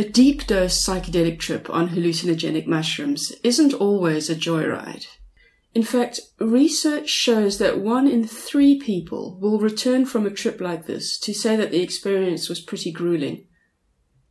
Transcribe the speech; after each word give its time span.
A 0.00 0.08
deep 0.08 0.46
dose 0.46 0.82
psychedelic 0.82 1.38
trip 1.38 1.68
on 1.68 1.90
hallucinogenic 1.90 2.66
mushrooms 2.66 3.34
isn't 3.44 3.74
always 3.74 4.30
a 4.30 4.34
joyride. 4.34 5.04
In 5.74 5.82
fact, 5.82 6.20
research 6.38 7.10
shows 7.10 7.58
that 7.58 7.80
one 7.80 8.08
in 8.08 8.26
three 8.26 8.78
people 8.78 9.36
will 9.42 9.58
return 9.58 10.06
from 10.06 10.24
a 10.24 10.30
trip 10.30 10.58
like 10.58 10.86
this 10.86 11.18
to 11.18 11.34
say 11.34 11.54
that 11.54 11.70
the 11.70 11.82
experience 11.82 12.48
was 12.48 12.62
pretty 12.62 12.90
grueling, 12.90 13.46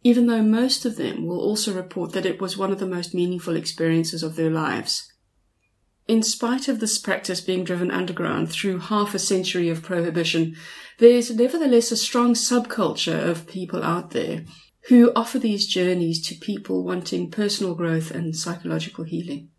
even 0.01 0.25
though 0.25 0.41
most 0.41 0.85
of 0.85 0.95
them 0.95 1.27
will 1.27 1.39
also 1.39 1.71
report 1.71 2.13
that 2.13 2.25
it 2.25 2.41
was 2.41 2.57
one 2.57 2.71
of 2.71 2.79
the 2.79 2.87
most 2.87 3.13
meaningful 3.13 3.55
experiences 3.55 4.23
of 4.23 4.37
their 4.37 4.49
lives. 4.49 5.13
In 6.07 6.23
spite 6.23 6.67
of 6.67 6.79
this 6.79 6.97
practice 6.97 7.41
being 7.41 7.63
driven 7.63 7.91
underground 7.91 8.49
through 8.49 8.79
half 8.79 9.13
a 9.13 9.19
century 9.19 9.69
of 9.69 9.83
prohibition, 9.83 10.55
there 10.97 11.11
is 11.11 11.29
nevertheless 11.29 11.91
a 11.91 11.95
strong 11.95 12.33
subculture 12.33 13.23
of 13.29 13.45
people 13.45 13.83
out 13.83 14.09
there 14.09 14.45
who 14.87 15.11
offer 15.15 15.37
these 15.37 15.67
journeys 15.67 16.21
to 16.27 16.35
people 16.35 16.83
wanting 16.83 17.29
personal 17.29 17.75
growth 17.75 18.11
and 18.11 18.35
psychological 18.35 19.03
healing. 19.03 19.49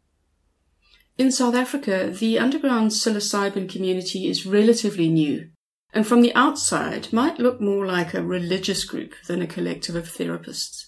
In 1.18 1.30
South 1.30 1.54
Africa, 1.54 2.14
the 2.18 2.38
underground 2.38 2.92
psilocybin 2.92 3.68
community 3.68 4.26
is 4.26 4.46
relatively 4.46 5.08
new, 5.08 5.50
and 5.92 6.06
from 6.06 6.22
the 6.22 6.34
outside 6.34 7.12
might 7.12 7.38
look 7.38 7.60
more 7.60 7.86
like 7.86 8.14
a 8.14 8.24
religious 8.24 8.84
group 8.84 9.14
than 9.26 9.42
a 9.42 9.46
collective 9.46 9.94
of 9.94 10.08
therapists. 10.08 10.86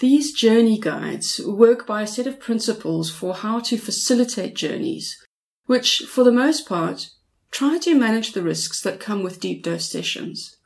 These 0.00 0.32
journey 0.32 0.78
guides 0.78 1.40
work 1.46 1.86
by 1.86 2.02
a 2.02 2.06
set 2.06 2.26
of 2.26 2.40
principles 2.40 3.10
for 3.10 3.34
how 3.34 3.60
to 3.60 3.76
facilitate 3.76 4.54
journeys, 4.56 5.16
which, 5.66 5.98
for 6.08 6.24
the 6.24 6.32
most 6.32 6.66
part, 6.66 7.10
try 7.50 7.78
to 7.78 7.94
manage 7.94 8.32
the 8.32 8.42
risks 8.42 8.80
that 8.82 8.98
come 8.98 9.22
with 9.22 9.40
deep 9.40 9.62
dose 9.62 9.90
sessions. 9.90 10.56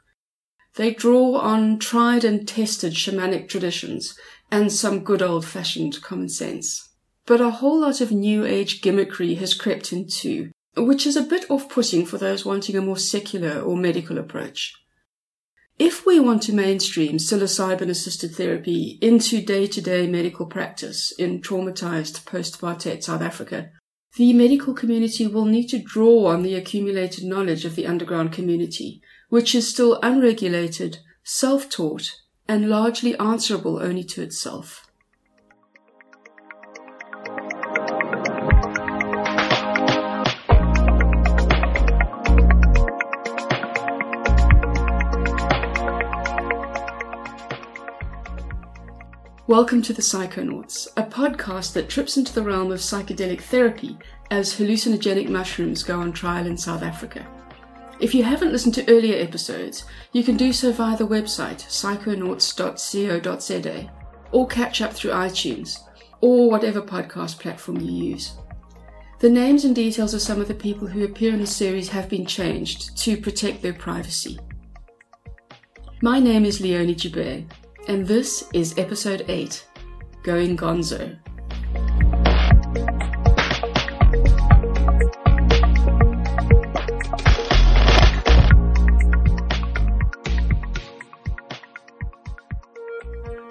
They 0.77 0.93
draw 0.93 1.37
on 1.37 1.79
tried 1.79 2.25
and 2.25 2.49
tested 2.49 2.95
shamanic 2.95 3.49
traditions 3.49 4.19
and 4.51 4.73
some 4.73 5.05
good 5.05 5.23
old 5.23 5.45
fashioned 5.45 6.03
common 6.03 6.29
sense. 6.29 6.91
But 7.27 7.41
a 7.41 7.51
whole 7.51 7.81
lot 7.81 8.01
of 8.01 8.11
new 8.11 8.45
age 8.45 8.83
gimmickry 8.83 9.37
has 9.39 9.55
crept 9.55 9.93
in 9.93 10.09
too, 10.09 10.51
which 10.77 11.07
is 11.07 11.17
a 11.17 11.23
bit 11.23 11.51
off 11.51 11.69
putting 11.69 12.05
for 12.05 12.19
those 12.19 12.45
wanting 12.45 12.77
a 12.77 12.83
more 12.83 12.99
secular 12.99 13.61
or 13.61 13.77
medical 13.77 14.19
approach. 14.19 14.75
If 15.79 16.07
we 16.07 16.21
want 16.21 16.43
to 16.45 16.53
mainstream 16.53 17.17
psilocybin 17.17 17.89
assisted 17.89 18.35
therapy 18.35 18.99
into 19.01 19.43
day 19.43 19.67
to 19.67 19.81
day 19.81 20.07
medical 20.07 20.47
practice 20.47 21.13
in 21.19 21.41
traumatized 21.41 22.25
post 22.27 22.61
apartheid 22.61 23.03
South 23.03 23.23
Africa, 23.23 23.71
the 24.17 24.33
medical 24.33 24.75
community 24.75 25.27
will 25.27 25.47
need 25.47 25.67
to 25.69 25.79
draw 25.79 26.27
on 26.27 26.43
the 26.43 26.55
accumulated 26.55 27.25
knowledge 27.25 27.65
of 27.65 27.75
the 27.75 27.87
underground 27.87 28.33
community, 28.33 29.03
which 29.29 29.55
is 29.55 29.69
still 29.69 29.99
unregulated, 30.03 30.99
self 31.23 31.69
taught, 31.69 32.21
and 32.47 32.69
largely 32.69 33.17
answerable 33.19 33.83
only 33.83 34.05
to 34.05 34.23
itself. 34.23 34.87
Welcome 49.47 49.83
to 49.83 49.93
the 49.93 50.01
Psychonauts, 50.01 50.89
a 50.97 51.03
podcast 51.03 51.75
that 51.75 51.91
trips 51.91 52.17
into 52.17 52.33
the 52.33 52.43
realm 52.43 52.73
of 52.73 52.81
psychedelic 52.81 53.43
therapy 53.43 53.99
as 54.31 54.55
hallucinogenic 54.55 55.29
mushrooms 55.29 55.83
go 55.83 56.01
on 56.01 56.13
trial 56.13 56.47
in 56.47 56.57
South 56.57 56.83
Africa. 56.83 57.27
If 58.01 58.13
you 58.15 58.25
haven't 58.25 58.53
listened 58.53 58.75
to 58.75 58.91
earlier 58.91 59.23
episodes, 59.23 59.85
you 60.13 60.25
can 60.25 60.37
do 60.37 60.53
so 60.53 60.73
via 60.73 60.97
the 60.97 61.07
website 61.07 61.65
psychonauts.co.za 61.67 63.91
or 64.33 64.49
catch 64.49 64.83
up 64.83 64.93
through 64.93 65.13
iTunes 65.13 65.79
or 66.21 66.51
whatever 66.51 66.83
podcast 66.83 67.39
platform 67.39 67.81
you 67.81 68.11
use. 68.11 68.33
The 69.21 69.31
names 69.31 69.65
and 69.65 69.73
details 69.75 70.13
of 70.13 70.23
some 70.23 70.41
of 70.41 70.49
the 70.49 70.55
people 70.55 70.89
who 70.89 71.05
appear 71.05 71.33
in 71.33 71.41
the 71.41 71.47
series 71.47 71.89
have 71.89 72.09
been 72.09 72.27
changed 72.27 72.97
to 72.99 73.17
protect 73.17 73.63
their 73.63 73.73
privacy. 73.73 74.39
My 76.03 76.19
name 76.19 76.45
is 76.45 76.61
Leonie 76.61 76.97
Joubert, 76.97 77.45
and 77.89 78.07
this 78.07 78.45
is 78.53 78.77
episode 78.77 79.25
8 79.29 79.67
Going 80.25 80.57
Gonzo. 80.57 81.17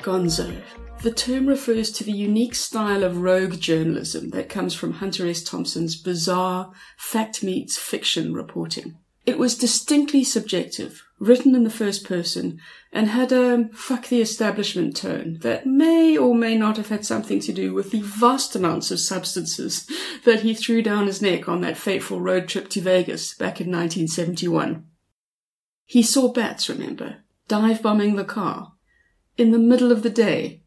Gonzo. 0.03 0.61
The 1.01 1.11
term 1.11 1.47
refers 1.47 1.91
to 1.93 2.03
the 2.03 2.11
unique 2.11 2.55
style 2.55 3.03
of 3.03 3.21
rogue 3.21 3.59
journalism 3.59 4.29
that 4.29 4.49
comes 4.49 4.73
from 4.73 4.93
Hunter 4.93 5.27
S. 5.27 5.41
Thompson's 5.41 5.95
bizarre 5.95 6.71
fact 6.97 7.43
meets 7.43 7.77
fiction 7.77 8.33
reporting. 8.33 8.97
It 9.25 9.37
was 9.37 9.57
distinctly 9.57 10.23
subjective, 10.25 11.03
written 11.17 11.55
in 11.55 11.63
the 11.63 11.69
first 11.69 12.03
person, 12.03 12.59
and 12.91 13.07
had 13.07 13.31
a 13.31 13.69
fuck 13.73 14.07
the 14.07 14.21
establishment 14.21 14.97
tone 14.97 15.39
that 15.41 15.65
may 15.65 16.17
or 16.17 16.35
may 16.35 16.57
not 16.57 16.75
have 16.75 16.89
had 16.89 17.05
something 17.05 17.39
to 17.39 17.53
do 17.53 17.73
with 17.73 17.91
the 17.91 18.01
vast 18.01 18.55
amounts 18.55 18.91
of 18.91 18.99
substances 18.99 19.89
that 20.25 20.41
he 20.41 20.53
threw 20.53 20.81
down 20.81 21.07
his 21.07 21.21
neck 21.21 21.47
on 21.47 21.61
that 21.61 21.77
fateful 21.77 22.19
road 22.19 22.49
trip 22.49 22.69
to 22.69 22.81
Vegas 22.81 23.33
back 23.33 23.61
in 23.61 23.67
1971. 23.67 24.85
He 25.85 26.03
saw 26.03 26.31
bats, 26.31 26.67
remember, 26.67 27.23
dive 27.47 27.81
bombing 27.81 28.17
the 28.17 28.25
car 28.25 28.72
in 29.37 29.51
the 29.51 29.59
middle 29.59 29.91
of 29.91 30.03
the 30.03 30.09
day. 30.09 30.61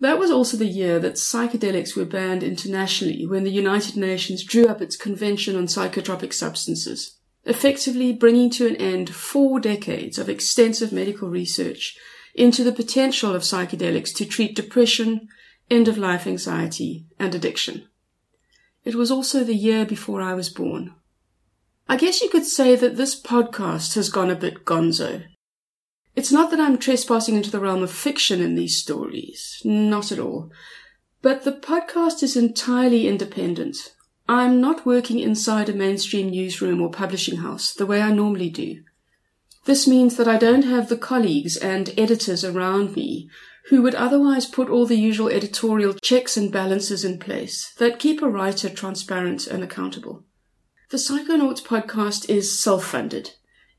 That 0.00 0.18
was 0.18 0.30
also 0.30 0.56
the 0.56 0.66
year 0.66 0.98
that 0.98 1.14
psychedelics 1.14 1.96
were 1.96 2.04
banned 2.04 2.42
internationally 2.42 3.26
when 3.26 3.44
the 3.44 3.50
United 3.50 3.96
Nations 3.96 4.44
drew 4.44 4.66
up 4.66 4.82
its 4.82 4.96
Convention 4.96 5.56
on 5.56 5.66
Psychotropic 5.66 6.32
Substances 6.32 7.16
effectively 7.46 8.12
bringing 8.12 8.50
to 8.50 8.66
an 8.66 8.76
end 8.76 9.14
four 9.14 9.60
decades 9.60 10.18
of 10.18 10.28
extensive 10.28 10.92
medical 10.92 11.28
research 11.28 11.96
into 12.34 12.62
the 12.62 12.72
potential 12.72 13.34
of 13.34 13.42
psychedelics 13.42 14.14
to 14.14 14.26
treat 14.26 14.56
depression, 14.56 15.28
end 15.70 15.88
of 15.88 15.96
life 15.96 16.26
anxiety, 16.26 17.06
and 17.18 17.34
addiction. 17.34 17.86
It 18.84 18.94
was 18.94 19.10
also 19.10 19.42
the 19.42 19.54
year 19.54 19.86
before 19.86 20.20
I 20.20 20.34
was 20.34 20.50
born. 20.50 20.94
I 21.88 21.96
guess 21.96 22.20
you 22.20 22.28
could 22.28 22.44
say 22.44 22.74
that 22.76 22.96
this 22.96 23.20
podcast 23.20 23.94
has 23.94 24.10
gone 24.10 24.30
a 24.30 24.34
bit 24.34 24.64
gonzo. 24.64 25.24
It's 26.16 26.32
not 26.32 26.50
that 26.50 26.60
I'm 26.60 26.78
trespassing 26.78 27.36
into 27.36 27.50
the 27.50 27.60
realm 27.60 27.82
of 27.82 27.90
fiction 27.92 28.40
in 28.40 28.56
these 28.56 28.76
stories, 28.76 29.62
not 29.64 30.10
at 30.10 30.18
all. 30.18 30.50
But 31.22 31.44
the 31.44 31.52
podcast 31.52 32.22
is 32.22 32.36
entirely 32.36 33.06
independent, 33.06 33.94
I'm 34.28 34.60
not 34.60 34.84
working 34.84 35.20
inside 35.20 35.68
a 35.68 35.72
mainstream 35.72 36.30
newsroom 36.30 36.80
or 36.80 36.90
publishing 36.90 37.38
house 37.38 37.72
the 37.72 37.86
way 37.86 38.02
I 38.02 38.10
normally 38.10 38.50
do. 38.50 38.82
This 39.66 39.86
means 39.86 40.16
that 40.16 40.26
I 40.26 40.36
don't 40.36 40.64
have 40.64 40.88
the 40.88 40.96
colleagues 40.96 41.56
and 41.56 41.94
editors 41.96 42.44
around 42.44 42.96
me 42.96 43.30
who 43.68 43.82
would 43.82 43.94
otherwise 43.94 44.46
put 44.46 44.68
all 44.68 44.86
the 44.86 44.96
usual 44.96 45.28
editorial 45.28 45.94
checks 46.02 46.36
and 46.36 46.52
balances 46.52 47.04
in 47.04 47.18
place 47.18 47.72
that 47.78 48.00
keep 48.00 48.20
a 48.20 48.28
writer 48.28 48.68
transparent 48.68 49.46
and 49.46 49.62
accountable. 49.62 50.24
The 50.90 50.98
Psychonauts 50.98 51.62
podcast 51.62 52.28
is 52.28 52.58
self-funded. 52.58 53.34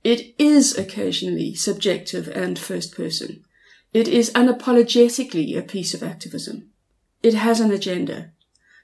It 0.08 0.34
is 0.38 0.78
occasionally 0.78 1.54
subjective 1.54 2.30
and 2.30 2.58
first 2.58 2.96
person. 2.96 3.44
It 3.92 4.08
is 4.08 4.32
unapologetically 4.32 5.58
a 5.58 5.62
piece 5.62 5.94
of 5.94 6.02
activism. 6.02 6.70
It 7.22 7.34
has 7.34 7.60
an 7.60 7.72
agenda 7.72 8.32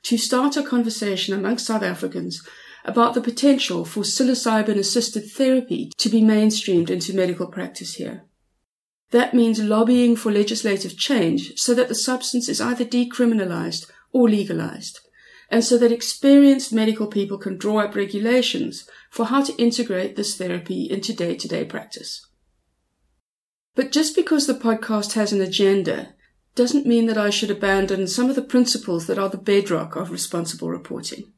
to 0.01 0.17
start 0.17 0.57
a 0.57 0.63
conversation 0.63 1.33
amongst 1.33 1.67
South 1.67 1.81
Africans 1.81 2.45
about 2.83 3.13
the 3.13 3.21
potential 3.21 3.85
for 3.85 4.01
psilocybin 4.01 4.77
assisted 4.77 5.31
therapy 5.31 5.93
to 5.97 6.09
be 6.09 6.21
mainstreamed 6.21 6.89
into 6.89 7.15
medical 7.15 7.47
practice 7.47 7.93
here. 7.93 8.25
That 9.11 9.33
means 9.33 9.63
lobbying 9.63 10.17
for 10.17 10.29
legislative 10.29 10.97
change 10.97 11.57
so 11.57 11.73
that 11.73 11.87
the 11.87 11.95
substance 11.95 12.49
is 12.49 12.59
either 12.59 12.83
decriminalized 12.83 13.89
or 14.11 14.27
legalized, 14.27 14.99
and 15.49 15.63
so 15.63 15.77
that 15.77 15.91
experienced 15.91 16.73
medical 16.73 17.07
people 17.07 17.37
can 17.37 17.57
draw 17.57 17.79
up 17.79 17.95
regulations 17.95 18.89
for 19.09 19.25
how 19.25 19.43
to 19.43 19.55
integrate 19.55 20.15
this 20.15 20.35
therapy 20.35 20.89
into 20.89 21.13
day 21.13 21.35
to 21.35 21.47
day 21.47 21.65
practice. 21.65 22.27
But 23.75 23.91
just 23.91 24.15
because 24.15 24.47
the 24.47 24.53
podcast 24.53 25.13
has 25.13 25.33
an 25.33 25.41
agenda 25.41 26.13
doesn't 26.55 26.85
mean 26.85 27.07
that 27.07 27.17
I 27.17 27.29
should 27.29 27.49
abandon 27.49 28.07
some 28.07 28.29
of 28.29 28.35
the 28.35 28.41
principles 28.41 29.07
that 29.07 29.17
are 29.17 29.29
the 29.29 29.37
bedrock 29.37 29.95
of 29.95 30.11
responsible 30.11 30.69
reporting. 30.69 31.33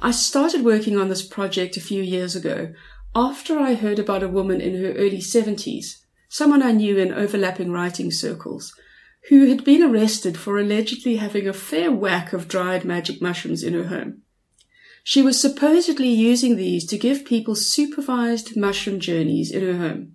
I 0.00 0.10
started 0.10 0.64
working 0.64 0.98
on 0.98 1.08
this 1.08 1.26
project 1.26 1.76
a 1.76 1.80
few 1.80 2.02
years 2.02 2.34
ago 2.34 2.72
after 3.14 3.58
I 3.58 3.74
heard 3.74 3.98
about 3.98 4.22
a 4.22 4.28
woman 4.28 4.60
in 4.60 4.82
her 4.82 4.92
early 4.92 5.18
70s, 5.18 6.02
someone 6.28 6.62
I 6.62 6.72
knew 6.72 6.98
in 6.98 7.12
overlapping 7.12 7.72
writing 7.72 8.10
circles, 8.10 8.74
who 9.28 9.46
had 9.46 9.64
been 9.64 9.82
arrested 9.82 10.38
for 10.38 10.58
allegedly 10.58 11.16
having 11.16 11.46
a 11.46 11.52
fair 11.52 11.92
whack 11.92 12.32
of 12.32 12.48
dried 12.48 12.84
magic 12.84 13.20
mushrooms 13.20 13.62
in 13.62 13.74
her 13.74 13.88
home. 13.88 14.22
She 15.04 15.22
was 15.22 15.40
supposedly 15.40 16.08
using 16.08 16.56
these 16.56 16.84
to 16.86 16.98
give 16.98 17.24
people 17.24 17.54
supervised 17.54 18.56
mushroom 18.56 19.00
journeys 19.00 19.50
in 19.50 19.62
her 19.62 19.78
home. 19.78 20.14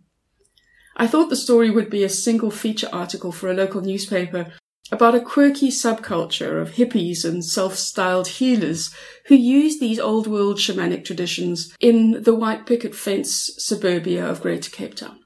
I 0.96 1.08
thought 1.08 1.30
the 1.30 1.36
story 1.36 1.72
would 1.72 1.90
be 1.90 2.04
a 2.04 2.10
single 2.10 2.52
feature 2.52 2.90
article 2.92 3.32
for 3.32 3.50
a 3.50 3.56
local 3.56 3.82
newspaper 3.82 4.54
about 4.92 5.16
a 5.16 5.22
quirky 5.22 5.70
subculture 5.70 6.62
of 6.62 6.74
hippies 6.74 7.26
and 7.26 7.44
self-styled 7.44 8.28
healers 8.28 8.94
who 9.26 9.36
use 9.36 9.80
these 9.80 10.00
old 10.00 10.28
world 10.28 10.58
shamanic 10.58 11.04
traditions 11.04 11.76
in 11.80 12.22
the 12.22 12.36
white 12.36 12.68
picket 12.68 12.94
fence 12.94 13.50
suburbia 13.58 14.24
of 14.24 14.42
Greater 14.42 14.70
Cape 14.70 14.94
Town. 14.94 15.23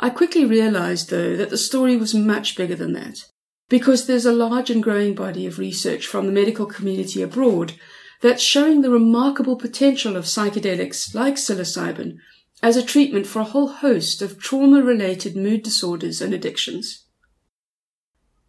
I 0.00 0.10
quickly 0.10 0.44
realized, 0.44 1.10
though, 1.10 1.36
that 1.36 1.50
the 1.50 1.58
story 1.58 1.96
was 1.96 2.14
much 2.14 2.56
bigger 2.56 2.76
than 2.76 2.92
that, 2.92 3.24
because 3.68 4.06
there's 4.06 4.26
a 4.26 4.32
large 4.32 4.70
and 4.70 4.82
growing 4.82 5.14
body 5.14 5.46
of 5.46 5.58
research 5.58 6.06
from 6.06 6.26
the 6.26 6.32
medical 6.32 6.66
community 6.66 7.20
abroad 7.22 7.74
that's 8.20 8.42
showing 8.42 8.82
the 8.82 8.90
remarkable 8.90 9.56
potential 9.56 10.16
of 10.16 10.24
psychedelics 10.24 11.14
like 11.14 11.34
psilocybin 11.34 12.16
as 12.62 12.76
a 12.76 12.82
treatment 12.82 13.26
for 13.26 13.40
a 13.40 13.44
whole 13.44 13.68
host 13.68 14.22
of 14.22 14.38
trauma 14.40 14.82
related 14.82 15.36
mood 15.36 15.62
disorders 15.62 16.20
and 16.20 16.34
addictions. 16.34 17.04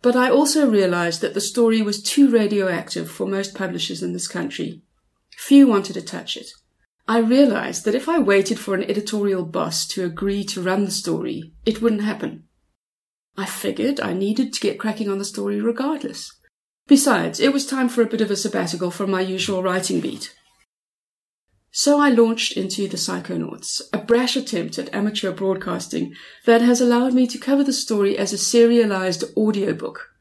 But 0.01 0.15
I 0.15 0.29
also 0.29 0.69
realized 0.69 1.21
that 1.21 1.33
the 1.33 1.41
story 1.41 1.81
was 1.81 2.01
too 2.01 2.29
radioactive 2.29 3.11
for 3.11 3.27
most 3.27 3.53
publishers 3.53 4.01
in 4.01 4.13
this 4.13 4.27
country. 4.27 4.81
Few 5.37 5.67
wanted 5.67 5.93
to 5.93 6.01
touch 6.01 6.37
it. 6.37 6.51
I 7.09 7.17
realized 7.17 7.85
that 7.85 7.95
if 7.95 8.07
I 8.07 8.19
waited 8.19 8.59
for 8.59 8.75
an 8.75 8.83
editorial 8.83 9.43
boss 9.43 9.87
to 9.87 10.05
agree 10.05 10.43
to 10.43 10.61
run 10.61 10.85
the 10.85 10.91
story, 10.91 11.53
it 11.65 11.81
wouldn't 11.81 12.03
happen. 12.03 12.43
I 13.35 13.47
figured 13.47 13.99
I 13.99 14.13
needed 14.13 14.53
to 14.53 14.59
get 14.59 14.77
cracking 14.77 15.09
on 15.09 15.17
the 15.17 15.25
story 15.25 15.59
regardless. 15.59 16.31
Besides, 16.85 17.39
it 17.39 17.51
was 17.51 17.65
time 17.65 17.89
for 17.89 18.03
a 18.03 18.05
bit 18.05 18.21
of 18.21 18.29
a 18.29 18.35
sabbatical 18.35 18.91
from 18.91 19.09
my 19.09 19.21
usual 19.21 19.63
writing 19.63 20.01
beat. 20.01 20.35
So 21.71 21.99
I 21.99 22.09
launched 22.09 22.55
into 22.55 22.87
The 22.87 22.97
Psychonauts, 22.97 23.81
a 23.91 23.97
brash 23.97 24.35
attempt 24.35 24.77
at 24.77 24.93
amateur 24.93 25.31
broadcasting 25.31 26.13
that 26.45 26.61
has 26.61 26.79
allowed 26.79 27.15
me 27.15 27.25
to 27.25 27.39
cover 27.39 27.63
the 27.63 27.73
story 27.73 28.19
as 28.19 28.33
a 28.33 28.37
serialized 28.37 29.23
audiobook. 29.35 30.11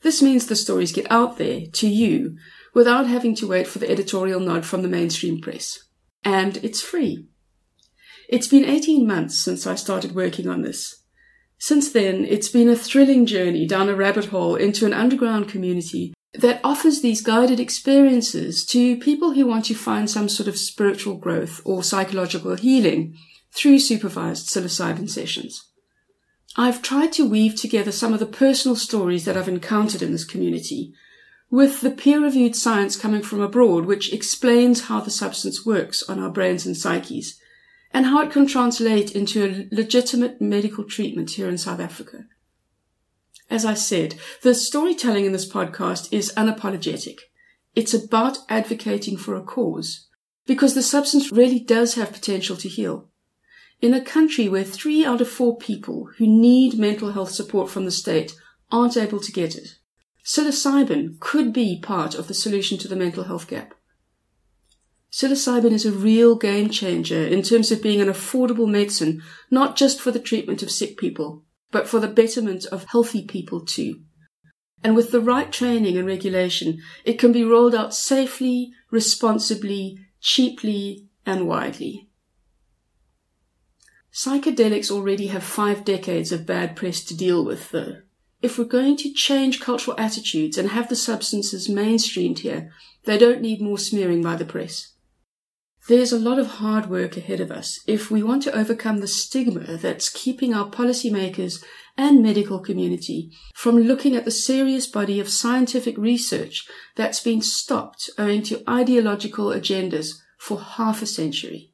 This 0.00 0.22
means 0.22 0.46
the 0.46 0.56
stories 0.56 0.92
get 0.92 1.10
out 1.12 1.36
there, 1.36 1.66
to 1.72 1.86
you, 1.86 2.38
without 2.72 3.06
having 3.06 3.34
to 3.34 3.46
wait 3.46 3.66
for 3.66 3.80
the 3.80 3.90
editorial 3.90 4.40
nod 4.40 4.64
from 4.64 4.80
the 4.80 4.88
mainstream 4.88 5.42
press. 5.42 5.80
And 6.24 6.58
it's 6.58 6.80
free. 6.80 7.26
It's 8.28 8.48
been 8.48 8.64
18 8.64 9.06
months 9.06 9.38
since 9.38 9.66
I 9.66 9.74
started 9.74 10.14
working 10.14 10.48
on 10.48 10.62
this. 10.62 11.02
Since 11.58 11.90
then, 11.92 12.24
it's 12.24 12.48
been 12.48 12.68
a 12.68 12.76
thrilling 12.76 13.26
journey 13.26 13.66
down 13.66 13.88
a 13.88 13.94
rabbit 13.94 14.26
hole 14.26 14.54
into 14.54 14.86
an 14.86 14.92
underground 14.92 15.48
community 15.48 16.14
that 16.34 16.60
offers 16.62 17.00
these 17.00 17.22
guided 17.22 17.58
experiences 17.58 18.64
to 18.66 18.98
people 18.98 19.32
who 19.32 19.46
want 19.46 19.64
to 19.64 19.74
find 19.74 20.08
some 20.08 20.28
sort 20.28 20.48
of 20.48 20.58
spiritual 20.58 21.16
growth 21.16 21.60
or 21.64 21.82
psychological 21.82 22.54
healing 22.54 23.16
through 23.50 23.78
supervised 23.78 24.46
psilocybin 24.46 25.08
sessions. 25.08 25.64
I've 26.56 26.82
tried 26.82 27.12
to 27.14 27.28
weave 27.28 27.60
together 27.60 27.92
some 27.92 28.12
of 28.12 28.20
the 28.20 28.26
personal 28.26 28.76
stories 28.76 29.24
that 29.24 29.36
I've 29.36 29.48
encountered 29.48 30.02
in 30.02 30.12
this 30.12 30.24
community 30.24 30.92
with 31.50 31.80
the 31.80 31.90
peer 31.90 32.20
reviewed 32.20 32.54
science 32.54 32.96
coming 32.96 33.22
from 33.22 33.40
abroad, 33.40 33.86
which 33.86 34.12
explains 34.12 34.82
how 34.82 35.00
the 35.00 35.10
substance 35.10 35.64
works 35.64 36.02
on 36.02 36.18
our 36.18 36.30
brains 36.30 36.66
and 36.66 36.76
psyches 36.76 37.40
and 37.92 38.06
how 38.06 38.22
it 38.22 38.30
can 38.30 38.46
translate 38.46 39.12
into 39.12 39.44
a 39.44 39.74
legitimate 39.74 40.40
medical 40.40 40.84
treatment 40.84 41.30
here 41.30 41.48
in 41.48 41.56
South 41.56 41.80
Africa. 41.80 42.24
As 43.50 43.64
I 43.64 43.74
said, 43.74 44.16
the 44.42 44.54
storytelling 44.54 45.24
in 45.24 45.32
this 45.32 45.50
podcast 45.50 46.12
is 46.12 46.32
unapologetic. 46.36 47.20
It's 47.74 47.94
about 47.94 48.38
advocating 48.50 49.16
for 49.16 49.34
a 49.34 49.42
cause 49.42 50.06
because 50.46 50.74
the 50.74 50.82
substance 50.82 51.32
really 51.32 51.60
does 51.60 51.94
have 51.94 52.12
potential 52.12 52.56
to 52.56 52.68
heal. 52.68 53.08
In 53.80 53.94
a 53.94 54.04
country 54.04 54.48
where 54.48 54.64
three 54.64 55.04
out 55.04 55.20
of 55.20 55.28
four 55.28 55.56
people 55.56 56.10
who 56.18 56.26
need 56.26 56.78
mental 56.78 57.12
health 57.12 57.30
support 57.30 57.70
from 57.70 57.84
the 57.84 57.90
state 57.90 58.34
aren't 58.70 58.96
able 58.96 59.20
to 59.20 59.32
get 59.32 59.54
it, 59.56 59.77
psilocybin 60.28 61.18
could 61.20 61.54
be 61.54 61.80
part 61.80 62.14
of 62.14 62.28
the 62.28 62.34
solution 62.34 62.76
to 62.76 62.86
the 62.86 62.94
mental 62.94 63.24
health 63.24 63.48
gap. 63.48 63.72
Psilocybin 65.10 65.72
is 65.72 65.86
a 65.86 65.90
real 65.90 66.36
game 66.36 66.68
changer 66.68 67.26
in 67.26 67.40
terms 67.40 67.72
of 67.72 67.82
being 67.82 68.02
an 68.02 68.08
affordable 68.08 68.68
medicine, 68.68 69.22
not 69.50 69.74
just 69.74 69.98
for 69.98 70.10
the 70.10 70.20
treatment 70.20 70.62
of 70.62 70.70
sick 70.70 70.98
people, 70.98 71.44
but 71.70 71.88
for 71.88 71.98
the 71.98 72.06
betterment 72.06 72.66
of 72.66 72.84
healthy 72.90 73.24
people 73.24 73.64
too. 73.64 74.02
And 74.84 74.94
with 74.94 75.12
the 75.12 75.20
right 75.20 75.50
training 75.50 75.96
and 75.96 76.06
regulation, 76.06 76.76
it 77.06 77.18
can 77.18 77.32
be 77.32 77.42
rolled 77.42 77.74
out 77.74 77.94
safely, 77.94 78.70
responsibly, 78.90 79.98
cheaply, 80.20 81.08
and 81.24 81.48
widely. 81.48 82.10
Psychedelics 84.12 84.90
already 84.90 85.28
have 85.28 85.42
five 85.42 85.86
decades 85.86 86.32
of 86.32 86.44
bad 86.44 86.76
press 86.76 87.02
to 87.04 87.16
deal 87.16 87.42
with, 87.46 87.70
though. 87.70 88.02
If 88.40 88.56
we're 88.56 88.64
going 88.64 88.96
to 88.98 89.12
change 89.12 89.60
cultural 89.60 89.98
attitudes 89.98 90.56
and 90.56 90.70
have 90.70 90.88
the 90.88 90.96
substances 90.96 91.68
mainstreamed 91.68 92.40
here, 92.40 92.72
they 93.04 93.18
don't 93.18 93.40
need 93.40 93.60
more 93.60 93.78
smearing 93.78 94.22
by 94.22 94.36
the 94.36 94.44
press. 94.44 94.94
There's 95.88 96.12
a 96.12 96.18
lot 96.18 96.38
of 96.38 96.46
hard 96.46 96.90
work 96.90 97.16
ahead 97.16 97.40
of 97.40 97.50
us 97.50 97.80
if 97.86 98.10
we 98.10 98.22
want 98.22 98.42
to 98.42 98.56
overcome 98.56 98.98
the 98.98 99.06
stigma 99.08 99.78
that's 99.78 100.10
keeping 100.10 100.52
our 100.52 100.70
policymakers 100.70 101.64
and 101.96 102.22
medical 102.22 102.60
community 102.60 103.32
from 103.54 103.78
looking 103.78 104.14
at 104.14 104.24
the 104.24 104.30
serious 104.30 104.86
body 104.86 105.18
of 105.18 105.30
scientific 105.30 105.96
research 105.96 106.66
that's 106.94 107.20
been 107.20 107.40
stopped 107.40 108.10
owing 108.18 108.42
to 108.42 108.62
ideological 108.68 109.46
agendas 109.46 110.12
for 110.38 110.60
half 110.60 111.02
a 111.02 111.06
century. 111.06 111.72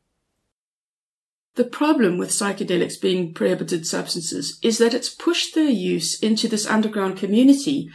The 1.56 1.64
problem 1.64 2.18
with 2.18 2.30
psychedelics 2.30 3.00
being 3.00 3.32
prohibited 3.32 3.86
substances 3.86 4.58
is 4.60 4.78
that 4.78 4.92
it's 4.92 5.08
pushed 5.08 5.54
their 5.54 5.70
use 5.70 6.18
into 6.18 6.48
this 6.48 6.66
underground 6.66 7.16
community 7.16 7.90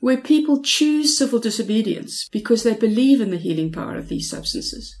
where 0.00 0.16
people 0.16 0.62
choose 0.62 1.18
civil 1.18 1.40
disobedience 1.40 2.28
because 2.30 2.62
they 2.62 2.74
believe 2.74 3.20
in 3.20 3.30
the 3.30 3.36
healing 3.36 3.72
power 3.72 3.96
of 3.96 4.08
these 4.08 4.30
substances. 4.30 4.96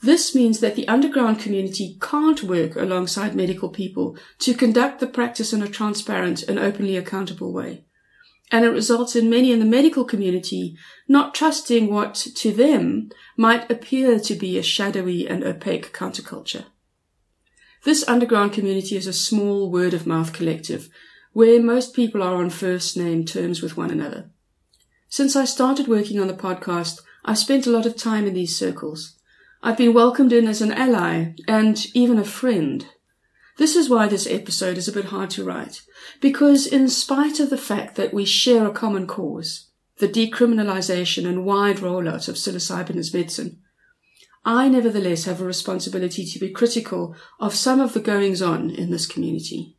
This 0.00 0.34
means 0.34 0.60
that 0.60 0.76
the 0.76 0.86
underground 0.86 1.40
community 1.40 1.98
can't 2.00 2.42
work 2.42 2.76
alongside 2.76 3.34
medical 3.34 3.68
people 3.68 4.16
to 4.38 4.54
conduct 4.54 5.00
the 5.00 5.06
practice 5.06 5.52
in 5.52 5.62
a 5.62 5.68
transparent 5.68 6.42
and 6.44 6.58
openly 6.58 6.96
accountable 6.96 7.52
way. 7.52 7.84
And 8.52 8.64
it 8.64 8.70
results 8.70 9.16
in 9.16 9.28
many 9.28 9.50
in 9.50 9.58
the 9.58 9.64
medical 9.64 10.04
community 10.04 10.76
not 11.08 11.34
trusting 11.34 11.90
what 11.90 12.14
to 12.14 12.52
them 12.52 13.10
might 13.36 13.68
appear 13.70 14.20
to 14.20 14.34
be 14.34 14.56
a 14.56 14.62
shadowy 14.62 15.26
and 15.26 15.42
opaque 15.42 15.92
counterculture. 15.92 16.66
This 17.84 18.08
underground 18.08 18.54
community 18.54 18.96
is 18.96 19.06
a 19.06 19.12
small 19.12 19.70
word 19.70 19.92
of 19.92 20.06
mouth 20.06 20.32
collective 20.32 20.88
where 21.34 21.62
most 21.62 21.94
people 21.94 22.22
are 22.22 22.36
on 22.36 22.48
first 22.48 22.96
name 22.96 23.26
terms 23.26 23.60
with 23.60 23.76
one 23.76 23.90
another. 23.90 24.30
Since 25.10 25.36
I 25.36 25.44
started 25.44 25.86
working 25.86 26.18
on 26.18 26.26
the 26.26 26.34
podcast, 26.34 27.02
I've 27.26 27.38
spent 27.38 27.66
a 27.66 27.70
lot 27.70 27.84
of 27.84 27.94
time 27.94 28.26
in 28.26 28.32
these 28.32 28.58
circles. 28.58 29.18
I've 29.62 29.76
been 29.76 29.92
welcomed 29.92 30.32
in 30.32 30.48
as 30.48 30.62
an 30.62 30.72
ally 30.72 31.34
and 31.46 31.86
even 31.92 32.18
a 32.18 32.24
friend. 32.24 32.86
This 33.58 33.76
is 33.76 33.90
why 33.90 34.08
this 34.08 34.26
episode 34.26 34.78
is 34.78 34.88
a 34.88 34.92
bit 34.92 35.06
hard 35.06 35.28
to 35.30 35.44
write, 35.44 35.82
because 36.22 36.66
in 36.66 36.88
spite 36.88 37.38
of 37.38 37.50
the 37.50 37.58
fact 37.58 37.96
that 37.96 38.14
we 38.14 38.24
share 38.24 38.66
a 38.66 38.72
common 38.72 39.06
cause, 39.06 39.68
the 39.98 40.08
decriminalization 40.08 41.26
and 41.26 41.44
wide 41.44 41.76
rollout 41.76 42.28
of 42.28 42.36
psilocybin 42.36 42.96
as 42.96 43.12
medicine, 43.12 43.58
I 44.44 44.68
nevertheless 44.68 45.24
have 45.24 45.40
a 45.40 45.44
responsibility 45.44 46.26
to 46.26 46.38
be 46.38 46.50
critical 46.50 47.16
of 47.40 47.54
some 47.54 47.80
of 47.80 47.94
the 47.94 48.00
goings 48.00 48.42
on 48.42 48.70
in 48.70 48.90
this 48.90 49.06
community. 49.06 49.76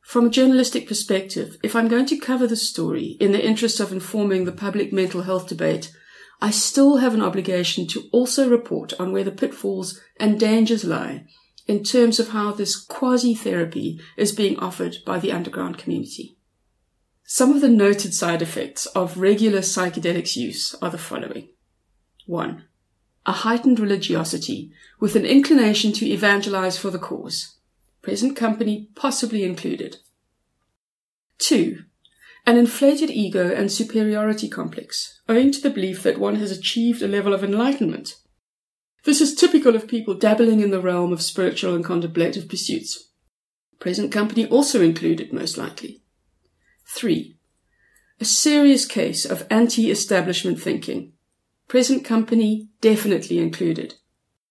From 0.00 0.26
a 0.26 0.30
journalistic 0.30 0.88
perspective, 0.88 1.56
if 1.62 1.76
I'm 1.76 1.86
going 1.86 2.06
to 2.06 2.18
cover 2.18 2.48
the 2.48 2.56
story 2.56 3.16
in 3.20 3.30
the 3.30 3.44
interest 3.44 3.78
of 3.78 3.92
informing 3.92 4.44
the 4.44 4.52
public 4.52 4.92
mental 4.92 5.22
health 5.22 5.46
debate, 5.46 5.92
I 6.40 6.50
still 6.50 6.96
have 6.96 7.14
an 7.14 7.22
obligation 7.22 7.86
to 7.88 8.08
also 8.10 8.48
report 8.48 8.92
on 8.98 9.12
where 9.12 9.22
the 9.22 9.30
pitfalls 9.30 10.00
and 10.18 10.40
dangers 10.40 10.84
lie 10.84 11.26
in 11.68 11.84
terms 11.84 12.18
of 12.18 12.30
how 12.30 12.50
this 12.50 12.74
quasi 12.74 13.34
therapy 13.34 14.00
is 14.16 14.32
being 14.32 14.58
offered 14.58 14.96
by 15.06 15.20
the 15.20 15.30
underground 15.30 15.78
community. 15.78 16.36
Some 17.22 17.52
of 17.52 17.60
the 17.60 17.68
noted 17.68 18.12
side 18.12 18.42
effects 18.42 18.86
of 18.86 19.18
regular 19.18 19.60
psychedelics 19.60 20.34
use 20.34 20.74
are 20.82 20.90
the 20.90 20.98
following. 20.98 21.50
1. 22.26 22.64
A 23.26 23.32
heightened 23.32 23.78
religiosity 23.78 24.72
with 24.98 25.16
an 25.16 25.26
inclination 25.26 25.92
to 25.92 26.06
evangelize 26.06 26.78
for 26.78 26.90
the 26.90 26.98
cause, 26.98 27.58
present 28.02 28.36
company 28.36 28.88
possibly 28.94 29.44
included. 29.44 29.98
2 31.38 31.84
an 32.46 32.56
inflated 32.56 33.10
ego 33.10 33.52
and 33.54 33.70
superiority 33.70 34.48
complex, 34.48 35.20
owing 35.28 35.52
to 35.52 35.60
the 35.60 35.70
belief 35.70 36.02
that 36.02 36.18
one 36.18 36.36
has 36.36 36.50
achieved 36.50 37.02
a 37.02 37.08
level 37.08 37.34
of 37.34 37.44
enlightenment. 37.44 38.16
This 39.04 39.20
is 39.20 39.34
typical 39.34 39.76
of 39.76 39.88
people 39.88 40.14
dabbling 40.14 40.60
in 40.60 40.70
the 40.70 40.80
realm 40.80 41.12
of 41.12 41.22
spiritual 41.22 41.74
and 41.74 41.84
contemplative 41.84 42.48
pursuits. 42.48 43.10
Present 43.78 44.12
company 44.12 44.46
also 44.46 44.82
included, 44.82 45.32
most 45.32 45.56
likely. 45.56 46.02
3. 46.86 47.36
A 48.20 48.24
serious 48.24 48.84
case 48.84 49.24
of 49.24 49.46
anti 49.50 49.90
establishment 49.90 50.60
thinking. 50.60 51.12
Present 51.70 52.04
company 52.04 52.66
definitely 52.80 53.38
included. 53.38 53.94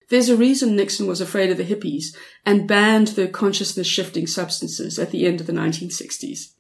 There's 0.07 0.29
a 0.29 0.38
reason 0.38 0.77
Nixon 0.77 1.05
was 1.05 1.19
afraid 1.19 1.51
of 1.51 1.57
the 1.57 1.65
hippies 1.65 2.15
and 2.45 2.65
banned 2.65 3.09
the 3.09 3.27
consciousness 3.27 3.88
shifting 3.88 4.25
substances 4.25 4.97
at 4.97 5.11
the 5.11 5.25
end 5.25 5.41
of 5.41 5.45
the 5.45 5.51
1960s. 5.51 6.53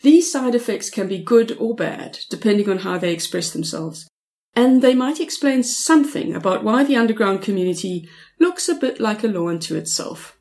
These 0.00 0.32
side 0.32 0.54
effects 0.54 0.88
can 0.88 1.06
be 1.06 1.22
good 1.22 1.54
or 1.60 1.74
bad, 1.74 2.20
depending 2.30 2.70
on 2.70 2.78
how 2.78 2.96
they 2.96 3.12
express 3.12 3.50
themselves, 3.50 4.08
and 4.56 4.80
they 4.80 4.94
might 4.94 5.20
explain 5.20 5.64
something 5.64 6.34
about 6.34 6.64
why 6.64 6.82
the 6.82 6.96
underground 6.96 7.42
community 7.42 8.08
looks 8.38 8.70
a 8.70 8.74
bit 8.74 9.00
like 9.00 9.22
a 9.22 9.28
law 9.28 9.50
unto 9.50 9.76
itself. 9.76 10.38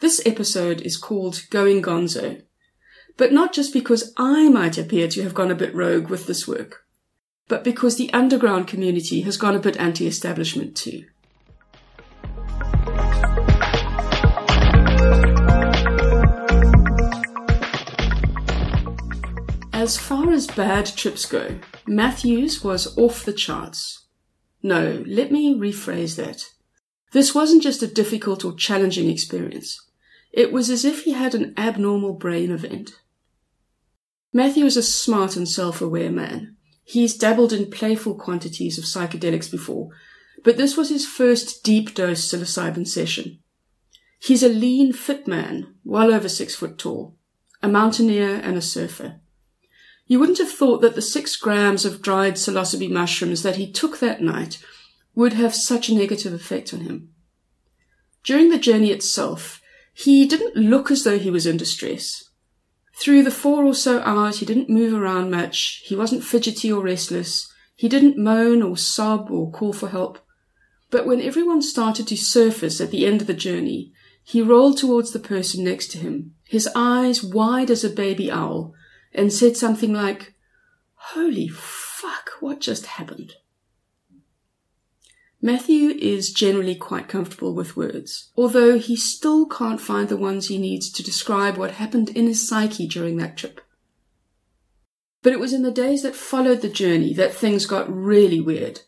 This 0.00 0.22
episode 0.24 0.80
is 0.80 0.96
called 0.96 1.42
Going 1.50 1.82
Gonzo, 1.82 2.44
but 3.18 3.30
not 3.30 3.52
just 3.52 3.74
because 3.74 4.14
I 4.16 4.48
might 4.48 4.78
appear 4.78 5.06
to 5.08 5.22
have 5.22 5.34
gone 5.34 5.50
a 5.50 5.54
bit 5.54 5.74
rogue 5.74 6.08
with 6.08 6.26
this 6.26 6.48
work 6.48 6.83
but 7.48 7.64
because 7.64 7.96
the 7.96 8.12
underground 8.12 8.66
community 8.66 9.20
has 9.22 9.36
gone 9.36 9.54
a 9.54 9.60
bit 9.60 9.76
anti 9.76 10.06
establishment 10.06 10.76
too. 10.76 11.04
As 19.72 19.98
far 19.98 20.32
as 20.32 20.46
bad 20.46 20.86
trips 20.86 21.26
go, 21.26 21.58
Matthew's 21.86 22.64
was 22.64 22.96
off 22.96 23.24
the 23.24 23.34
charts. 23.34 24.06
No, 24.62 25.04
let 25.06 25.30
me 25.30 25.54
rephrase 25.54 26.16
that. 26.16 26.46
This 27.12 27.34
wasn't 27.34 27.62
just 27.62 27.82
a 27.82 27.86
difficult 27.86 28.46
or 28.46 28.54
challenging 28.54 29.10
experience. 29.10 29.78
It 30.32 30.52
was 30.52 30.70
as 30.70 30.86
if 30.86 31.04
he 31.04 31.12
had 31.12 31.34
an 31.34 31.52
abnormal 31.58 32.14
brain 32.14 32.50
event. 32.50 32.98
Matthew 34.32 34.64
was 34.64 34.78
a 34.78 34.82
smart 34.82 35.36
and 35.36 35.46
self-aware 35.46 36.10
man. 36.10 36.56
He's 36.84 37.16
dabbled 37.16 37.52
in 37.52 37.70
playful 37.70 38.14
quantities 38.14 38.78
of 38.78 38.84
psychedelics 38.84 39.50
before, 39.50 39.88
but 40.44 40.58
this 40.58 40.76
was 40.76 40.90
his 40.90 41.06
first 41.06 41.64
deep 41.64 41.94
dose 41.94 42.30
psilocybin 42.30 42.86
session. 42.86 43.40
He's 44.20 44.42
a 44.42 44.48
lean, 44.48 44.92
fit 44.92 45.26
man, 45.26 45.74
well 45.84 46.12
over 46.12 46.28
six 46.28 46.54
foot 46.54 46.78
tall, 46.78 47.16
a 47.62 47.68
mountaineer 47.68 48.40
and 48.42 48.56
a 48.56 48.62
surfer. 48.62 49.20
You 50.06 50.18
wouldn't 50.18 50.38
have 50.38 50.50
thought 50.50 50.82
that 50.82 50.94
the 50.94 51.02
six 51.02 51.36
grams 51.36 51.86
of 51.86 52.02
dried 52.02 52.34
psilocybe 52.34 52.90
mushrooms 52.90 53.42
that 53.42 53.56
he 53.56 53.70
took 53.70 54.00
that 54.00 54.22
night 54.22 54.62
would 55.14 55.32
have 55.32 55.54
such 55.54 55.88
a 55.88 55.94
negative 55.94 56.34
effect 56.34 56.74
on 56.74 56.80
him. 56.80 57.10
During 58.22 58.50
the 58.50 58.58
journey 58.58 58.90
itself, 58.90 59.62
he 59.94 60.26
didn't 60.26 60.56
look 60.56 60.90
as 60.90 61.04
though 61.04 61.18
he 61.18 61.30
was 61.30 61.46
in 61.46 61.56
distress. 61.56 62.30
Through 62.96 63.24
the 63.24 63.30
four 63.30 63.64
or 63.64 63.74
so 63.74 64.00
hours, 64.00 64.38
he 64.38 64.46
didn't 64.46 64.70
move 64.70 64.94
around 64.94 65.30
much. 65.30 65.82
He 65.84 65.96
wasn't 65.96 66.24
fidgety 66.24 66.72
or 66.72 66.82
restless. 66.82 67.52
He 67.74 67.88
didn't 67.88 68.16
moan 68.16 68.62
or 68.62 68.76
sob 68.76 69.30
or 69.30 69.50
call 69.50 69.72
for 69.72 69.88
help. 69.88 70.20
But 70.90 71.06
when 71.06 71.20
everyone 71.20 71.60
started 71.60 72.06
to 72.08 72.16
surface 72.16 72.80
at 72.80 72.90
the 72.90 73.04
end 73.04 73.20
of 73.20 73.26
the 73.26 73.34
journey, 73.34 73.92
he 74.22 74.40
rolled 74.40 74.78
towards 74.78 75.10
the 75.10 75.18
person 75.18 75.64
next 75.64 75.90
to 75.92 75.98
him, 75.98 76.34
his 76.44 76.68
eyes 76.74 77.22
wide 77.22 77.70
as 77.70 77.84
a 77.84 77.90
baby 77.90 78.30
owl, 78.30 78.72
and 79.12 79.32
said 79.32 79.56
something 79.56 79.92
like, 79.92 80.34
Holy 80.94 81.48
fuck, 81.48 82.30
what 82.40 82.60
just 82.60 82.86
happened? 82.86 83.34
Matthew 85.44 85.90
is 86.00 86.32
generally 86.32 86.74
quite 86.74 87.06
comfortable 87.06 87.52
with 87.52 87.76
words, 87.76 88.30
although 88.34 88.78
he 88.78 88.96
still 88.96 89.44
can't 89.44 89.78
find 89.78 90.08
the 90.08 90.16
ones 90.16 90.48
he 90.48 90.56
needs 90.56 90.90
to 90.92 91.02
describe 91.02 91.58
what 91.58 91.72
happened 91.72 92.08
in 92.08 92.26
his 92.26 92.48
psyche 92.48 92.88
during 92.88 93.18
that 93.18 93.36
trip. 93.36 93.60
But 95.22 95.34
it 95.34 95.38
was 95.38 95.52
in 95.52 95.60
the 95.60 95.70
days 95.70 96.02
that 96.02 96.16
followed 96.16 96.62
the 96.62 96.70
journey 96.70 97.12
that 97.12 97.34
things 97.34 97.66
got 97.66 97.94
really 97.94 98.40
weird. 98.40 98.80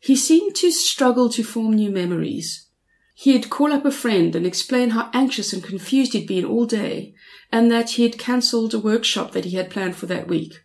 He 0.00 0.16
seemed 0.16 0.56
to 0.56 0.72
struggle 0.72 1.28
to 1.28 1.44
form 1.44 1.74
new 1.74 1.92
memories. 1.92 2.68
He'd 3.14 3.48
call 3.48 3.72
up 3.72 3.84
a 3.84 3.92
friend 3.92 4.34
and 4.34 4.44
explain 4.44 4.90
how 4.90 5.08
anxious 5.12 5.52
and 5.52 5.62
confused 5.62 6.14
he'd 6.14 6.26
been 6.26 6.44
all 6.44 6.66
day, 6.66 7.14
and 7.52 7.70
that 7.70 7.90
he 7.90 8.02
had 8.02 8.18
cancelled 8.18 8.74
a 8.74 8.80
workshop 8.80 9.30
that 9.30 9.44
he 9.44 9.56
had 9.56 9.70
planned 9.70 9.94
for 9.94 10.06
that 10.06 10.26
week. 10.26 10.64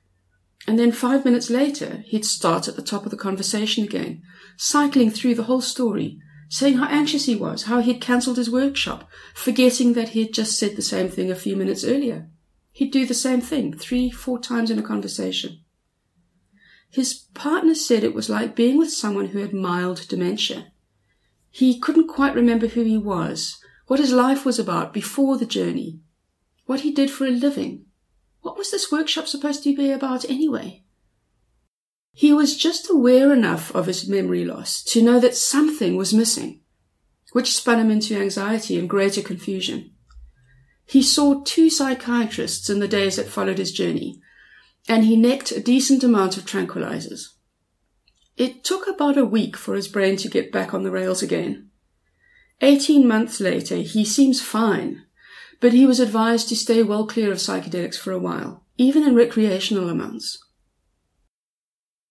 And 0.68 0.78
then 0.78 0.92
five 0.92 1.26
minutes 1.26 1.50
later, 1.50 2.04
he'd 2.06 2.26
start 2.26 2.68
at 2.68 2.76
the 2.76 2.84
top 2.84 3.06
of 3.06 3.12
the 3.12 3.18
conversation 3.18 3.84
again, 3.84 4.22
cycling 4.58 5.10
through 5.10 5.36
the 5.36 5.44
whole 5.44 5.62
story, 5.62 6.20
saying 6.50 6.78
how 6.78 6.88
anxious 6.88 7.26
he 7.26 7.36
was, 7.36 7.64
how 7.64 7.80
he'd 7.80 8.02
cancelled 8.02 8.38
his 8.38 8.52
workshop, 8.52 9.10
forgetting 9.34 9.94
that 9.94 10.10
he 10.10 10.24
had 10.24 10.34
just 10.34 10.60
said 10.60 10.76
the 10.76 10.82
same 10.82 11.10
thing 11.10 11.32
a 11.32 11.36
few 11.36 11.56
minutes 11.56 11.84
earlier. 11.84 12.30
He'd 12.72 12.92
do 12.92 13.06
the 13.06 13.14
same 13.14 13.42
thing 13.42 13.74
three, 13.74 14.12
four 14.12 14.40
times 14.40 14.70
in 14.70 14.78
a 14.78 14.84
conversation. 14.84 15.62
His 16.90 17.14
partner 17.34 17.74
said 17.74 18.04
it 18.04 18.14
was 18.14 18.30
like 18.30 18.56
being 18.56 18.78
with 18.78 18.92
someone 18.92 19.28
who 19.28 19.40
had 19.40 19.54
mild 19.54 20.08
dementia. 20.10 20.74
He 21.50 21.80
couldn't 21.80 22.08
quite 22.08 22.36
remember 22.36 22.68
who 22.68 22.84
he 22.84 22.98
was, 22.98 23.58
what 23.88 24.00
his 24.00 24.12
life 24.12 24.46
was 24.46 24.60
about 24.60 24.94
before 24.94 25.38
the 25.38 25.46
journey, 25.46 26.02
what 26.66 26.82
he 26.82 26.92
did 26.92 27.10
for 27.10 27.26
a 27.26 27.32
living, 27.32 27.86
what 28.42 28.58
was 28.58 28.72
this 28.72 28.92
workshop 28.92 29.28
supposed 29.28 29.64
to 29.64 29.76
be 29.76 29.92
about 29.92 30.26
anyway? 30.26 30.84
He 32.14 32.34
was 32.34 32.58
just 32.58 32.90
aware 32.90 33.32
enough 33.32 33.74
of 33.74 33.86
his 33.86 34.08
memory 34.08 34.44
loss 34.44 34.84
to 34.86 35.02
know 35.02 35.20
that 35.20 35.36
something 35.36 35.96
was 35.96 36.14
missing, 36.14 36.62
which 37.32 37.56
spun 37.56 37.80
him 37.80 37.90
into 37.90 38.20
anxiety 38.20 38.78
and 38.78 38.90
greater 38.90 39.22
confusion. 39.22 39.92
He 40.86 41.02
saw 41.02 41.42
two 41.44 41.70
psychiatrists 41.70 42.70
in 42.70 42.80
the 42.80 42.88
days 42.88 43.16
that 43.16 43.30
followed 43.30 43.60
his 43.60 43.72
journey, 43.72 44.22
and 44.90 45.06
he 45.06 45.16
necked 45.16 45.52
a 45.52 45.62
decent 45.62 46.04
amount 46.04 46.36
of 46.36 46.44
tranquilizers. 46.44 47.28
It 48.36 48.64
took 48.64 48.88
about 48.88 49.18
a 49.18 49.26
week 49.26 49.56
for 49.56 49.76
his 49.76 49.88
brain 49.88 50.18
to 50.18 50.30
get 50.30 50.52
back 50.52 50.74
on 50.74 50.84
the 50.84 50.92
rails 50.92 51.22
again. 51.22 51.70
Eighteen 52.60 53.08
months 53.08 53.40
later, 53.40 53.78
he 53.78 54.04
seems 54.04 54.42
fine, 54.42 55.04
but 55.62 55.72
he 55.72 55.86
was 55.86 56.02
advised 56.02 56.50
to 56.50 56.56
stay 56.56 56.84
well 56.84 57.08
clear 57.08 57.32
of 57.32 57.38
psychedelics 57.38 57.96
for 57.96 58.12
a 58.12 58.20
while, 58.20 58.66
even 58.78 59.08
in 59.08 59.16
recreational 59.16 59.88
amounts. 59.88 60.38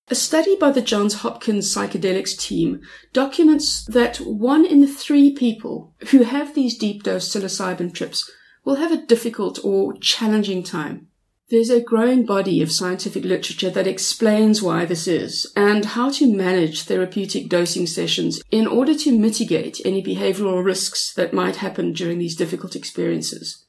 A 0.09 0.15
study 0.15 0.57
by 0.57 0.71
the 0.71 0.81
Johns 0.81 1.15
Hopkins 1.17 1.73
psychedelics 1.73 2.37
team 2.37 2.81
documents 3.13 3.85
that 3.85 4.17
one 4.17 4.65
in 4.65 4.87
three 4.87 5.33
people 5.33 5.95
who 6.11 6.23
have 6.23 6.55
these 6.55 6.79
deep 6.79 7.03
dose 7.03 7.29
psilocybin 7.29 7.93
trips 7.93 8.29
will 8.65 8.77
have 8.77 8.91
a 8.91 9.07
difficult 9.07 9.59
or 9.63 9.95
challenging 9.99 10.63
time 10.63 11.10
there's 11.51 11.71
a 11.71 11.81
growing 11.81 12.25
body 12.25 12.63
of 12.63 12.71
scientific 12.71 13.25
literature 13.25 13.71
that 13.71 13.87
explains 13.87 14.63
why 14.63 14.85
this 14.85 15.09
is 15.09 15.51
and 15.57 15.85
how 15.85 16.09
to 16.09 16.33
manage 16.33 16.85
therapeutic 16.85 17.49
dosing 17.49 17.87
sessions 17.87 18.41
in 18.53 18.69
order 18.69 18.95
to 18.95 19.19
mitigate 19.19 19.81
any 19.85 20.03
behavioral 20.03 20.65
risks 20.65 21.13
that 21.15 21.33
might 21.33 21.57
happen 21.57 21.93
during 21.93 22.19
these 22.19 22.37
difficult 22.37 22.77
experiences. 22.77 23.65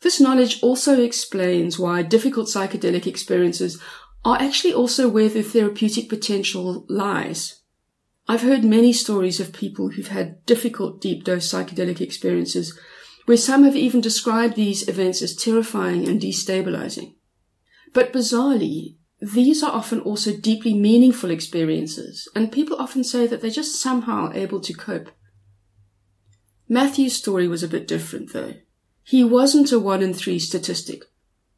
This 0.00 0.20
knowledge 0.20 0.62
also 0.62 1.02
explains 1.02 1.78
why 1.78 2.02
difficult 2.02 2.48
psychedelic 2.48 3.06
experiences 3.06 3.80
are 4.24 4.40
actually 4.40 4.72
also 4.72 5.08
where 5.08 5.28
the 5.28 5.42
therapeutic 5.42 6.08
potential 6.08 6.86
lies. 6.88 7.60
I've 8.26 8.42
heard 8.42 8.64
many 8.64 8.92
stories 8.94 9.38
of 9.38 9.52
people 9.52 9.90
who've 9.90 10.08
had 10.08 10.44
difficult 10.46 11.00
deep 11.02 11.24
dose 11.24 11.52
psychedelic 11.52 12.00
experiences 12.00 12.78
where 13.26 13.36
some 13.36 13.64
have 13.64 13.76
even 13.76 14.00
described 14.00 14.56
these 14.56 14.88
events 14.88 15.20
as 15.20 15.36
terrifying 15.36 16.08
and 16.08 16.20
destabilizing. 16.20 17.14
But 17.92 18.12
bizarrely, 18.12 18.96
these 19.20 19.62
are 19.62 19.72
often 19.72 20.00
also 20.00 20.36
deeply 20.36 20.74
meaningful 20.74 21.30
experiences, 21.30 22.28
and 22.34 22.52
people 22.52 22.76
often 22.78 23.02
say 23.04 23.26
that 23.26 23.40
they're 23.40 23.50
just 23.50 23.80
somehow 23.80 24.32
able 24.32 24.60
to 24.60 24.72
cope. 24.72 25.10
Matthew's 26.68 27.16
story 27.16 27.48
was 27.48 27.62
a 27.62 27.68
bit 27.68 27.88
different, 27.88 28.32
though. 28.32 28.54
He 29.02 29.22
wasn't 29.24 29.72
a 29.72 29.78
one 29.78 30.02
in 30.02 30.14
three 30.14 30.38
statistic. 30.38 31.04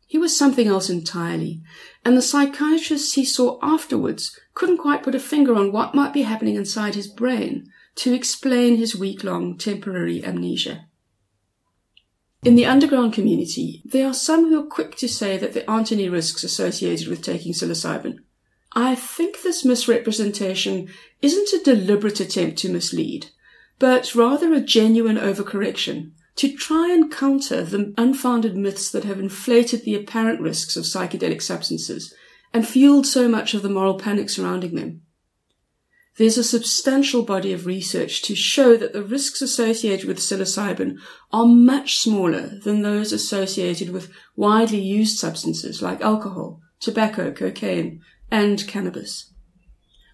He 0.06 0.16
was 0.16 0.37
something 0.37 0.68
else 0.68 0.88
entirely, 0.88 1.62
and 2.04 2.16
the 2.16 2.22
psychiatrists 2.22 3.14
he 3.14 3.25
saw 3.25 3.58
afterwards 3.60 4.38
couldn't 4.54 4.78
quite 4.78 5.02
put 5.02 5.14
a 5.14 5.20
finger 5.20 5.54
on 5.54 5.72
what 5.72 5.94
might 5.94 6.14
be 6.14 6.22
happening 6.22 6.56
inside 6.56 6.94
his 6.94 7.08
brain 7.08 7.66
to 7.96 8.14
explain 8.14 8.76
his 8.76 8.96
week 8.96 9.25
long 9.25 9.58
temporary 9.58 10.25
amnesia. 10.25 10.88
In 12.45 12.54
the 12.54 12.66
underground 12.66 13.12
community, 13.12 13.83
there 13.85 14.07
are 14.07 14.14
some 14.14 14.49
who 14.49 14.61
are 14.61 14.66
quick 14.66 14.97
to 14.97 15.09
say 15.09 15.37
that 15.38 15.54
there 15.54 15.68
aren't 15.68 15.90
any 15.90 16.09
risks 16.09 16.45
associated 16.45 17.09
with 17.09 17.21
taking 17.21 17.52
psilocybin. 17.52 18.18
I 18.73 18.95
think 18.95 19.42
this 19.42 19.64
misrepresentation 19.64 20.88
isn't 21.21 21.61
a 21.61 21.64
deliberate 21.64 22.21
attempt 22.21 22.59
to 22.59 22.68
mislead, 22.68 23.26
but 23.80 24.14
rather 24.14 24.52
a 24.52 24.61
genuine 24.61 25.16
overcorrection 25.16 26.12
to 26.37 26.54
try 26.54 26.92
and 26.92 27.11
counter 27.11 27.64
the 27.64 27.92
unfounded 27.99 28.57
myths 28.57 28.92
that 28.92 29.02
have 29.02 29.18
inflated 29.18 29.85
the 29.85 29.97
apparent 29.97 30.40
risks 30.40 30.76
of 30.76 30.85
psychedelic 30.85 31.42
substances 31.42 32.14
and 32.54 32.68
fueled 32.68 33.07
so 33.07 33.28
much 33.28 33.52
of 33.54 33.62
the 33.62 33.68
moral 33.68 33.99
panic 33.99 34.30
surrounding 34.30 34.76
them 34.76 35.02
there's 36.18 36.37
a 36.37 36.44
substantial 36.44 37.22
body 37.22 37.52
of 37.52 37.64
research 37.64 38.22
to 38.22 38.34
show 38.34 38.76
that 38.76 38.92
the 38.92 39.04
risks 39.04 39.40
associated 39.40 40.06
with 40.06 40.18
psilocybin 40.18 40.96
are 41.32 41.46
much 41.46 41.98
smaller 41.98 42.58
than 42.64 42.82
those 42.82 43.12
associated 43.12 43.90
with 43.90 44.12
widely 44.34 44.80
used 44.80 45.16
substances 45.16 45.80
like 45.80 46.00
alcohol, 46.00 46.60
tobacco, 46.80 47.30
cocaine, 47.30 48.02
and 48.32 48.66
cannabis. 48.66 49.32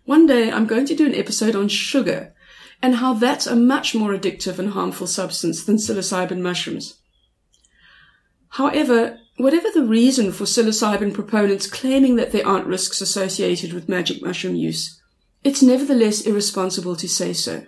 One 0.04 0.26
day 0.26 0.52
I'm 0.52 0.66
going 0.66 0.84
to 0.86 0.94
do 0.94 1.06
an 1.06 1.14
episode 1.14 1.56
on 1.56 1.68
sugar 1.68 2.34
and 2.82 2.96
how 2.96 3.14
that's 3.14 3.46
a 3.46 3.56
much 3.56 3.94
more 3.94 4.12
addictive 4.12 4.58
and 4.58 4.70
harmful 4.70 5.06
substance 5.06 5.64
than 5.64 5.76
psilocybin 5.76 6.40
mushrooms. 6.40 7.00
However, 8.50 9.18
whatever 9.38 9.68
the 9.72 9.86
reason 9.86 10.32
for 10.32 10.44
psilocybin 10.44 11.14
proponents 11.14 11.66
claiming 11.66 12.16
that 12.16 12.30
there 12.32 12.46
aren't 12.46 12.66
risks 12.66 13.00
associated 13.00 13.72
with 13.72 13.88
magic 13.88 14.22
mushroom 14.22 14.54
use, 14.54 15.00
it's 15.44 15.62
nevertheless 15.62 16.22
irresponsible 16.22 16.96
to 16.96 17.06
say 17.06 17.34
so. 17.34 17.64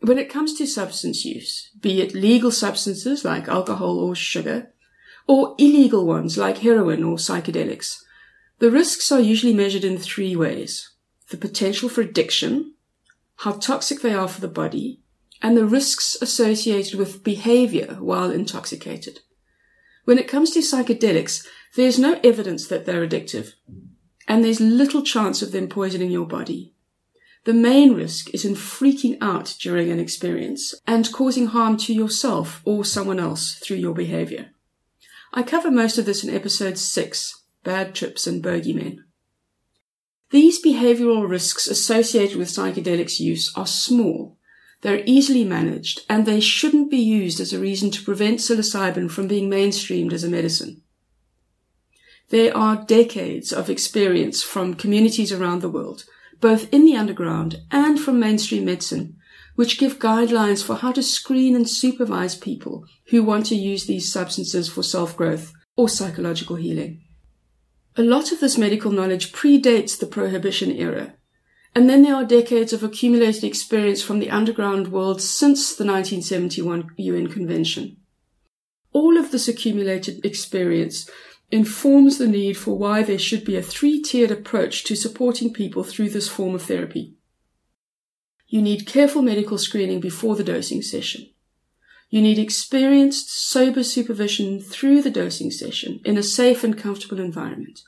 When 0.00 0.18
it 0.18 0.30
comes 0.30 0.52
to 0.58 0.66
substance 0.66 1.24
use, 1.24 1.70
be 1.80 2.02
it 2.02 2.14
legal 2.14 2.50
substances 2.50 3.24
like 3.24 3.48
alcohol 3.48 3.98
or 3.98 4.14
sugar, 4.14 4.72
or 5.26 5.54
illegal 5.58 6.04
ones 6.06 6.36
like 6.36 6.58
heroin 6.58 7.02
or 7.02 7.16
psychedelics, 7.16 8.02
the 8.58 8.70
risks 8.70 9.10
are 9.10 9.20
usually 9.20 9.54
measured 9.54 9.84
in 9.84 9.98
three 9.98 10.36
ways. 10.36 10.90
The 11.30 11.38
potential 11.38 11.88
for 11.88 12.02
addiction, 12.02 12.74
how 13.36 13.52
toxic 13.52 14.02
they 14.02 14.14
are 14.14 14.28
for 14.28 14.40
the 14.40 14.48
body, 14.48 15.00
and 15.42 15.56
the 15.56 15.66
risks 15.66 16.16
associated 16.20 16.98
with 16.98 17.24
behavior 17.24 17.96
while 17.98 18.30
intoxicated. 18.30 19.20
When 20.04 20.18
it 20.18 20.28
comes 20.28 20.50
to 20.52 20.60
psychedelics, 20.60 21.44
there's 21.74 21.98
no 21.98 22.20
evidence 22.22 22.68
that 22.68 22.86
they're 22.86 23.06
addictive, 23.06 23.54
and 24.28 24.44
there's 24.44 24.60
little 24.60 25.02
chance 25.02 25.42
of 25.42 25.52
them 25.52 25.68
poisoning 25.68 26.10
your 26.10 26.26
body. 26.26 26.74
The 27.44 27.54
main 27.54 27.94
risk 27.94 28.34
is 28.34 28.44
in 28.44 28.54
freaking 28.54 29.18
out 29.20 29.54
during 29.60 29.90
an 29.90 30.00
experience 30.00 30.74
and 30.84 31.12
causing 31.12 31.46
harm 31.46 31.76
to 31.78 31.94
yourself 31.94 32.60
or 32.64 32.84
someone 32.84 33.20
else 33.20 33.54
through 33.54 33.76
your 33.76 33.94
behavior. 33.94 34.50
I 35.32 35.44
cover 35.44 35.70
most 35.70 35.96
of 35.96 36.06
this 36.06 36.24
in 36.24 36.34
episode 36.34 36.76
6, 36.76 37.44
Bad 37.62 37.94
Trips 37.94 38.26
and 38.26 38.42
Bogeymen. 38.42 38.98
These 40.30 40.64
behavioral 40.64 41.28
risks 41.28 41.68
associated 41.68 42.36
with 42.36 42.48
psychedelics 42.48 43.20
use 43.20 43.52
are 43.54 43.66
small. 43.66 44.36
They're 44.82 45.04
easily 45.06 45.44
managed 45.44 46.00
and 46.08 46.26
they 46.26 46.40
shouldn't 46.40 46.90
be 46.90 46.98
used 46.98 47.38
as 47.38 47.52
a 47.52 47.60
reason 47.60 47.92
to 47.92 48.02
prevent 48.02 48.40
psilocybin 48.40 49.08
from 49.08 49.28
being 49.28 49.48
mainstreamed 49.48 50.12
as 50.12 50.24
a 50.24 50.28
medicine. 50.28 50.82
There 52.30 52.56
are 52.56 52.84
decades 52.84 53.52
of 53.52 53.70
experience 53.70 54.42
from 54.42 54.74
communities 54.74 55.32
around 55.32 55.62
the 55.62 55.68
world 55.68 56.04
both 56.40 56.72
in 56.72 56.84
the 56.84 56.96
underground 56.96 57.62
and 57.70 57.98
from 57.98 58.20
mainstream 58.20 58.64
medicine, 58.64 59.16
which 59.54 59.78
give 59.78 59.98
guidelines 59.98 60.62
for 60.62 60.76
how 60.76 60.92
to 60.92 61.02
screen 61.02 61.56
and 61.56 61.68
supervise 61.68 62.34
people 62.34 62.84
who 63.10 63.22
want 63.22 63.46
to 63.46 63.54
use 63.54 63.86
these 63.86 64.12
substances 64.12 64.68
for 64.68 64.82
self-growth 64.82 65.52
or 65.76 65.88
psychological 65.88 66.56
healing. 66.56 67.02
A 67.96 68.02
lot 68.02 68.32
of 68.32 68.40
this 68.40 68.58
medical 68.58 68.90
knowledge 68.90 69.32
predates 69.32 69.98
the 69.98 70.06
prohibition 70.06 70.70
era, 70.70 71.14
and 71.74 71.88
then 71.88 72.02
there 72.02 72.14
are 72.14 72.24
decades 72.24 72.72
of 72.72 72.82
accumulated 72.82 73.44
experience 73.44 74.02
from 74.02 74.18
the 74.18 74.30
underground 74.30 74.88
world 74.88 75.22
since 75.22 75.74
the 75.74 75.84
1971 75.84 76.90
UN 76.96 77.26
Convention. 77.28 77.96
All 78.92 79.18
of 79.18 79.30
this 79.30 79.48
accumulated 79.48 80.24
experience 80.24 81.08
informs 81.50 82.18
the 82.18 82.26
need 82.26 82.56
for 82.56 82.76
why 82.76 83.02
there 83.02 83.18
should 83.18 83.44
be 83.44 83.56
a 83.56 83.62
three 83.62 84.02
tiered 84.02 84.30
approach 84.30 84.84
to 84.84 84.96
supporting 84.96 85.52
people 85.52 85.84
through 85.84 86.10
this 86.10 86.28
form 86.28 86.54
of 86.54 86.62
therapy. 86.62 87.14
You 88.48 88.62
need 88.62 88.86
careful 88.86 89.22
medical 89.22 89.58
screening 89.58 90.00
before 90.00 90.36
the 90.36 90.44
dosing 90.44 90.82
session. 90.82 91.30
You 92.08 92.22
need 92.22 92.38
experienced, 92.38 93.30
sober 93.30 93.82
supervision 93.82 94.60
through 94.60 95.02
the 95.02 95.10
dosing 95.10 95.50
session 95.50 96.00
in 96.04 96.16
a 96.16 96.22
safe 96.22 96.62
and 96.62 96.78
comfortable 96.78 97.18
environment. 97.18 97.80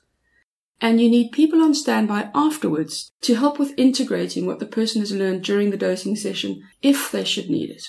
And 0.80 1.00
you 1.00 1.08
need 1.08 1.32
people 1.32 1.62
on 1.62 1.74
standby 1.74 2.30
afterwards 2.34 3.12
to 3.22 3.34
help 3.34 3.58
with 3.58 3.74
integrating 3.76 4.46
what 4.46 4.58
the 4.58 4.66
person 4.66 5.00
has 5.00 5.12
learned 5.12 5.42
during 5.42 5.70
the 5.70 5.76
dosing 5.76 6.16
session 6.16 6.62
if 6.82 7.10
they 7.10 7.24
should 7.24 7.50
need 7.50 7.70
it. 7.70 7.86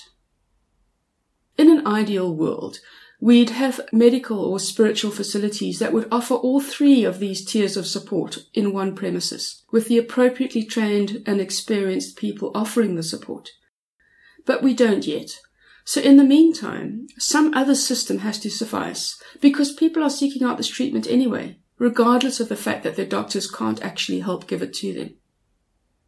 In 1.56 1.70
an 1.70 1.86
ideal 1.86 2.32
world, 2.34 2.78
we'd 3.20 3.50
have 3.50 3.80
medical 3.92 4.38
or 4.38 4.58
spiritual 4.58 5.10
facilities 5.10 5.78
that 5.78 5.92
would 5.92 6.08
offer 6.10 6.34
all 6.34 6.60
three 6.60 7.04
of 7.04 7.18
these 7.18 7.44
tiers 7.44 7.76
of 7.76 7.86
support 7.86 8.38
in 8.54 8.72
one 8.72 8.96
premises, 8.96 9.62
with 9.70 9.88
the 9.88 9.98
appropriately 9.98 10.64
trained 10.64 11.22
and 11.26 11.40
experienced 11.40 12.16
people 12.16 12.50
offering 12.54 12.96
the 12.96 13.02
support. 13.02 13.50
But 14.46 14.62
we 14.62 14.72
don't 14.72 15.06
yet. 15.06 15.38
So 15.84 16.00
in 16.00 16.16
the 16.16 16.24
meantime, 16.24 17.08
some 17.18 17.52
other 17.52 17.74
system 17.74 18.18
has 18.20 18.38
to 18.40 18.50
suffice, 18.50 19.20
because 19.40 19.72
people 19.72 20.02
are 20.02 20.10
seeking 20.10 20.42
out 20.42 20.56
this 20.56 20.68
treatment 20.68 21.06
anyway, 21.06 21.58
regardless 21.78 22.40
of 22.40 22.48
the 22.48 22.56
fact 22.56 22.84
that 22.84 22.96
their 22.96 23.06
doctors 23.06 23.50
can't 23.50 23.82
actually 23.82 24.20
help 24.20 24.46
give 24.46 24.62
it 24.62 24.72
to 24.74 24.92
them. 24.94 25.14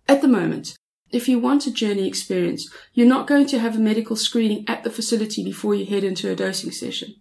At 0.08 0.22
the 0.22 0.28
moment, 0.28 0.76
if 1.12 1.28
you 1.28 1.38
want 1.38 1.66
a 1.66 1.72
journey 1.72 2.08
experience, 2.08 2.68
you're 2.94 3.06
not 3.06 3.26
going 3.26 3.46
to 3.46 3.58
have 3.58 3.76
a 3.76 3.80
medical 3.80 4.16
screening 4.16 4.64
at 4.66 4.82
the 4.82 4.90
facility 4.90 5.44
before 5.44 5.74
you 5.74 5.86
head 5.86 6.04
into 6.04 6.30
a 6.30 6.36
dosing 6.36 6.72
session. 6.72 7.14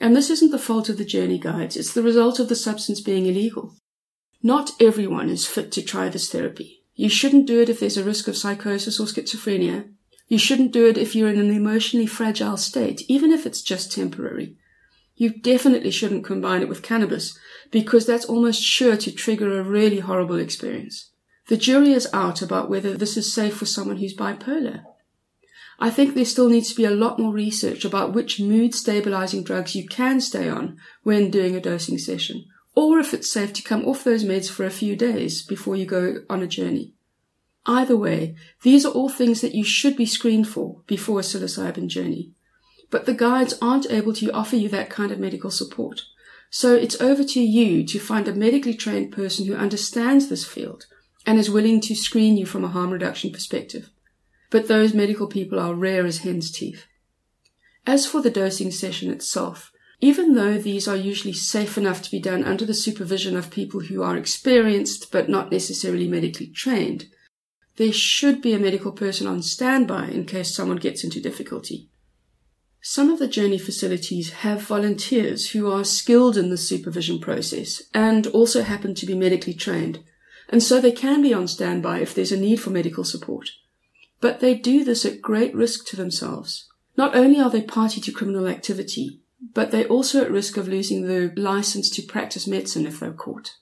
And 0.00 0.16
this 0.16 0.30
isn't 0.30 0.50
the 0.50 0.58
fault 0.58 0.88
of 0.88 0.98
the 0.98 1.04
journey 1.04 1.38
guides, 1.38 1.76
it's 1.76 1.94
the 1.94 2.02
result 2.02 2.40
of 2.40 2.48
the 2.48 2.56
substance 2.56 3.00
being 3.00 3.26
illegal. 3.26 3.76
Not 4.42 4.70
everyone 4.80 5.28
is 5.28 5.46
fit 5.46 5.70
to 5.72 5.82
try 5.82 6.08
this 6.08 6.30
therapy. 6.30 6.82
You 6.94 7.08
shouldn't 7.08 7.46
do 7.46 7.60
it 7.60 7.68
if 7.68 7.80
there's 7.80 7.96
a 7.96 8.04
risk 8.04 8.26
of 8.26 8.36
psychosis 8.36 8.98
or 8.98 9.04
schizophrenia. 9.04 9.90
You 10.28 10.38
shouldn't 10.38 10.72
do 10.72 10.86
it 10.86 10.96
if 10.96 11.14
you're 11.14 11.28
in 11.28 11.38
an 11.38 11.50
emotionally 11.50 12.06
fragile 12.06 12.56
state, 12.56 13.02
even 13.08 13.32
if 13.32 13.46
it's 13.46 13.62
just 13.62 13.92
temporary. 13.92 14.56
You 15.16 15.30
definitely 15.30 15.90
shouldn't 15.90 16.24
combine 16.24 16.62
it 16.62 16.68
with 16.68 16.82
cannabis 16.82 17.38
because 17.70 18.06
that's 18.06 18.24
almost 18.24 18.62
sure 18.62 18.96
to 18.96 19.12
trigger 19.12 19.60
a 19.60 19.62
really 19.62 20.00
horrible 20.00 20.38
experience. 20.38 21.09
The 21.50 21.56
jury 21.56 21.90
is 21.90 22.06
out 22.12 22.42
about 22.42 22.70
whether 22.70 22.96
this 22.96 23.16
is 23.16 23.34
safe 23.34 23.56
for 23.56 23.66
someone 23.66 23.96
who's 23.96 24.14
bipolar. 24.14 24.84
I 25.80 25.90
think 25.90 26.14
there 26.14 26.24
still 26.24 26.48
needs 26.48 26.68
to 26.68 26.76
be 26.76 26.84
a 26.84 26.92
lot 26.92 27.18
more 27.18 27.32
research 27.32 27.84
about 27.84 28.12
which 28.12 28.38
mood 28.38 28.72
stabilizing 28.72 29.42
drugs 29.42 29.74
you 29.74 29.88
can 29.88 30.20
stay 30.20 30.48
on 30.48 30.78
when 31.02 31.28
doing 31.28 31.56
a 31.56 31.60
dosing 31.60 31.98
session, 31.98 32.44
or 32.76 33.00
if 33.00 33.12
it's 33.12 33.32
safe 33.32 33.52
to 33.54 33.64
come 33.64 33.84
off 33.84 34.04
those 34.04 34.24
meds 34.24 34.48
for 34.48 34.64
a 34.64 34.70
few 34.70 34.94
days 34.94 35.42
before 35.42 35.74
you 35.74 35.86
go 35.86 36.18
on 36.30 36.40
a 36.40 36.46
journey. 36.46 36.94
Either 37.66 37.96
way, 37.96 38.36
these 38.62 38.86
are 38.86 38.92
all 38.92 39.08
things 39.08 39.40
that 39.40 39.52
you 39.52 39.64
should 39.64 39.96
be 39.96 40.06
screened 40.06 40.46
for 40.46 40.82
before 40.86 41.18
a 41.18 41.24
psilocybin 41.24 41.88
journey. 41.88 42.30
But 42.92 43.06
the 43.06 43.14
guides 43.14 43.58
aren't 43.60 43.90
able 43.90 44.12
to 44.14 44.30
offer 44.30 44.54
you 44.54 44.68
that 44.68 44.88
kind 44.88 45.10
of 45.10 45.18
medical 45.18 45.50
support. 45.50 46.02
So 46.48 46.76
it's 46.76 47.00
over 47.00 47.24
to 47.24 47.40
you 47.40 47.84
to 47.86 47.98
find 47.98 48.28
a 48.28 48.34
medically 48.36 48.74
trained 48.74 49.10
person 49.10 49.46
who 49.46 49.56
understands 49.56 50.28
this 50.28 50.44
field 50.44 50.86
and 51.26 51.38
is 51.38 51.50
willing 51.50 51.80
to 51.82 51.94
screen 51.94 52.36
you 52.36 52.46
from 52.46 52.64
a 52.64 52.68
harm 52.68 52.90
reduction 52.90 53.30
perspective. 53.30 53.90
But 54.50 54.68
those 54.68 54.94
medical 54.94 55.26
people 55.26 55.58
are 55.58 55.74
rare 55.74 56.06
as 56.06 56.18
hen's 56.18 56.50
teeth. 56.50 56.86
As 57.86 58.06
for 58.06 58.20
the 58.20 58.30
dosing 58.30 58.70
session 58.70 59.10
itself, 59.10 59.72
even 60.00 60.34
though 60.34 60.58
these 60.58 60.88
are 60.88 60.96
usually 60.96 61.34
safe 61.34 61.76
enough 61.76 62.02
to 62.02 62.10
be 62.10 62.18
done 62.18 62.42
under 62.44 62.64
the 62.64 62.74
supervision 62.74 63.36
of 63.36 63.50
people 63.50 63.80
who 63.80 64.02
are 64.02 64.16
experienced 64.16 65.12
but 65.12 65.28
not 65.28 65.52
necessarily 65.52 66.08
medically 66.08 66.46
trained, 66.46 67.06
there 67.76 67.92
should 67.92 68.42
be 68.42 68.52
a 68.52 68.58
medical 68.58 68.92
person 68.92 69.26
on 69.26 69.42
standby 69.42 70.08
in 70.08 70.24
case 70.24 70.54
someone 70.54 70.78
gets 70.78 71.04
into 71.04 71.20
difficulty. 71.20 71.88
Some 72.82 73.10
of 73.10 73.18
the 73.18 73.28
journey 73.28 73.58
facilities 73.58 74.30
have 74.30 74.62
volunteers 74.62 75.50
who 75.50 75.70
are 75.70 75.84
skilled 75.84 76.38
in 76.38 76.48
the 76.48 76.56
supervision 76.56 77.18
process 77.18 77.82
and 77.92 78.26
also 78.28 78.62
happen 78.62 78.94
to 78.94 79.06
be 79.06 79.14
medically 79.14 79.52
trained, 79.52 80.02
and 80.50 80.62
so 80.62 80.80
they 80.80 80.92
can 80.92 81.22
be 81.22 81.32
on 81.32 81.48
standby 81.48 82.00
if 82.00 82.14
there's 82.14 82.32
a 82.32 82.38
need 82.38 82.56
for 82.56 82.70
medical 82.70 83.04
support. 83.04 83.50
But 84.20 84.40
they 84.40 84.54
do 84.54 84.84
this 84.84 85.06
at 85.06 85.22
great 85.22 85.54
risk 85.54 85.86
to 85.86 85.96
themselves. 85.96 86.68
Not 86.96 87.14
only 87.14 87.40
are 87.40 87.48
they 87.48 87.62
party 87.62 88.00
to 88.02 88.12
criminal 88.12 88.46
activity, 88.46 89.20
but 89.54 89.70
they're 89.70 89.86
also 89.86 90.22
at 90.22 90.30
risk 90.30 90.56
of 90.56 90.68
losing 90.68 91.06
the 91.06 91.32
license 91.36 91.88
to 91.90 92.02
practice 92.02 92.46
medicine 92.46 92.86
if 92.86 93.00
they're 93.00 93.12
caught. 93.12 93.56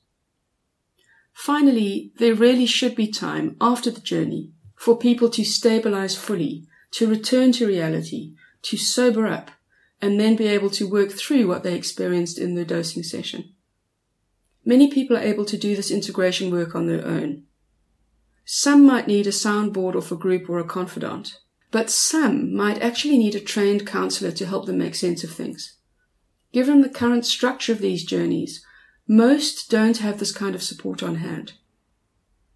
Finally, 1.33 2.11
there 2.17 2.35
really 2.35 2.67
should 2.67 2.97
be 2.97 3.07
time 3.07 3.57
after 3.61 3.91
the 3.91 4.01
journey 4.01 4.51
for 4.75 4.99
people 4.99 5.29
to 5.29 5.45
stabilize 5.45 6.17
fully, 6.17 6.67
to 6.91 7.07
return 7.07 7.53
to 7.53 7.67
reality, 7.67 8.35
to 8.63 8.77
sober 8.77 9.27
up, 9.27 9.51
and 10.01 10.19
then 10.19 10.35
be 10.37 10.49
able 10.49 10.71
to 10.71 10.89
work 10.89 11.13
through 11.13 11.47
what 11.47 11.63
they 11.63 11.75
experienced 11.75 12.39
in 12.39 12.55
the 12.55 12.65
dosing 12.65 13.03
session. 13.03 13.53
Many 14.69 14.91
people 14.91 15.17
are 15.17 15.23
able 15.23 15.47
to 15.47 15.57
do 15.57 15.75
this 15.75 15.91
integration 15.91 16.51
work 16.51 16.75
on 16.75 16.89
their 16.89 17.03
own. 17.03 17.45
Some 18.45 18.85
might 18.85 19.07
need 19.07 19.27
a 19.27 19.31
soundboard 19.31 19.95
of 19.95 20.13
a 20.13 20.15
group 20.15 20.51
or 20.51 20.59
a 20.59 20.65
confidant, 20.65 21.39
but 21.71 21.89
some 21.89 22.55
might 22.55 22.83
actually 22.83 23.17
need 23.17 23.35
a 23.35 23.41
trained 23.41 23.87
counselor 23.87 24.31
to 24.33 24.45
help 24.45 24.67
them 24.67 24.77
make 24.77 24.95
sense 24.95 25.25
of 25.25 25.31
things. 25.33 25.79
Given 26.53 26.83
the 26.83 26.91
current 26.91 27.25
structure 27.25 27.73
of 27.73 27.79
these 27.79 28.05
journeys, 28.05 28.63
most 29.07 29.71
don't 29.71 29.97
have 29.99 30.19
this 30.19 30.33
kind 30.33 30.55
of 30.55 30.63
support 30.63 31.03
on 31.03 31.15
hand. 31.15 31.55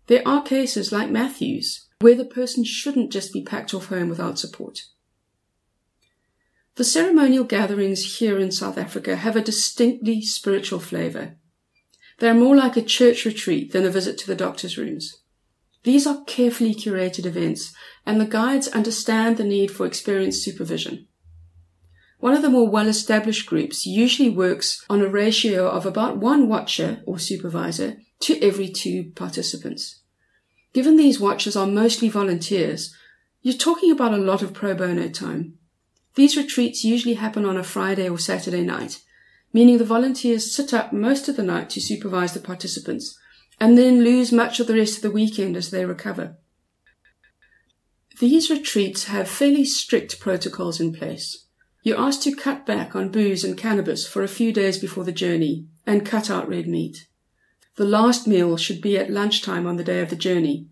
There 0.08 0.22
are 0.28 0.42
cases 0.42 0.92
like 0.92 1.08
Matthew's 1.08 1.88
where 2.00 2.14
the 2.14 2.26
person 2.26 2.62
shouldn't 2.62 3.10
just 3.10 3.32
be 3.32 3.42
packed 3.42 3.72
off 3.72 3.86
home 3.86 4.10
without 4.10 4.38
support. 4.38 4.82
The 6.74 6.84
ceremonial 6.84 7.44
gatherings 7.44 8.18
here 8.18 8.38
in 8.38 8.50
South 8.50 8.76
Africa 8.76 9.16
have 9.16 9.34
a 9.34 9.40
distinctly 9.40 10.20
spiritual 10.20 10.78
flavor 10.78 11.36
They're 12.18 12.34
more 12.34 12.56
like 12.56 12.76
a 12.76 12.82
church 12.82 13.24
retreat 13.24 13.72
than 13.72 13.84
a 13.84 13.90
visit 13.90 14.18
to 14.18 14.26
the 14.26 14.36
doctor's 14.36 14.78
rooms. 14.78 15.22
These 15.84 16.06
are 16.06 16.22
carefully 16.24 16.74
curated 16.74 17.26
events, 17.26 17.74
and 18.06 18.20
the 18.20 18.26
guides 18.26 18.68
understand 18.68 19.36
the 19.36 19.44
need 19.44 19.70
for 19.70 19.84
experienced 19.84 20.42
supervision. 20.44 21.08
One 22.20 22.34
of 22.34 22.42
the 22.42 22.50
more 22.50 22.68
well 22.68 22.86
established 22.86 23.46
groups 23.46 23.84
usually 23.84 24.30
works 24.30 24.84
on 24.88 25.00
a 25.00 25.08
ratio 25.08 25.68
of 25.68 25.84
about 25.84 26.18
one 26.18 26.48
watcher 26.48 27.02
or 27.04 27.18
supervisor 27.18 27.96
to 28.20 28.40
every 28.40 28.68
two 28.68 29.10
participants. 29.16 30.02
Given 30.72 30.96
these 30.96 31.18
watchers 31.18 31.56
are 31.56 31.66
mostly 31.66 32.08
volunteers, 32.08 32.94
you're 33.42 33.54
talking 33.54 33.90
about 33.90 34.14
a 34.14 34.18
lot 34.18 34.40
of 34.40 34.54
pro 34.54 34.74
bono 34.74 35.08
time. 35.08 35.58
These 36.14 36.36
retreats 36.36 36.84
usually 36.84 37.14
happen 37.14 37.44
on 37.44 37.56
a 37.56 37.64
Friday 37.64 38.08
or 38.08 38.18
Saturday 38.18 38.62
night, 38.62 39.00
meaning 39.52 39.78
the 39.78 39.84
volunteers 39.84 40.54
sit 40.54 40.72
up 40.72 40.92
most 40.92 41.28
of 41.28 41.36
the 41.36 41.42
night 41.42 41.70
to 41.70 41.80
supervise 41.80 42.32
the 42.32 42.40
participants 42.40 43.18
and 43.60 43.76
then 43.76 44.02
lose 44.02 44.32
much 44.32 44.60
of 44.60 44.66
the 44.66 44.74
rest 44.74 44.96
of 44.96 45.02
the 45.02 45.10
weekend 45.10 45.56
as 45.56 45.70
they 45.70 45.84
recover. 45.84 46.36
These 48.20 48.50
retreats 48.50 49.04
have 49.04 49.28
fairly 49.28 49.64
strict 49.64 50.20
protocols 50.20 50.80
in 50.80 50.92
place. 50.92 51.46
You're 51.82 51.98
asked 51.98 52.22
to 52.22 52.34
cut 52.34 52.64
back 52.64 52.94
on 52.94 53.10
booze 53.10 53.42
and 53.42 53.58
cannabis 53.58 54.06
for 54.06 54.22
a 54.22 54.28
few 54.28 54.52
days 54.52 54.78
before 54.78 55.04
the 55.04 55.12
journey 55.12 55.66
and 55.86 56.06
cut 56.06 56.30
out 56.30 56.48
red 56.48 56.68
meat. 56.68 57.08
The 57.76 57.84
last 57.84 58.26
meal 58.26 58.56
should 58.56 58.80
be 58.80 58.98
at 58.98 59.10
lunchtime 59.10 59.66
on 59.66 59.76
the 59.76 59.84
day 59.84 60.00
of 60.00 60.10
the 60.10 60.16
journey. 60.16 60.68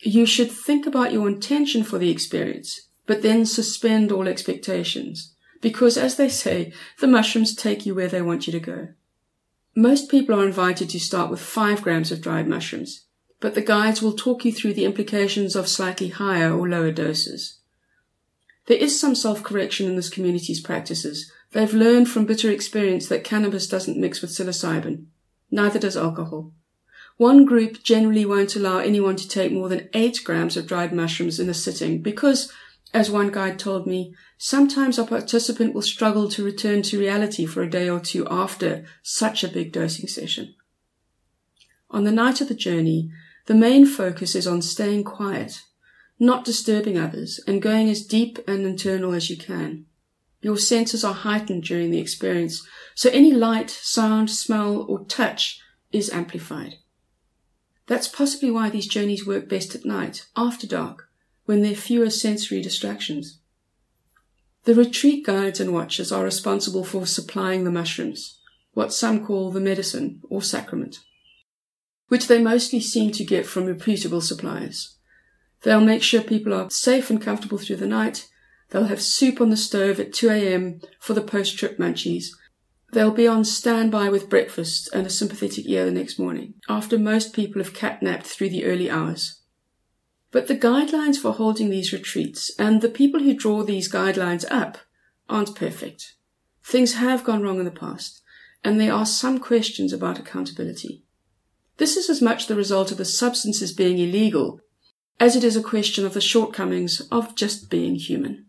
You 0.00 0.26
should 0.26 0.50
think 0.50 0.86
about 0.86 1.12
your 1.12 1.28
intention 1.28 1.84
for 1.84 1.98
the 1.98 2.10
experience, 2.10 2.88
but 3.06 3.22
then 3.22 3.46
suspend 3.46 4.10
all 4.10 4.26
expectations. 4.26 5.34
Because 5.60 5.96
as 5.96 6.16
they 6.16 6.28
say, 6.28 6.72
the 7.00 7.06
mushrooms 7.06 7.54
take 7.54 7.84
you 7.84 7.94
where 7.94 8.08
they 8.08 8.22
want 8.22 8.46
you 8.46 8.52
to 8.52 8.60
go. 8.60 8.88
Most 9.74 10.10
people 10.10 10.40
are 10.40 10.46
invited 10.46 10.90
to 10.90 11.00
start 11.00 11.30
with 11.30 11.40
five 11.40 11.82
grams 11.82 12.10
of 12.10 12.20
dried 12.20 12.48
mushrooms, 12.48 13.04
but 13.40 13.54
the 13.54 13.62
guides 13.62 14.02
will 14.02 14.12
talk 14.12 14.44
you 14.44 14.52
through 14.52 14.74
the 14.74 14.84
implications 14.84 15.54
of 15.54 15.68
slightly 15.68 16.08
higher 16.08 16.52
or 16.52 16.68
lower 16.68 16.90
doses. 16.90 17.58
There 18.66 18.76
is 18.76 19.00
some 19.00 19.14
self-correction 19.14 19.88
in 19.88 19.96
this 19.96 20.10
community's 20.10 20.60
practices. 20.60 21.32
They've 21.52 21.72
learned 21.72 22.10
from 22.10 22.26
bitter 22.26 22.50
experience 22.50 23.08
that 23.08 23.24
cannabis 23.24 23.66
doesn't 23.66 23.98
mix 23.98 24.20
with 24.20 24.30
psilocybin. 24.30 25.06
Neither 25.50 25.78
does 25.78 25.96
alcohol. 25.96 26.52
One 27.16 27.44
group 27.44 27.82
generally 27.82 28.24
won't 28.24 28.54
allow 28.54 28.78
anyone 28.78 29.16
to 29.16 29.28
take 29.28 29.50
more 29.50 29.68
than 29.68 29.88
eight 29.94 30.20
grams 30.22 30.56
of 30.56 30.66
dried 30.66 30.92
mushrooms 30.92 31.40
in 31.40 31.48
a 31.48 31.54
sitting 31.54 32.02
because, 32.02 32.52
as 32.94 33.10
one 33.10 33.30
guide 33.30 33.58
told 33.58 33.86
me, 33.86 34.14
sometimes 34.38 34.98
a 34.98 35.04
participant 35.04 35.74
will 35.74 35.82
struggle 35.82 36.28
to 36.30 36.44
return 36.44 36.82
to 36.82 36.98
reality 36.98 37.44
for 37.46 37.62
a 37.62 37.70
day 37.70 37.88
or 37.88 38.00
two 38.00 38.26
after 38.28 38.84
such 39.02 39.44
a 39.44 39.48
big 39.48 39.72
dosing 39.72 40.08
session. 40.08 40.54
On 41.90 42.04
the 42.04 42.12
night 42.12 42.40
of 42.40 42.48
the 42.48 42.54
journey, 42.54 43.10
the 43.46 43.54
main 43.54 43.86
focus 43.86 44.34
is 44.34 44.46
on 44.46 44.62
staying 44.62 45.04
quiet 45.04 45.62
not 46.18 46.44
disturbing 46.44 46.98
others, 46.98 47.40
and 47.46 47.62
going 47.62 47.88
as 47.88 48.04
deep 48.04 48.38
and 48.48 48.66
internal 48.66 49.14
as 49.14 49.30
you 49.30 49.36
can. 49.36 49.86
Your 50.40 50.56
senses 50.56 51.04
are 51.04 51.14
heightened 51.14 51.64
during 51.64 51.90
the 51.90 51.98
experience, 51.98 52.66
so 52.94 53.10
any 53.10 53.32
light, 53.32 53.70
sound, 53.70 54.30
smell, 54.30 54.82
or 54.88 55.04
touch 55.04 55.60
is 55.92 56.10
amplified. 56.10 56.74
That's 57.86 58.08
possibly 58.08 58.50
why 58.50 58.70
these 58.70 58.86
journeys 58.86 59.26
work 59.26 59.48
best 59.48 59.74
at 59.74 59.84
night, 59.84 60.26
after 60.36 60.66
dark, 60.66 61.07
when 61.48 61.62
there 61.62 61.72
are 61.72 61.74
fewer 61.74 62.10
sensory 62.10 62.60
distractions. 62.60 63.40
The 64.64 64.74
retreat 64.74 65.24
guides 65.24 65.60
and 65.60 65.72
watchers 65.72 66.12
are 66.12 66.22
responsible 66.22 66.84
for 66.84 67.06
supplying 67.06 67.64
the 67.64 67.70
mushrooms, 67.70 68.38
what 68.74 68.92
some 68.92 69.24
call 69.24 69.50
the 69.50 69.58
medicine 69.58 70.20
or 70.28 70.42
sacrament, 70.42 70.98
which 72.08 72.28
they 72.28 72.38
mostly 72.38 72.80
seem 72.80 73.12
to 73.12 73.24
get 73.24 73.46
from 73.46 73.64
reputable 73.64 74.20
suppliers. 74.20 74.98
They'll 75.62 75.80
make 75.80 76.02
sure 76.02 76.20
people 76.20 76.52
are 76.52 76.68
safe 76.68 77.08
and 77.08 77.18
comfortable 77.18 77.56
through 77.56 77.76
the 77.76 77.86
night. 77.86 78.28
They'll 78.68 78.84
have 78.84 79.00
soup 79.00 79.40
on 79.40 79.48
the 79.48 79.56
stove 79.56 79.98
at 79.98 80.12
2 80.12 80.28
a.m. 80.28 80.82
for 81.00 81.14
the 81.14 81.22
post-trip 81.22 81.78
munchies. 81.78 82.26
They'll 82.92 83.10
be 83.10 83.26
on 83.26 83.46
standby 83.46 84.10
with 84.10 84.28
breakfast 84.28 84.90
and 84.92 85.06
a 85.06 85.10
sympathetic 85.10 85.66
ear 85.66 85.86
the 85.86 85.92
next 85.92 86.18
morning, 86.18 86.56
after 86.68 86.98
most 86.98 87.32
people 87.32 87.62
have 87.62 87.72
catnapped 87.72 88.24
through 88.24 88.50
the 88.50 88.66
early 88.66 88.90
hours. 88.90 89.37
But 90.30 90.46
the 90.46 90.56
guidelines 90.56 91.16
for 91.16 91.32
holding 91.32 91.70
these 91.70 91.92
retreats 91.92 92.50
and 92.58 92.80
the 92.80 92.88
people 92.88 93.20
who 93.20 93.34
draw 93.34 93.62
these 93.62 93.90
guidelines 93.90 94.44
up 94.50 94.78
aren't 95.28 95.56
perfect. 95.56 96.14
Things 96.62 96.94
have 96.94 97.24
gone 97.24 97.42
wrong 97.42 97.58
in 97.58 97.64
the 97.64 97.70
past, 97.70 98.22
and 98.62 98.78
there 98.78 98.92
are 98.92 99.06
some 99.06 99.38
questions 99.38 99.92
about 99.92 100.18
accountability. 100.18 101.04
This 101.78 101.96
is 101.96 102.10
as 102.10 102.20
much 102.20 102.46
the 102.46 102.56
result 102.56 102.90
of 102.90 102.98
the 102.98 103.04
substances 103.04 103.72
being 103.72 103.98
illegal 103.98 104.60
as 105.20 105.34
it 105.34 105.44
is 105.44 105.56
a 105.56 105.62
question 105.62 106.04
of 106.04 106.14
the 106.14 106.20
shortcomings 106.20 107.00
of 107.10 107.34
just 107.34 107.70
being 107.70 107.94
human. 107.94 108.46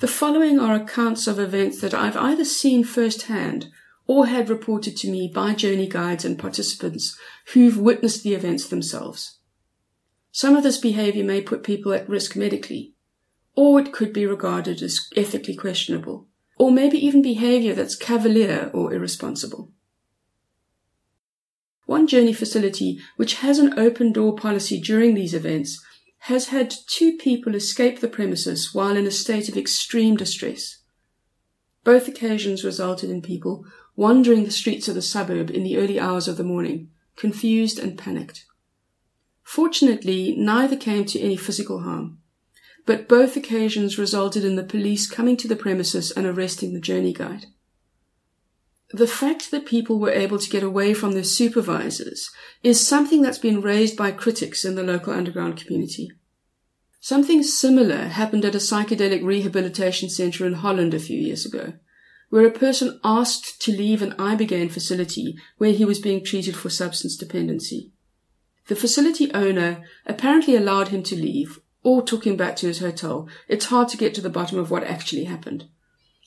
The 0.00 0.08
following 0.08 0.58
are 0.58 0.74
accounts 0.74 1.26
of 1.26 1.38
events 1.38 1.80
that 1.80 1.94
I've 1.94 2.16
either 2.16 2.44
seen 2.44 2.84
firsthand 2.84 3.66
or 4.06 4.26
had 4.26 4.48
reported 4.48 4.96
to 4.98 5.10
me 5.10 5.30
by 5.32 5.54
journey 5.54 5.88
guides 5.88 6.24
and 6.24 6.38
participants 6.38 7.18
who've 7.52 7.78
witnessed 7.78 8.22
the 8.22 8.34
events 8.34 8.68
themselves. 8.68 9.37
Some 10.30 10.56
of 10.56 10.62
this 10.62 10.78
behavior 10.78 11.24
may 11.24 11.40
put 11.40 11.62
people 11.62 11.92
at 11.92 12.08
risk 12.08 12.36
medically, 12.36 12.94
or 13.54 13.80
it 13.80 13.92
could 13.92 14.12
be 14.12 14.26
regarded 14.26 14.82
as 14.82 15.08
ethically 15.16 15.56
questionable, 15.56 16.28
or 16.58 16.70
maybe 16.70 17.04
even 17.04 17.22
behavior 17.22 17.74
that's 17.74 17.96
cavalier 17.96 18.70
or 18.72 18.92
irresponsible. 18.92 19.72
One 21.86 22.06
journey 22.06 22.34
facility, 22.34 23.00
which 23.16 23.36
has 23.36 23.58
an 23.58 23.78
open 23.78 24.12
door 24.12 24.36
policy 24.36 24.78
during 24.80 25.14
these 25.14 25.32
events, 25.32 25.82
has 26.22 26.48
had 26.48 26.74
two 26.86 27.16
people 27.16 27.54
escape 27.54 28.00
the 28.00 28.08
premises 28.08 28.74
while 28.74 28.96
in 28.96 29.06
a 29.06 29.10
state 29.10 29.48
of 29.48 29.56
extreme 29.56 30.16
distress. 30.16 30.82
Both 31.84 32.06
occasions 32.06 32.64
resulted 32.64 33.08
in 33.08 33.22
people 33.22 33.64
wandering 33.96 34.44
the 34.44 34.50
streets 34.50 34.86
of 34.88 34.94
the 34.94 35.02
suburb 35.02 35.50
in 35.50 35.64
the 35.64 35.78
early 35.78 35.98
hours 35.98 36.28
of 36.28 36.36
the 36.36 36.44
morning, 36.44 36.90
confused 37.16 37.78
and 37.78 37.96
panicked. 37.96 38.44
Fortunately, 39.48 40.34
neither 40.36 40.76
came 40.76 41.06
to 41.06 41.18
any 41.18 41.34
physical 41.34 41.80
harm, 41.80 42.18
but 42.84 43.08
both 43.08 43.34
occasions 43.34 43.96
resulted 43.96 44.44
in 44.44 44.56
the 44.56 44.62
police 44.62 45.10
coming 45.10 45.38
to 45.38 45.48
the 45.48 45.56
premises 45.56 46.10
and 46.10 46.26
arresting 46.26 46.74
the 46.74 46.80
journey 46.80 47.14
guide. 47.14 47.46
The 48.90 49.06
fact 49.06 49.50
that 49.50 49.64
people 49.64 49.98
were 49.98 50.10
able 50.10 50.38
to 50.38 50.50
get 50.50 50.62
away 50.62 50.92
from 50.92 51.12
their 51.12 51.24
supervisors 51.24 52.30
is 52.62 52.86
something 52.86 53.22
that's 53.22 53.38
been 53.38 53.62
raised 53.62 53.96
by 53.96 54.10
critics 54.10 54.66
in 54.66 54.74
the 54.74 54.82
local 54.82 55.14
underground 55.14 55.56
community. 55.56 56.10
Something 57.00 57.42
similar 57.42 58.08
happened 58.08 58.44
at 58.44 58.54
a 58.54 58.58
psychedelic 58.58 59.24
rehabilitation 59.24 60.10
center 60.10 60.46
in 60.46 60.54
Holland 60.54 60.92
a 60.92 61.00
few 61.00 61.18
years 61.18 61.46
ago, 61.46 61.72
where 62.28 62.46
a 62.46 62.50
person 62.50 63.00
asked 63.02 63.62
to 63.62 63.72
leave 63.72 64.02
an 64.02 64.12
Ibogaine 64.18 64.70
facility 64.70 65.38
where 65.56 65.72
he 65.72 65.86
was 65.86 66.00
being 66.00 66.22
treated 66.22 66.54
for 66.54 66.68
substance 66.68 67.16
dependency. 67.16 67.92
The 68.68 68.76
facility 68.76 69.32
owner 69.32 69.82
apparently 70.06 70.54
allowed 70.54 70.88
him 70.88 71.02
to 71.04 71.16
leave 71.16 71.58
or 71.82 72.02
took 72.02 72.26
him 72.26 72.36
back 72.36 72.54
to 72.56 72.66
his 72.66 72.80
hotel. 72.80 73.26
It's 73.48 73.66
hard 73.66 73.88
to 73.88 73.96
get 73.96 74.14
to 74.14 74.20
the 74.20 74.30
bottom 74.30 74.58
of 74.58 74.70
what 74.70 74.84
actually 74.84 75.24
happened. 75.24 75.68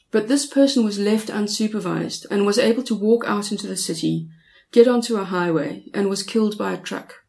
But 0.10 0.27
this 0.27 0.45
person 0.45 0.84
was 0.84 0.99
left 0.99 1.30
unsupervised 1.30 2.25
and 2.30 2.45
was 2.45 2.58
able 2.58 2.84
to 2.84 2.95
walk 2.95 3.23
out 3.27 3.51
into 3.51 3.67
the 3.67 3.77
city, 3.77 4.27
get 4.71 4.88
onto 4.88 5.17
a 5.17 5.23
highway, 5.23 5.86
and 5.93 6.10
was 6.10 6.23
killed 6.23 6.58
by 6.58 6.73
a 6.73 6.77
truck. 6.77 7.23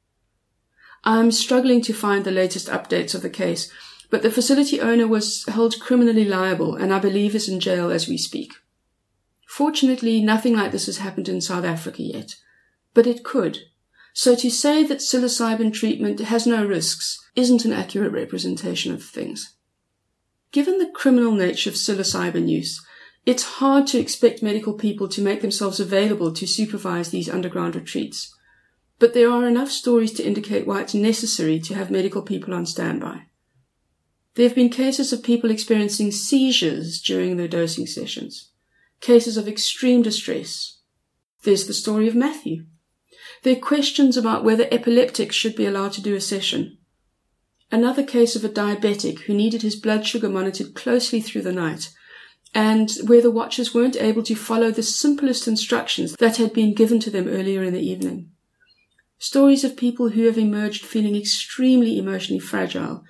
I'm 1.05 1.31
struggling 1.31 1.83
to 1.83 1.92
find 1.92 2.25
the 2.25 2.31
latest 2.31 2.68
updates 2.68 3.14
of 3.14 3.22
the 3.22 3.31
case, 3.31 3.70
but 4.09 4.22
the 4.22 4.31
facility 4.31 4.81
owner 4.81 5.07
was 5.07 5.44
held 5.46 5.79
criminally 5.79 6.25
liable 6.25 6.75
and 6.75 6.92
I 6.92 6.98
believe 6.98 7.35
is 7.35 7.48
in 7.48 7.61
jail 7.61 7.90
as 7.90 8.09
we 8.09 8.16
speak. 8.16 8.53
Fortunately, 9.46 10.22
nothing 10.22 10.55
like 10.55 10.72
this 10.72 10.87
has 10.87 10.98
happened 10.98 11.29
in 11.29 11.40
South 11.40 11.64
Africa 11.64 12.03
yet, 12.03 12.37
but 12.94 13.07
it 13.07 13.25
could. 13.25 13.59
So 14.12 14.35
to 14.37 14.51
say 14.51 14.85
that 14.85 14.98
psilocybin 14.98 15.72
treatment 15.72 16.20
has 16.20 16.46
no 16.46 16.64
risks 16.64 17.18
isn't 17.35 17.64
an 17.64 17.72
accurate 17.72 18.12
representation 18.12 18.92
of 18.92 19.03
things. 19.03 19.57
Given 20.51 20.79
the 20.79 20.90
criminal 20.90 21.33
nature 21.33 21.70
of 21.70 21.77
psilocybin 21.77 22.48
use, 22.48 22.85
it's 23.25 23.44
hard 23.44 23.87
to 23.88 23.98
expect 23.98 24.42
medical 24.42 24.75
people 24.75 25.09
to 25.09 25.22
make 25.22 25.40
themselves 25.40 25.81
available 25.81 26.33
to 26.33 26.46
supervise 26.46 27.11
these 27.11 27.31
underground 27.31 27.75
retreats. 27.75 28.37
But 28.98 29.14
there 29.14 29.31
are 29.31 29.48
enough 29.48 29.70
stories 29.70 30.12
to 30.14 30.27
indicate 30.27 30.66
why 30.66 30.83
it's 30.83 30.94
necessary 30.94 31.59
to 31.61 31.75
have 31.75 31.90
medical 31.90 32.22
people 32.22 32.53
on 32.53 32.66
standby. 32.66 33.22
There 34.35 34.46
have 34.46 34.55
been 34.55 34.70
cases 34.70 35.12
of 35.12 35.22
people 35.22 35.51
experiencing 35.51 36.11
seizures 36.11 37.01
during 37.01 37.37
their 37.37 37.48
dosing 37.48 37.87
sessions, 37.87 38.51
cases 39.01 39.37
of 39.37 39.48
extreme 39.48 40.03
distress. 40.03 40.81
There's 41.44 41.66
the 41.66 41.75
story 41.75 42.09
of 42.09 42.14
Matthew. 42.14 42.64
There 43.42 43.57
are 43.57 43.61
questions 43.61 44.16
about 44.16 44.44
whether 44.44 44.68
epileptics 44.70 45.35
should 45.35 45.57
be 45.57 45.66
allowed 45.66 45.92
to 45.94 46.02
do 46.02 46.14
a 46.14 46.20
session. 46.20 46.78
Another 47.72 48.05
case 48.05 48.37
of 48.37 48.44
a 48.44 48.48
diabetic 48.48 49.20
who 49.20 49.35
needed 49.35 49.62
his 49.62 49.76
blood 49.76 50.07
sugar 50.07 50.28
monitored 50.28 50.74
closely 50.74 51.20
through 51.20 51.42
the 51.42 51.52
night, 51.52 51.92
and 52.55 52.90
where 53.07 53.22
the 53.22 53.31
watchers 53.31 53.74
weren't 53.74 53.96
able 53.96 54.22
to 54.22 54.35
follow 54.35 54.70
the 54.70 54.83
simplest 54.83 55.48
instructions 55.48 56.14
that 56.16 56.37
had 56.37 56.52
been 56.52 56.74
given 56.74 57.00
to 57.00 57.11
them 57.11 57.26
earlier 57.26 57.62
in 57.62 57.72
the 57.72 57.81
evening. 57.81 58.31
Stories 59.18 59.64
of 59.64 59.76
people 59.76 60.11
who 60.11 60.26
have 60.26 60.38
emerged 60.38 60.85
feeling 60.85 61.16
extremely 61.16 61.98
emotionally 61.98 62.40
fragile 62.40 63.05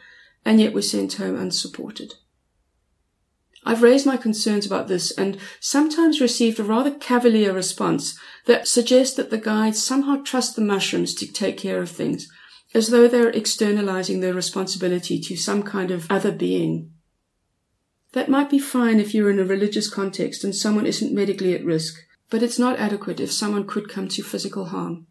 and 0.45 0.61
yet 0.61 0.73
were 0.73 0.83
sent 0.83 1.15
home 1.15 1.37
unsupported. 1.37 2.15
I've 3.65 3.83
raised 3.83 4.07
my 4.07 4.17
concerns 4.17 4.67
about 4.67 4.89
this 4.89 5.13
and 5.13 5.39
sometimes 5.61 6.21
received 6.21 6.59
a 6.59 6.65
rather 6.65 6.91
cavalier 6.91 7.53
response 7.53 8.19
that 8.47 8.67
suggests 8.67 9.17
that 9.17 9.31
the 9.31 9.39
guides 9.39 9.83
somehow 9.83 10.23
trust 10.23 10.57
the 10.57 10.63
mushrooms 10.63 11.15
to 11.15 11.33
take 11.33 11.59
care 11.59 11.81
of 11.81 11.91
things, 11.91 12.29
as 12.75 12.89
though 12.89 13.07
they're 13.07 13.31
externalizing 13.31 14.21
their 14.21 14.35
responsibility 14.35 15.21
to 15.21 15.37
some 15.37 15.63
kind 15.63 15.93
of 15.93 16.11
other 16.11 16.33
being. 16.33 16.91
That 18.15 18.29
might 18.29 18.51
be 18.51 18.59
fine 18.59 18.99
if 18.99 19.15
you're 19.15 19.31
in 19.31 19.39
a 19.39 19.45
religious 19.45 19.89
context 19.89 20.43
and 20.43 20.55
someone 20.55 20.87
isn't 20.87 21.15
medically 21.15 21.55
at 21.55 21.65
risk, 21.65 21.95
but 22.31 22.43
it's 22.43 22.59
not 22.59 22.79
adequate 22.79 23.21
if 23.21 23.33
someone 23.33 23.67
could 23.67 23.89
come 23.89 24.09
to 24.09 24.23
physical 24.23 24.67
harm. 24.67 25.07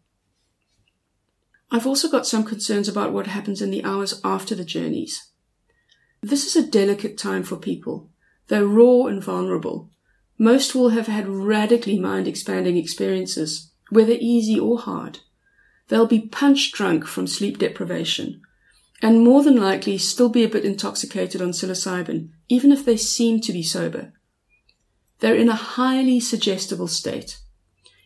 I've 1.70 1.86
also 1.86 2.10
got 2.10 2.26
some 2.26 2.44
concerns 2.44 2.86
about 2.86 3.14
what 3.14 3.28
happens 3.28 3.62
in 3.62 3.70
the 3.70 3.82
hours 3.82 4.20
after 4.22 4.54
the 4.54 4.64
journeys. 4.64 5.30
This 6.20 6.44
is 6.44 6.54
a 6.54 6.68
delicate 6.68 7.16
time 7.16 7.42
for 7.42 7.56
people. 7.56 8.11
They're 8.52 8.66
raw 8.66 9.06
and 9.06 9.24
vulnerable. 9.24 9.88
Most 10.36 10.74
will 10.74 10.90
have 10.90 11.06
had 11.06 11.26
radically 11.26 11.98
mind 11.98 12.28
expanding 12.28 12.76
experiences, 12.76 13.72
whether 13.88 14.12
easy 14.12 14.60
or 14.60 14.78
hard. 14.78 15.20
They'll 15.88 16.06
be 16.06 16.28
punch 16.28 16.70
drunk 16.70 17.06
from 17.06 17.26
sleep 17.26 17.56
deprivation, 17.56 18.42
and 19.00 19.24
more 19.24 19.42
than 19.42 19.56
likely 19.56 19.96
still 19.96 20.28
be 20.28 20.44
a 20.44 20.50
bit 20.50 20.66
intoxicated 20.66 21.40
on 21.40 21.52
psilocybin, 21.52 22.28
even 22.50 22.72
if 22.72 22.84
they 22.84 22.98
seem 22.98 23.40
to 23.40 23.54
be 23.54 23.62
sober. 23.62 24.12
They're 25.20 25.34
in 25.34 25.48
a 25.48 25.54
highly 25.54 26.20
suggestible 26.20 26.88
state. 26.88 27.38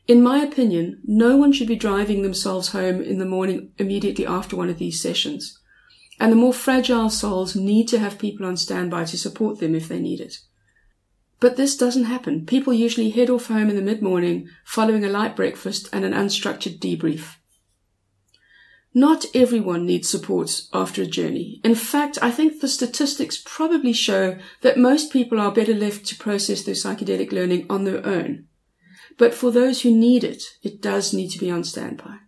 In 0.07 0.23
my 0.23 0.45
opinion, 0.45 1.01
no 1.05 1.37
one 1.37 1.51
should 1.51 1.67
be 1.67 1.75
driving 1.75 2.23
themselves 2.23 2.69
home 2.69 3.03
in 3.03 3.19
the 3.19 3.27
morning 3.27 3.73
immediately 3.79 4.25
after 4.25 4.55
one 4.55 4.71
of 4.71 4.79
these 4.79 5.03
sessions. 5.03 5.59
And 6.19 6.33
the 6.33 6.37
more 6.37 6.53
fragile 6.53 7.11
souls 7.11 7.55
need 7.55 7.89
to 7.89 7.99
have 7.99 8.19
people 8.19 8.47
on 8.47 8.57
standby 8.57 9.05
to 9.05 9.19
support 9.19 9.61
them 9.61 9.75
if 9.75 9.89
they 9.89 10.01
need 10.01 10.21
it. 10.21 10.39
But 11.41 11.57
this 11.57 11.77
doesn't 11.77 12.05
happen. 12.05 12.47
People 12.47 12.73
usually 12.73 13.11
head 13.11 13.29
off 13.29 13.49
home 13.49 13.69
in 13.69 13.77
the 13.77 13.83
mid-morning 13.83 14.49
following 14.65 15.05
a 15.05 15.11
light 15.11 15.37
breakfast 15.37 15.89
and 15.93 16.05
an 16.05 16.13
unstructured 16.13 16.79
debrief. 16.79 17.37
Not 18.95 19.27
everyone 19.35 19.85
needs 19.85 20.09
support 20.09 20.63
after 20.73 21.03
a 21.03 21.07
journey. 21.07 21.61
In 21.63 21.75
fact, 21.75 22.19
I 22.23 22.31
think 22.31 22.61
the 22.61 22.69
statistics 22.69 23.43
probably 23.45 23.93
show 23.93 24.39
that 24.63 24.79
most 24.79 25.13
people 25.13 25.39
are 25.39 25.53
better 25.53 25.75
left 25.75 26.07
to 26.07 26.17
process 26.17 26.63
their 26.63 26.75
psychedelic 26.75 27.31
learning 27.31 27.67
on 27.69 27.85
their 27.85 28.05
own. 28.07 28.47
But 29.19 29.35
for 29.35 29.51
those 29.51 29.83
who 29.83 29.95
need 29.95 30.25
it, 30.25 30.43
it 30.63 30.81
does 30.81 31.13
need 31.13 31.29
to 31.33 31.39
be 31.39 31.51
on 31.51 31.63
standby. 31.63 32.21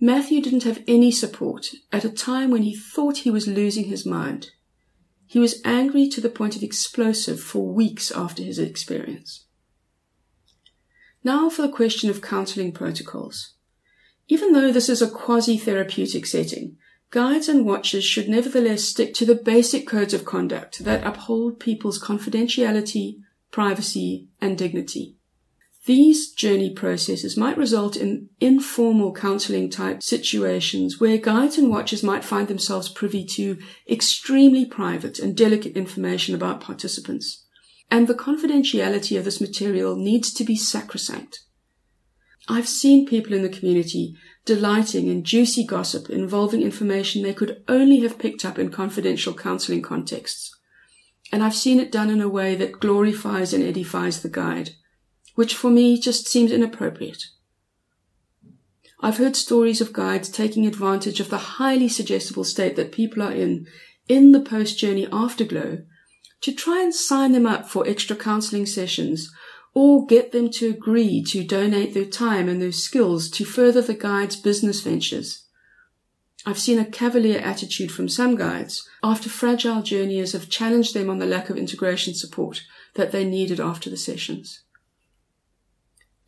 Matthew 0.00 0.42
didn't 0.42 0.64
have 0.64 0.82
any 0.86 1.10
support 1.10 1.70
at 1.92 2.04
a 2.04 2.10
time 2.10 2.50
when 2.50 2.62
he 2.62 2.76
thought 2.76 3.18
he 3.18 3.30
was 3.30 3.46
losing 3.46 3.84
his 3.84 4.04
mind. 4.04 4.50
He 5.26 5.38
was 5.38 5.60
angry 5.64 6.08
to 6.08 6.20
the 6.20 6.28
point 6.28 6.56
of 6.56 6.62
explosive 6.62 7.40
for 7.40 7.72
weeks 7.72 8.10
after 8.10 8.42
his 8.42 8.58
experience. 8.58 9.46
Now 11.22 11.48
for 11.48 11.62
the 11.62 11.72
question 11.72 12.10
of 12.10 12.20
counseling 12.20 12.72
protocols. 12.72 13.54
Even 14.28 14.52
though 14.52 14.72
this 14.72 14.88
is 14.88 15.00
a 15.00 15.10
quasi-therapeutic 15.10 16.26
setting, 16.26 16.76
guides 17.10 17.48
and 17.48 17.64
watchers 17.64 18.04
should 18.04 18.28
nevertheless 18.28 18.82
stick 18.82 19.14
to 19.14 19.24
the 19.24 19.34
basic 19.34 19.86
codes 19.86 20.12
of 20.12 20.24
conduct 20.24 20.84
that 20.84 21.06
uphold 21.06 21.60
people's 21.60 22.02
confidentiality, 22.02 23.20
privacy, 23.50 24.28
and 24.40 24.58
dignity. 24.58 25.16
These 25.86 26.32
journey 26.32 26.72
processes 26.72 27.36
might 27.36 27.58
result 27.58 27.94
in 27.94 28.30
informal 28.40 29.12
counseling 29.12 29.68
type 29.68 30.02
situations 30.02 30.98
where 30.98 31.18
guides 31.18 31.58
and 31.58 31.68
watchers 31.68 32.02
might 32.02 32.24
find 32.24 32.48
themselves 32.48 32.88
privy 32.88 33.22
to 33.32 33.58
extremely 33.88 34.64
private 34.64 35.18
and 35.18 35.36
delicate 35.36 35.76
information 35.76 36.34
about 36.34 36.62
participants. 36.62 37.44
And 37.90 38.08
the 38.08 38.14
confidentiality 38.14 39.18
of 39.18 39.26
this 39.26 39.42
material 39.42 39.94
needs 39.94 40.32
to 40.34 40.44
be 40.44 40.56
sacrosanct. 40.56 41.40
I've 42.48 42.68
seen 42.68 43.06
people 43.06 43.34
in 43.34 43.42
the 43.42 43.50
community 43.50 44.16
delighting 44.46 45.08
in 45.08 45.22
juicy 45.22 45.66
gossip 45.66 46.08
involving 46.08 46.62
information 46.62 47.22
they 47.22 47.34
could 47.34 47.62
only 47.68 48.00
have 48.00 48.18
picked 48.18 48.44
up 48.46 48.58
in 48.58 48.70
confidential 48.70 49.34
counseling 49.34 49.82
contexts. 49.82 50.50
And 51.30 51.42
I've 51.42 51.54
seen 51.54 51.78
it 51.78 51.92
done 51.92 52.08
in 52.08 52.22
a 52.22 52.28
way 52.28 52.54
that 52.54 52.80
glorifies 52.80 53.52
and 53.52 53.62
edifies 53.62 54.22
the 54.22 54.30
guide 54.30 54.70
which 55.34 55.54
for 55.54 55.70
me 55.70 55.98
just 55.98 56.26
seems 56.26 56.52
inappropriate. 56.52 57.26
I've 59.00 59.18
heard 59.18 59.36
stories 59.36 59.80
of 59.80 59.92
guides 59.92 60.28
taking 60.28 60.66
advantage 60.66 61.20
of 61.20 61.28
the 61.28 61.38
highly 61.58 61.88
suggestible 61.88 62.44
state 62.44 62.76
that 62.76 62.92
people 62.92 63.22
are 63.22 63.32
in 63.32 63.66
in 64.08 64.32
the 64.32 64.40
post 64.40 64.78
journey 64.78 65.08
afterglow 65.12 65.82
to 66.42 66.52
try 66.52 66.82
and 66.82 66.94
sign 66.94 67.32
them 67.32 67.46
up 67.46 67.68
for 67.68 67.86
extra 67.86 68.14
counseling 68.14 68.66
sessions 68.66 69.32
or 69.72 70.06
get 70.06 70.32
them 70.32 70.50
to 70.50 70.68
agree 70.68 71.22
to 71.22 71.42
donate 71.44 71.94
their 71.94 72.04
time 72.04 72.48
and 72.48 72.62
their 72.62 72.72
skills 72.72 73.28
to 73.28 73.44
further 73.44 73.82
the 73.82 73.94
guide's 73.94 74.36
business 74.36 74.80
ventures. 74.80 75.46
I've 76.46 76.58
seen 76.58 76.78
a 76.78 76.84
cavalier 76.84 77.40
attitude 77.40 77.90
from 77.90 78.08
some 78.08 78.36
guides 78.36 78.88
after 79.02 79.30
fragile 79.30 79.82
journeyers 79.82 80.32
have 80.32 80.50
challenged 80.50 80.94
them 80.94 81.08
on 81.08 81.18
the 81.18 81.26
lack 81.26 81.48
of 81.48 81.56
integration 81.56 82.14
support 82.14 82.62
that 82.94 83.12
they 83.12 83.24
needed 83.24 83.58
after 83.58 83.88
the 83.88 83.96
sessions. 83.96 84.63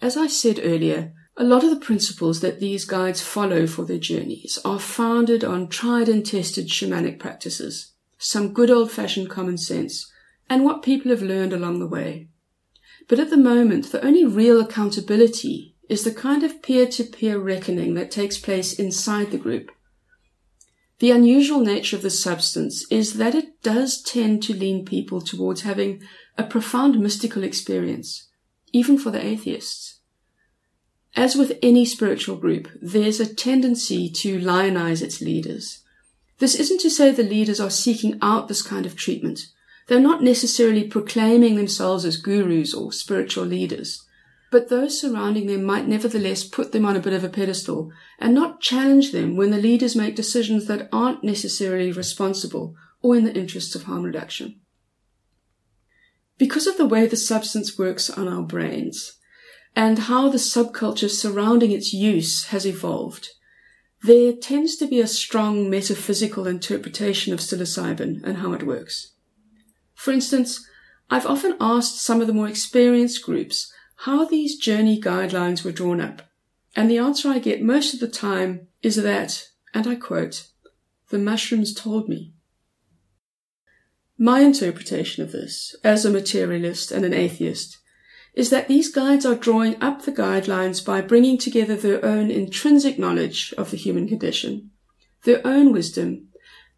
As 0.02 0.16
I 0.16 0.26
said 0.26 0.60
earlier, 0.62 1.12
a 1.38 1.44
lot 1.44 1.64
of 1.64 1.70
the 1.70 1.84
principles 1.84 2.40
that 2.40 2.60
these 2.60 2.84
guides 2.84 3.22
follow 3.22 3.66
for 3.66 3.84
their 3.84 3.98
journeys 3.98 4.58
are 4.64 4.78
founded 4.78 5.44
on 5.44 5.68
tried 5.68 6.08
and 6.08 6.24
tested 6.24 6.68
shamanic 6.68 7.18
practices, 7.18 7.92
some 8.18 8.52
good 8.52 8.70
old 8.70 8.90
fashioned 8.90 9.30
common 9.30 9.58
sense, 9.58 10.10
and 10.48 10.64
what 10.64 10.82
people 10.82 11.10
have 11.10 11.22
learned 11.22 11.52
along 11.52 11.78
the 11.78 11.86
way. 11.86 12.28
But 13.08 13.20
at 13.20 13.30
the 13.30 13.36
moment, 13.36 13.92
the 13.92 14.04
only 14.04 14.24
real 14.24 14.60
accountability 14.60 15.74
is 15.88 16.04
the 16.04 16.12
kind 16.12 16.42
of 16.42 16.62
peer 16.62 16.86
to 16.88 17.04
peer 17.04 17.38
reckoning 17.38 17.94
that 17.94 18.10
takes 18.10 18.38
place 18.38 18.78
inside 18.78 19.30
the 19.30 19.38
group. 19.38 19.70
The 20.98 21.10
unusual 21.10 21.60
nature 21.60 21.96
of 21.96 22.02
the 22.02 22.10
substance 22.10 22.86
is 22.90 23.14
that 23.14 23.34
it 23.34 23.62
does 23.62 24.02
tend 24.02 24.42
to 24.44 24.54
lean 24.54 24.84
people 24.84 25.20
towards 25.20 25.62
having 25.62 26.02
a 26.38 26.44
profound 26.44 26.98
mystical 26.98 27.42
experience 27.42 28.26
even 28.76 28.98
for 28.98 29.10
the 29.10 29.24
atheists. 29.24 30.00
As 31.16 31.34
with 31.34 31.58
any 31.62 31.86
spiritual 31.86 32.36
group, 32.36 32.68
there's 32.82 33.20
a 33.20 33.34
tendency 33.34 34.10
to 34.10 34.38
lionize 34.38 35.00
its 35.00 35.22
leaders. 35.22 35.82
This 36.40 36.54
isn't 36.54 36.82
to 36.82 36.90
say 36.90 37.10
the 37.10 37.22
leaders 37.22 37.58
are 37.58 37.70
seeking 37.70 38.18
out 38.20 38.48
this 38.48 38.60
kind 38.60 38.84
of 38.84 38.94
treatment. 38.94 39.46
They're 39.88 39.98
not 39.98 40.22
necessarily 40.22 40.84
proclaiming 40.84 41.56
themselves 41.56 42.04
as 42.04 42.18
gurus 42.18 42.74
or 42.74 42.92
spiritual 42.92 43.46
leaders. 43.46 44.04
But 44.50 44.68
those 44.68 45.00
surrounding 45.00 45.46
them 45.46 45.64
might 45.64 45.88
nevertheless 45.88 46.44
put 46.44 46.72
them 46.72 46.84
on 46.84 46.96
a 46.96 47.00
bit 47.00 47.14
of 47.14 47.24
a 47.24 47.30
pedestal 47.30 47.90
and 48.18 48.34
not 48.34 48.60
challenge 48.60 49.10
them 49.10 49.36
when 49.36 49.52
the 49.52 49.56
leaders 49.68 49.96
make 49.96 50.16
decisions 50.16 50.66
that 50.66 50.90
aren't 50.92 51.24
necessarily 51.24 51.92
responsible 51.92 52.76
or 53.00 53.16
in 53.16 53.24
the 53.24 53.34
interests 53.34 53.74
of 53.74 53.84
harm 53.84 54.02
reduction. 54.02 54.60
Because 56.38 56.66
of 56.66 56.76
the 56.76 56.86
way 56.86 57.06
the 57.06 57.16
substance 57.16 57.78
works 57.78 58.10
on 58.10 58.28
our 58.28 58.42
brains 58.42 59.18
and 59.74 60.00
how 60.00 60.28
the 60.28 60.38
subculture 60.38 61.10
surrounding 61.10 61.70
its 61.70 61.92
use 61.92 62.46
has 62.46 62.66
evolved, 62.66 63.30
there 64.02 64.32
tends 64.32 64.76
to 64.76 64.86
be 64.86 65.00
a 65.00 65.06
strong 65.06 65.70
metaphysical 65.70 66.46
interpretation 66.46 67.32
of 67.32 67.40
psilocybin 67.40 68.22
and 68.22 68.38
how 68.38 68.52
it 68.52 68.66
works. 68.66 69.12
For 69.94 70.12
instance, 70.12 70.66
I've 71.10 71.26
often 71.26 71.56
asked 71.60 72.00
some 72.00 72.20
of 72.20 72.26
the 72.26 72.32
more 72.32 72.48
experienced 72.48 73.24
groups 73.24 73.72
how 74.00 74.24
these 74.24 74.58
journey 74.58 75.00
guidelines 75.00 75.64
were 75.64 75.72
drawn 75.72 76.00
up, 76.00 76.22
and 76.74 76.90
the 76.90 76.98
answer 76.98 77.30
I 77.30 77.38
get 77.38 77.62
most 77.62 77.94
of 77.94 78.00
the 78.00 78.08
time 78.08 78.68
is 78.82 78.96
that, 78.96 79.48
and 79.72 79.86
I 79.86 79.94
quote, 79.94 80.48
the 81.08 81.18
mushrooms 81.18 81.72
told 81.72 82.08
me. 82.08 82.34
My 84.18 84.40
interpretation 84.40 85.22
of 85.22 85.32
this, 85.32 85.76
as 85.84 86.04
a 86.04 86.10
materialist 86.10 86.90
and 86.90 87.04
an 87.04 87.12
atheist, 87.12 87.78
is 88.34 88.50
that 88.50 88.68
these 88.68 88.92
guides 88.92 89.26
are 89.26 89.34
drawing 89.34 89.82
up 89.82 90.02
the 90.02 90.12
guidelines 90.12 90.84
by 90.84 91.00
bringing 91.00 91.36
together 91.36 91.76
their 91.76 92.04
own 92.04 92.30
intrinsic 92.30 92.98
knowledge 92.98 93.52
of 93.58 93.70
the 93.70 93.76
human 93.76 94.08
condition, 94.08 94.70
their 95.24 95.46
own 95.46 95.72
wisdom, 95.72 96.28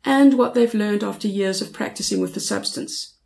and 0.04 0.34
what 0.34 0.54
they've 0.54 0.74
learned 0.74 1.04
after 1.04 1.28
years 1.28 1.60
of 1.60 1.72
practicing 1.72 2.20
with 2.20 2.34
the 2.34 2.40
substance. 2.40 3.16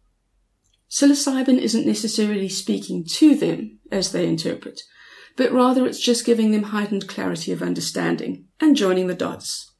Psilocybin 0.91 1.59
isn't 1.59 1.87
necessarily 1.87 2.51
speaking 2.51 3.05
to 3.05 3.35
them 3.35 3.79
as 3.91 4.13
they 4.13 4.27
interpret, 4.27 4.83
but 5.37 5.53
rather 5.53 5.87
it's 5.87 6.01
just 6.01 6.27
giving 6.27 6.51
them 6.51 6.65
heightened 6.65 7.09
clarity 7.09 7.51
of 7.51 7.63
understanding 7.63 8.47
and 8.61 8.77
joining 8.77 9.07
the 9.07 9.15
dots. 9.15 9.72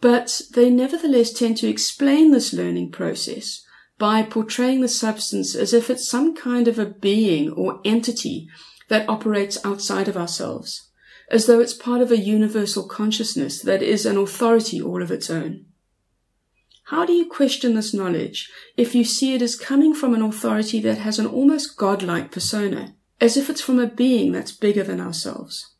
But 0.00 0.42
they 0.54 0.70
nevertheless 0.70 1.32
tend 1.32 1.56
to 1.58 1.68
explain 1.68 2.30
this 2.30 2.52
learning 2.52 2.92
process 2.92 3.64
by 3.98 4.22
portraying 4.22 4.82
the 4.82 4.88
substance 4.88 5.54
as 5.54 5.72
if 5.72 5.88
it's 5.88 6.08
some 6.08 6.36
kind 6.36 6.68
of 6.68 6.78
a 6.78 6.86
being 6.86 7.50
or 7.50 7.80
entity 7.84 8.48
that 8.88 9.08
operates 9.08 9.64
outside 9.64 10.06
of 10.06 10.16
ourselves, 10.16 10.90
as 11.30 11.46
though 11.46 11.60
it's 11.60 11.72
part 11.72 12.02
of 12.02 12.12
a 12.12 12.18
universal 12.18 12.86
consciousness 12.86 13.62
that 13.62 13.82
is 13.82 14.04
an 14.04 14.16
authority 14.16 14.80
all 14.80 15.02
of 15.02 15.10
its 15.10 15.30
own. 15.30 15.64
How 16.84 17.04
do 17.04 17.12
you 17.12 17.28
question 17.28 17.74
this 17.74 17.92
knowledge 17.92 18.48
if 18.76 18.94
you 18.94 19.02
see 19.02 19.34
it 19.34 19.42
as 19.42 19.56
coming 19.56 19.92
from 19.92 20.14
an 20.14 20.22
authority 20.22 20.78
that 20.80 20.98
has 20.98 21.18
an 21.18 21.26
almost 21.26 21.76
godlike 21.76 22.30
persona, 22.30 22.94
as 23.20 23.36
if 23.36 23.50
it's 23.50 23.60
from 23.60 23.80
a 23.80 23.88
being 23.88 24.30
that's 24.30 24.52
bigger 24.52 24.84
than 24.84 25.00
ourselves? 25.00 25.74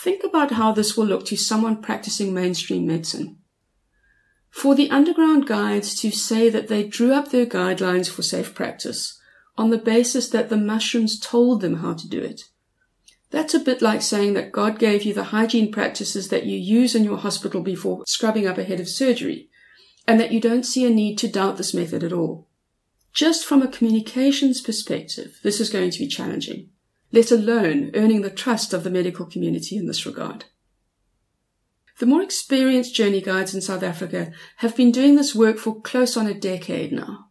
Think 0.00 0.22
about 0.22 0.52
how 0.52 0.70
this 0.70 0.96
will 0.96 1.06
look 1.06 1.26
to 1.26 1.36
someone 1.36 1.82
practicing 1.82 2.32
mainstream 2.32 2.86
medicine. 2.86 3.38
For 4.48 4.76
the 4.76 4.90
underground 4.90 5.46
guides 5.46 6.00
to 6.00 6.12
say 6.12 6.48
that 6.50 6.68
they 6.68 6.86
drew 6.86 7.12
up 7.12 7.30
their 7.30 7.46
guidelines 7.46 8.08
for 8.08 8.22
safe 8.22 8.54
practice 8.54 9.20
on 9.56 9.70
the 9.70 9.78
basis 9.78 10.30
that 10.30 10.50
the 10.50 10.56
mushrooms 10.56 11.18
told 11.18 11.60
them 11.60 11.78
how 11.78 11.94
to 11.94 12.08
do 12.08 12.20
it. 12.20 12.42
That's 13.30 13.54
a 13.54 13.58
bit 13.58 13.82
like 13.82 14.00
saying 14.00 14.34
that 14.34 14.52
God 14.52 14.78
gave 14.78 15.02
you 15.02 15.12
the 15.12 15.24
hygiene 15.24 15.72
practices 15.72 16.28
that 16.28 16.46
you 16.46 16.56
use 16.56 16.94
in 16.94 17.02
your 17.02 17.18
hospital 17.18 17.60
before 17.60 18.04
scrubbing 18.06 18.46
up 18.46 18.56
ahead 18.56 18.78
of 18.78 18.88
surgery, 18.88 19.48
and 20.06 20.20
that 20.20 20.32
you 20.32 20.40
don't 20.40 20.64
see 20.64 20.86
a 20.86 20.90
need 20.90 21.18
to 21.18 21.28
doubt 21.28 21.56
this 21.56 21.74
method 21.74 22.04
at 22.04 22.12
all. 22.12 22.46
Just 23.12 23.44
from 23.44 23.62
a 23.62 23.68
communications 23.68 24.60
perspective, 24.60 25.40
this 25.42 25.60
is 25.60 25.70
going 25.70 25.90
to 25.90 25.98
be 25.98 26.06
challenging, 26.06 26.70
let 27.12 27.30
alone 27.30 27.90
earning 27.94 28.22
the 28.22 28.30
trust 28.30 28.72
of 28.72 28.84
the 28.84 28.90
medical 28.90 29.26
community 29.26 29.76
in 29.76 29.86
this 29.86 30.04
regard. 30.04 30.44
The 31.98 32.06
more 32.06 32.22
experienced 32.22 32.94
journey 32.94 33.20
guides 33.20 33.54
in 33.54 33.60
South 33.60 33.82
Africa 33.82 34.30
have 34.58 34.76
been 34.76 34.92
doing 34.92 35.16
this 35.16 35.34
work 35.34 35.58
for 35.58 35.80
close 35.80 36.16
on 36.16 36.26
a 36.26 36.34
decade 36.34 36.92
now. 36.92 37.26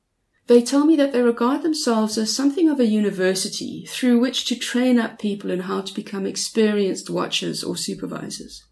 They 0.47 0.61
tell 0.61 0.85
me 0.85 0.95
that 0.95 1.13
they 1.13 1.21
regard 1.21 1.61
themselves 1.61 2.17
as 2.17 2.35
something 2.35 2.69
of 2.69 2.79
a 2.79 2.85
university 2.85 3.85
through 3.85 4.19
which 4.19 4.45
to 4.45 4.55
train 4.55 4.97
up 4.97 5.19
people 5.19 5.51
in 5.51 5.61
how 5.61 5.81
to 5.81 5.93
become 5.93 6.25
experienced 6.25 7.09
watchers 7.09 7.63
or 7.63 7.75
supervisors. 7.75 8.63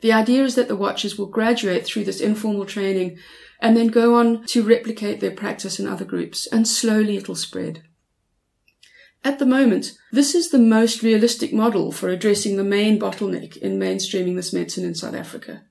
The 0.00 0.12
idea 0.12 0.42
is 0.42 0.56
that 0.56 0.66
the 0.66 0.76
watchers 0.76 1.16
will 1.16 1.26
graduate 1.26 1.86
through 1.86 2.04
this 2.04 2.20
informal 2.20 2.66
training 2.66 3.18
and 3.60 3.76
then 3.76 3.86
go 3.88 4.16
on 4.16 4.44
to 4.46 4.64
replicate 4.64 5.20
their 5.20 5.30
practice 5.30 5.78
in 5.78 5.86
other 5.86 6.04
groups, 6.04 6.48
and 6.48 6.66
slowly 6.66 7.16
it'll 7.16 7.36
spread. 7.36 7.84
At 9.24 9.38
the 9.38 9.46
moment, 9.46 9.92
this 10.10 10.34
is 10.34 10.50
the 10.50 10.58
most 10.58 11.02
realistic 11.02 11.52
model 11.52 11.92
for 11.92 12.08
addressing 12.08 12.56
the 12.56 12.64
main 12.64 12.98
bottleneck 12.98 13.56
in 13.56 13.78
mainstreaming 13.78 14.34
this 14.34 14.52
medicine 14.52 14.84
in 14.84 14.96
South 14.96 15.14
Africa. 15.14 15.62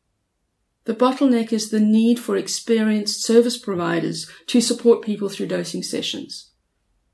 The 0.86 0.96
bottleneck 0.96 1.52
is 1.52 1.70
the 1.70 1.82
need 1.82 2.18
for 2.18 2.38
experienced 2.38 3.24
service 3.24 3.58
providers 3.58 4.30
to 4.48 4.62
support 4.62 5.04
people 5.04 5.28
through 5.28 5.48
dosing 5.48 5.84
sessions. 5.84 6.52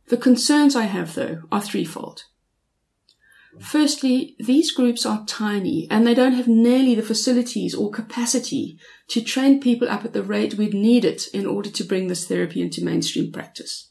The 0.09 0.17
concerns 0.17 0.75
I 0.75 0.83
have, 0.83 1.15
though, 1.15 1.41
are 1.51 1.61
threefold. 1.61 2.23
Firstly, 3.59 4.35
these 4.39 4.71
groups 4.71 5.05
are 5.05 5.25
tiny 5.25 5.87
and 5.89 6.05
they 6.05 6.13
don't 6.13 6.33
have 6.33 6.47
nearly 6.47 6.93
the 6.93 7.01
facilities 7.01 7.73
or 7.73 7.89
capacity 7.89 8.77
to 9.09 9.21
train 9.21 9.59
people 9.59 9.89
up 9.89 10.05
at 10.05 10.13
the 10.13 10.21
rate 10.21 10.53
we'd 10.53 10.75
need 10.75 11.03
it 11.03 11.27
in 11.33 11.47
order 11.47 11.71
to 11.71 11.83
bring 11.83 12.07
this 12.07 12.27
therapy 12.27 12.61
into 12.61 12.85
mainstream 12.85 13.31
practice 13.31 13.86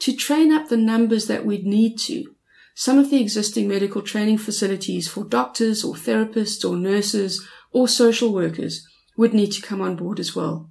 to 0.00 0.14
train 0.14 0.52
up 0.52 0.68
the 0.68 0.76
numbers 0.76 1.26
that 1.26 1.44
we'd 1.44 1.66
need 1.66 1.98
to. 1.98 2.34
Some 2.74 2.98
of 2.98 3.10
the 3.10 3.20
existing 3.20 3.68
medical 3.68 4.02
training 4.02 4.38
facilities 4.38 5.08
for 5.08 5.24
doctors 5.24 5.82
or 5.82 5.94
therapists 5.94 6.68
or 6.68 6.76
nurses 6.76 7.46
or 7.72 7.88
social 7.88 8.32
workers 8.32 8.86
would 9.16 9.32
need 9.32 9.52
to 9.52 9.62
come 9.62 9.80
on 9.80 9.96
board 9.96 10.20
as 10.20 10.36
well. 10.36 10.68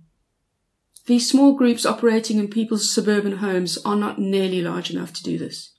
These 1.07 1.29
small 1.29 1.53
groups 1.53 1.85
operating 1.85 2.39
in 2.39 2.47
people's 2.47 2.91
suburban 2.91 3.37
homes 3.37 3.77
are 3.85 3.95
not 3.95 4.19
nearly 4.19 4.61
large 4.61 4.89
enough 4.91 5.13
to 5.13 5.23
do 5.23 5.37
this. 5.37 5.73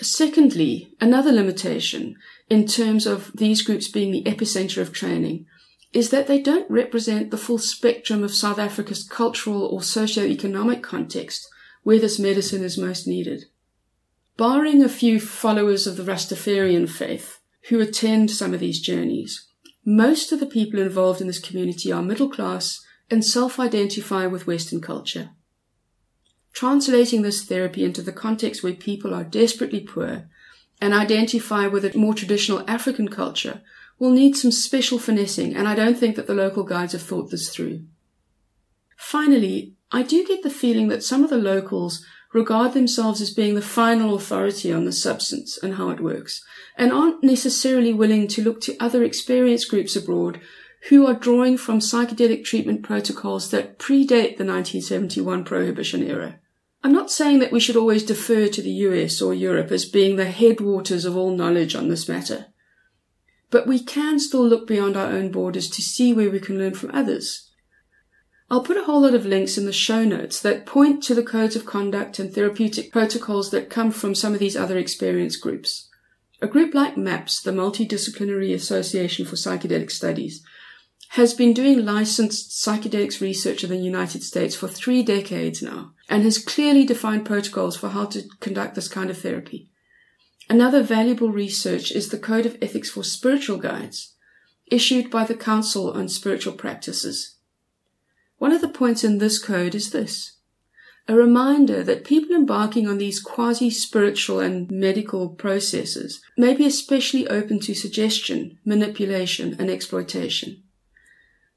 Secondly, 0.00 0.94
another 1.00 1.32
limitation 1.32 2.16
in 2.48 2.66
terms 2.66 3.06
of 3.06 3.30
these 3.34 3.62
groups 3.62 3.88
being 3.88 4.10
the 4.10 4.24
epicenter 4.24 4.78
of 4.78 4.92
training 4.92 5.46
is 5.92 6.10
that 6.10 6.26
they 6.26 6.40
don't 6.40 6.70
represent 6.70 7.30
the 7.30 7.36
full 7.36 7.58
spectrum 7.58 8.24
of 8.24 8.34
South 8.34 8.58
Africa's 8.58 9.06
cultural 9.06 9.66
or 9.66 9.82
socio-economic 9.82 10.82
context 10.82 11.48
where 11.82 11.98
this 11.98 12.18
medicine 12.18 12.62
is 12.62 12.78
most 12.78 13.06
needed. 13.06 13.44
Barring 14.36 14.82
a 14.82 14.88
few 14.88 15.20
followers 15.20 15.86
of 15.86 15.96
the 15.96 16.02
Rastafarian 16.02 16.88
faith 16.88 17.40
who 17.68 17.80
attend 17.80 18.30
some 18.30 18.54
of 18.54 18.60
these 18.60 18.80
journeys, 18.80 19.48
most 19.84 20.32
of 20.32 20.40
the 20.40 20.46
people 20.46 20.80
involved 20.80 21.20
in 21.20 21.26
this 21.26 21.40
community 21.40 21.92
are 21.92 22.02
middle 22.02 22.30
class 22.30 22.84
and 23.10 23.24
self-identify 23.24 24.26
with 24.26 24.46
Western 24.46 24.80
culture. 24.80 25.30
Translating 26.52 27.22
this 27.22 27.44
therapy 27.44 27.84
into 27.84 28.02
the 28.02 28.12
context 28.12 28.62
where 28.62 28.74
people 28.74 29.14
are 29.14 29.24
desperately 29.24 29.80
poor 29.80 30.28
and 30.80 30.94
identify 30.94 31.66
with 31.66 31.84
a 31.84 31.96
more 31.96 32.14
traditional 32.14 32.64
African 32.68 33.08
culture 33.08 33.62
will 33.98 34.10
need 34.10 34.36
some 34.36 34.50
special 34.50 34.98
finessing, 34.98 35.54
and 35.54 35.68
I 35.68 35.74
don't 35.74 35.96
think 35.96 36.16
that 36.16 36.26
the 36.26 36.34
local 36.34 36.64
guides 36.64 36.92
have 36.92 37.02
thought 37.02 37.30
this 37.30 37.48
through. 37.54 37.84
Finally, 38.96 39.74
I 39.92 40.02
do 40.02 40.26
get 40.26 40.42
the 40.42 40.50
feeling 40.50 40.88
that 40.88 41.04
some 41.04 41.22
of 41.22 41.30
the 41.30 41.36
locals 41.36 42.04
regard 42.32 42.72
themselves 42.72 43.20
as 43.20 43.32
being 43.32 43.54
the 43.54 43.62
final 43.62 44.14
authority 44.14 44.72
on 44.72 44.86
the 44.86 44.92
substance 44.92 45.58
and 45.62 45.74
how 45.74 45.90
it 45.90 46.00
works, 46.00 46.42
and 46.76 46.90
aren't 46.90 47.22
necessarily 47.22 47.92
willing 47.92 48.26
to 48.28 48.42
look 48.42 48.60
to 48.62 48.76
other 48.80 49.04
experienced 49.04 49.68
groups 49.68 49.94
abroad 49.94 50.40
who 50.88 51.06
are 51.06 51.14
drawing 51.14 51.56
from 51.56 51.78
psychedelic 51.78 52.44
treatment 52.44 52.82
protocols 52.82 53.50
that 53.50 53.78
predate 53.78 54.36
the 54.38 54.44
1971 54.44 55.44
prohibition 55.44 56.02
era. 56.02 56.40
I'm 56.82 56.92
not 56.92 57.10
saying 57.10 57.38
that 57.38 57.52
we 57.52 57.60
should 57.60 57.76
always 57.76 58.02
defer 58.02 58.48
to 58.48 58.62
the 58.62 58.70
US 58.70 59.22
or 59.22 59.32
Europe 59.32 59.70
as 59.70 59.84
being 59.84 60.16
the 60.16 60.24
headwaters 60.24 61.04
of 61.04 61.16
all 61.16 61.36
knowledge 61.36 61.76
on 61.76 61.88
this 61.88 62.08
matter. 62.08 62.46
But 63.50 63.68
we 63.68 63.78
can 63.78 64.18
still 64.18 64.44
look 64.44 64.66
beyond 64.66 64.96
our 64.96 65.12
own 65.12 65.30
borders 65.30 65.68
to 65.70 65.82
see 65.82 66.12
where 66.12 66.30
we 66.30 66.40
can 66.40 66.58
learn 66.58 66.74
from 66.74 66.90
others. 66.92 67.50
I'll 68.52 68.60
put 68.62 68.76
a 68.76 68.84
whole 68.84 69.00
lot 69.00 69.14
of 69.14 69.24
links 69.24 69.56
in 69.56 69.64
the 69.64 69.72
show 69.72 70.04
notes 70.04 70.38
that 70.42 70.66
point 70.66 71.02
to 71.04 71.14
the 71.14 71.22
codes 71.22 71.56
of 71.56 71.64
conduct 71.64 72.18
and 72.18 72.30
therapeutic 72.30 72.92
protocols 72.92 73.50
that 73.50 73.70
come 73.70 73.90
from 73.90 74.14
some 74.14 74.34
of 74.34 74.40
these 74.40 74.58
other 74.58 74.76
experience 74.76 75.36
groups. 75.36 75.88
A 76.42 76.46
group 76.46 76.74
like 76.74 76.98
MAPS, 76.98 77.40
the 77.40 77.50
Multidisciplinary 77.50 78.52
Association 78.52 79.24
for 79.24 79.36
Psychedelic 79.36 79.90
Studies, 79.90 80.44
has 81.12 81.32
been 81.32 81.54
doing 81.54 81.82
licensed 81.82 82.50
psychedelics 82.50 83.22
research 83.22 83.64
in 83.64 83.70
the 83.70 83.76
United 83.78 84.22
States 84.22 84.54
for 84.54 84.68
three 84.68 85.02
decades 85.02 85.62
now 85.62 85.92
and 86.10 86.22
has 86.22 86.36
clearly 86.36 86.84
defined 86.84 87.24
protocols 87.24 87.74
for 87.74 87.88
how 87.88 88.04
to 88.04 88.28
conduct 88.40 88.74
this 88.74 88.88
kind 88.88 89.08
of 89.08 89.16
therapy. 89.16 89.70
Another 90.50 90.82
valuable 90.82 91.30
research 91.30 91.90
is 91.90 92.10
the 92.10 92.18
Code 92.18 92.44
of 92.44 92.58
Ethics 92.60 92.90
for 92.90 93.02
Spiritual 93.02 93.56
Guides, 93.56 94.12
issued 94.66 95.10
by 95.10 95.24
the 95.24 95.34
Council 95.34 95.90
on 95.90 96.06
Spiritual 96.06 96.52
Practices. 96.52 97.31
One 98.42 98.50
of 98.50 98.60
the 98.60 98.66
points 98.66 99.04
in 99.04 99.18
this 99.18 99.38
code 99.38 99.72
is 99.72 99.92
this. 99.92 100.38
A 101.06 101.14
reminder 101.14 101.84
that 101.84 102.02
people 102.02 102.34
embarking 102.34 102.88
on 102.88 102.98
these 102.98 103.20
quasi-spiritual 103.20 104.40
and 104.40 104.68
medical 104.68 105.28
processes 105.28 106.20
may 106.36 106.52
be 106.52 106.66
especially 106.66 107.28
open 107.28 107.60
to 107.60 107.72
suggestion, 107.72 108.58
manipulation, 108.64 109.54
and 109.60 109.70
exploitation. 109.70 110.64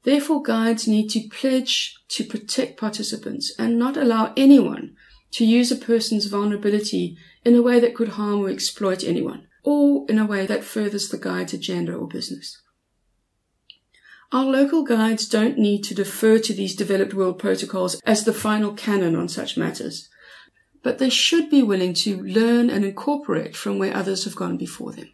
Therefore, 0.04 0.44
guides 0.44 0.86
need 0.86 1.08
to 1.08 1.28
pledge 1.28 1.96
to 2.10 2.22
protect 2.22 2.78
participants 2.78 3.52
and 3.58 3.80
not 3.80 3.96
allow 3.96 4.32
anyone 4.36 4.94
to 5.32 5.44
use 5.44 5.72
a 5.72 5.76
person's 5.76 6.26
vulnerability 6.26 7.18
in 7.44 7.56
a 7.56 7.62
way 7.62 7.80
that 7.80 7.96
could 7.96 8.10
harm 8.10 8.42
or 8.42 8.48
exploit 8.48 9.02
anyone, 9.02 9.48
or 9.64 10.06
in 10.08 10.20
a 10.20 10.24
way 10.24 10.46
that 10.46 10.62
furthers 10.62 11.08
the 11.08 11.18
guide's 11.18 11.52
agenda 11.52 11.92
or 11.92 12.06
business. 12.06 12.62
Our 14.32 14.44
local 14.44 14.82
guides 14.82 15.28
don't 15.28 15.56
need 15.56 15.84
to 15.84 15.94
defer 15.94 16.40
to 16.40 16.52
these 16.52 16.74
developed 16.74 17.14
world 17.14 17.38
protocols 17.38 18.00
as 18.04 18.24
the 18.24 18.32
final 18.32 18.72
canon 18.72 19.14
on 19.14 19.28
such 19.28 19.56
matters, 19.56 20.08
but 20.82 20.98
they 20.98 21.10
should 21.10 21.48
be 21.48 21.62
willing 21.62 21.94
to 21.94 22.20
learn 22.20 22.68
and 22.68 22.84
incorporate 22.84 23.56
from 23.56 23.78
where 23.78 23.94
others 23.94 24.24
have 24.24 24.34
gone 24.34 24.56
before 24.56 24.92
them. 24.92 25.12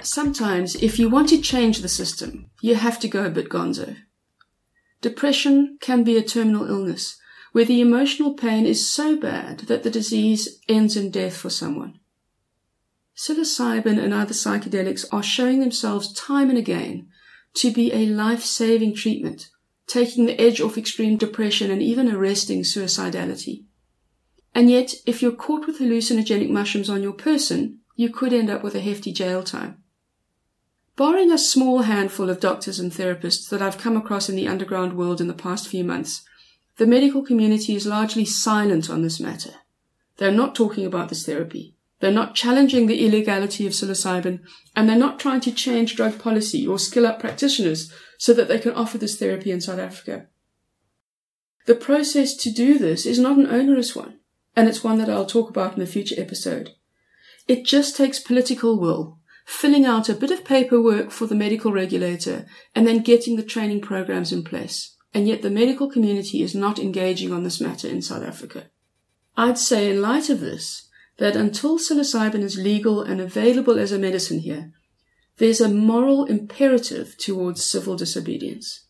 Sometimes, 0.00 0.76
if 0.76 0.98
you 0.98 1.10
want 1.10 1.28
to 1.28 1.42
change 1.42 1.80
the 1.80 1.88
system, 1.88 2.46
you 2.62 2.76
have 2.76 2.98
to 3.00 3.08
go 3.08 3.26
a 3.26 3.30
bit 3.30 3.50
gonzo. 3.50 3.96
Depression 5.02 5.76
can 5.82 6.04
be 6.04 6.16
a 6.16 6.22
terminal 6.22 6.66
illness, 6.66 7.18
where 7.54 7.64
the 7.64 7.80
emotional 7.80 8.34
pain 8.34 8.66
is 8.66 8.92
so 8.92 9.16
bad 9.16 9.60
that 9.60 9.84
the 9.84 9.90
disease 9.90 10.58
ends 10.68 10.96
in 10.96 11.08
death 11.08 11.36
for 11.36 11.48
someone. 11.48 11.96
Psilocybin 13.16 13.96
and 13.96 14.12
other 14.12 14.34
psychedelics 14.34 15.06
are 15.12 15.22
showing 15.22 15.60
themselves 15.60 16.12
time 16.14 16.50
and 16.50 16.58
again 16.58 17.06
to 17.54 17.70
be 17.70 17.92
a 17.92 18.06
life-saving 18.06 18.92
treatment, 18.92 19.50
taking 19.86 20.26
the 20.26 20.40
edge 20.40 20.60
off 20.60 20.76
extreme 20.76 21.16
depression 21.16 21.70
and 21.70 21.80
even 21.80 22.12
arresting 22.12 22.62
suicidality. 22.62 23.66
And 24.52 24.68
yet, 24.68 24.92
if 25.06 25.22
you're 25.22 25.30
caught 25.30 25.68
with 25.68 25.78
hallucinogenic 25.78 26.50
mushrooms 26.50 26.90
on 26.90 27.04
your 27.04 27.12
person, 27.12 27.78
you 27.94 28.10
could 28.10 28.32
end 28.32 28.50
up 28.50 28.64
with 28.64 28.74
a 28.74 28.80
hefty 28.80 29.12
jail 29.12 29.44
time. 29.44 29.80
Barring 30.96 31.30
a 31.30 31.38
small 31.38 31.82
handful 31.82 32.28
of 32.28 32.40
doctors 32.40 32.80
and 32.80 32.90
therapists 32.90 33.48
that 33.50 33.62
I've 33.62 33.78
come 33.78 33.96
across 33.96 34.28
in 34.28 34.34
the 34.34 34.48
underground 34.48 34.94
world 34.94 35.20
in 35.20 35.28
the 35.28 35.34
past 35.34 35.68
few 35.68 35.84
months, 35.84 36.24
the 36.76 36.86
medical 36.86 37.22
community 37.22 37.74
is 37.74 37.86
largely 37.86 38.24
silent 38.24 38.90
on 38.90 39.02
this 39.02 39.20
matter. 39.20 39.54
They're 40.16 40.32
not 40.32 40.54
talking 40.54 40.84
about 40.86 41.08
this 41.08 41.24
therapy. 41.24 41.74
They're 42.00 42.10
not 42.10 42.34
challenging 42.34 42.86
the 42.86 43.06
illegality 43.06 43.66
of 43.66 43.72
psilocybin, 43.72 44.40
and 44.74 44.88
they're 44.88 44.96
not 44.96 45.18
trying 45.18 45.40
to 45.42 45.52
change 45.52 45.96
drug 45.96 46.18
policy 46.18 46.66
or 46.66 46.78
skill 46.78 47.06
up 47.06 47.20
practitioners 47.20 47.92
so 48.18 48.34
that 48.34 48.48
they 48.48 48.58
can 48.58 48.72
offer 48.72 48.98
this 48.98 49.18
therapy 49.18 49.50
in 49.50 49.60
South 49.60 49.78
Africa. 49.78 50.26
The 51.66 51.74
process 51.74 52.34
to 52.36 52.50
do 52.50 52.78
this 52.78 53.06
is 53.06 53.18
not 53.18 53.38
an 53.38 53.46
onerous 53.46 53.96
one, 53.96 54.18
and 54.54 54.68
it's 54.68 54.84
one 54.84 54.98
that 54.98 55.08
I'll 55.08 55.26
talk 55.26 55.48
about 55.48 55.76
in 55.76 55.82
a 55.82 55.86
future 55.86 56.16
episode. 56.18 56.72
It 57.48 57.64
just 57.64 57.96
takes 57.96 58.18
political 58.18 58.78
will, 58.78 59.18
filling 59.46 59.86
out 59.86 60.08
a 60.08 60.14
bit 60.14 60.30
of 60.30 60.44
paperwork 60.44 61.10
for 61.10 61.26
the 61.26 61.34
medical 61.34 61.72
regulator, 61.72 62.46
and 62.74 62.86
then 62.86 62.98
getting 62.98 63.36
the 63.36 63.42
training 63.42 63.80
programs 63.80 64.32
in 64.32 64.44
place. 64.44 64.93
And 65.14 65.28
yet 65.28 65.42
the 65.42 65.50
medical 65.50 65.88
community 65.88 66.42
is 66.42 66.54
not 66.54 66.80
engaging 66.80 67.32
on 67.32 67.44
this 67.44 67.60
matter 67.60 67.88
in 67.88 68.02
South 68.02 68.24
Africa. 68.24 68.64
I'd 69.36 69.58
say 69.58 69.90
in 69.90 70.02
light 70.02 70.28
of 70.28 70.40
this, 70.40 70.88
that 71.18 71.36
until 71.36 71.78
psilocybin 71.78 72.42
is 72.42 72.58
legal 72.58 73.00
and 73.00 73.20
available 73.20 73.78
as 73.78 73.92
a 73.92 73.98
medicine 73.98 74.40
here, 74.40 74.72
there's 75.38 75.60
a 75.60 75.68
moral 75.68 76.24
imperative 76.24 77.16
towards 77.16 77.64
civil 77.64 77.96
disobedience. 77.96 78.86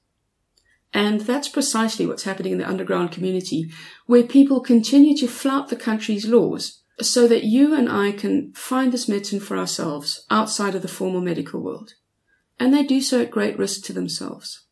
And 0.93 1.23
that's 1.23 1.49
precisely 1.49 2.07
what's 2.07 2.23
happening 2.23 2.53
in 2.53 2.59
the 2.59 2.69
underground 2.69 3.11
community, 3.13 3.71
where 4.07 4.23
people 4.23 4.61
continue 4.61 5.17
to 5.19 5.27
flout 5.27 5.69
the 5.69 5.77
country's 5.77 6.27
laws 6.27 6.83
so 7.01 7.27
that 7.27 7.45
you 7.45 7.75
and 7.75 7.91
I 7.91 8.13
can 8.13 8.53
find 8.55 8.93
this 8.93 9.09
medicine 9.09 9.41
for 9.41 9.57
ourselves 9.57 10.25
outside 10.31 10.75
of 10.75 10.83
the 10.83 10.89
formal 10.89 11.21
medical 11.21 11.61
world. 11.61 11.95
And 12.61 12.73
they 12.73 12.85
do 12.85 13.01
so 13.01 13.21
at 13.21 13.33
great 13.33 13.59
risk 13.59 13.83
to 13.87 13.93
themselves. 13.93 14.64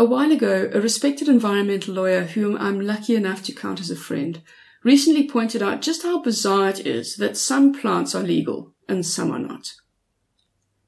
A 0.00 0.04
while 0.04 0.30
ago, 0.30 0.70
a 0.72 0.80
respected 0.80 1.28
environmental 1.28 1.92
lawyer 1.92 2.22
whom 2.22 2.56
I'm 2.56 2.80
lucky 2.80 3.16
enough 3.16 3.42
to 3.42 3.52
count 3.52 3.80
as 3.80 3.90
a 3.90 3.96
friend 3.96 4.40
recently 4.84 5.28
pointed 5.28 5.60
out 5.60 5.82
just 5.82 6.04
how 6.04 6.22
bizarre 6.22 6.68
it 6.68 6.86
is 6.86 7.16
that 7.16 7.36
some 7.36 7.74
plants 7.74 8.14
are 8.14 8.22
legal 8.22 8.72
and 8.88 9.04
some 9.04 9.32
are 9.32 9.40
not. 9.40 9.74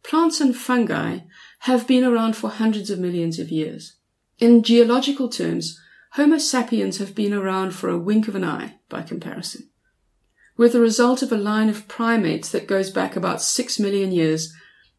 Plants 0.04 0.40
and 0.40 0.54
fungi 0.56 1.18
have 1.61 1.88
been 1.88 2.04
around 2.04 2.36
for 2.36 2.50
hundreds 2.50 2.88
of 2.88 3.00
millions 3.00 3.40
of 3.40 3.50
years. 3.50 3.96
In 4.38 4.62
geological 4.62 5.28
terms, 5.28 5.76
Homo 6.12 6.38
sapiens 6.38 6.98
have 6.98 7.12
been 7.12 7.34
around 7.34 7.72
for 7.72 7.88
a 7.88 7.98
wink 7.98 8.28
of 8.28 8.36
an 8.36 8.44
eye 8.44 8.76
by 8.88 9.02
comparison. 9.02 9.70
We're 10.56 10.68
the 10.68 10.80
result 10.80 11.20
of 11.20 11.32
a 11.32 11.36
line 11.36 11.68
of 11.68 11.88
primates 11.88 12.52
that 12.52 12.68
goes 12.68 12.90
back 12.90 13.16
about 13.16 13.42
six 13.42 13.80
million 13.80 14.12
years, 14.12 14.54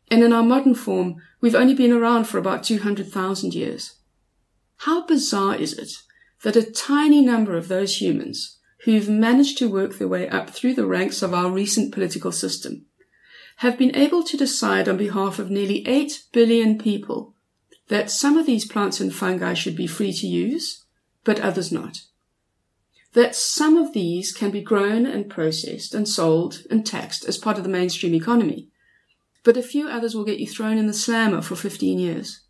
and 0.10 0.22
in 0.22 0.34
our 0.34 0.44
modern 0.44 0.76
form, 0.76 1.16
we've 1.40 1.56
only 1.56 1.74
been 1.74 1.94
around 1.94 2.26
for 2.26 2.38
about 2.38 2.66
200,000 2.66 3.54
years. 3.56 3.96
How 4.86 5.06
bizarre 5.06 5.56
is 5.56 5.74
it 5.74 5.92
that 6.42 6.56
a 6.56 6.72
tiny 6.72 7.22
number 7.22 7.56
of 7.56 7.68
those 7.68 8.02
humans 8.02 8.58
who've 8.86 9.08
managed 9.08 9.60
to 9.60 9.70
work 9.70 10.00
their 10.00 10.08
way 10.08 10.28
up 10.28 10.50
through 10.50 10.74
the 10.74 10.88
ranks 10.88 11.22
of 11.22 11.36
our 11.36 11.52
recent 11.52 11.94
political 11.94 12.32
system 12.32 12.88
have 13.58 13.78
been 13.78 13.96
able 13.96 14.24
to 14.24 14.38
decide 14.38 14.90
on 14.90 14.98
behalf 14.98 15.38
of 15.38 15.52
nearly 15.52 15.88
8 15.88 16.24
billion 16.34 16.80
people 16.80 17.36
that 17.90 18.10
some 18.10 18.40
of 18.40 18.48
these 18.48 18.66
plants 18.66 19.00
and 19.00 19.14
fungi 19.14 19.54
should 19.54 19.76
be 19.76 19.86
free 19.86 20.14
to 20.14 20.26
use, 20.26 20.84
but 21.24 21.40
others 21.40 21.72
not. 21.72 22.00
That 23.14 23.36
some 23.36 23.78
of 23.78 23.94
these 23.94 24.32
can 24.32 24.50
be 24.50 24.62
grown 24.62 25.06
and 25.06 25.30
processed 25.30 25.94
and 25.94 26.10
sold 26.10 26.64
and 26.72 26.84
taxed 26.84 27.24
as 27.26 27.38
part 27.38 27.58
of 27.58 27.64
the 27.64 27.70
mainstream 27.70 28.16
economy, 28.16 28.70
but 29.44 29.58
a 29.58 29.62
few 29.62 29.88
others 29.88 30.16
will 30.16 30.26
get 30.26 30.40
you 30.40 30.48
thrown 30.48 30.80
in 30.80 30.88
the 30.88 30.94
slammer 30.94 31.44
for 31.44 31.56
15 31.56 32.00
years. 32.00 32.42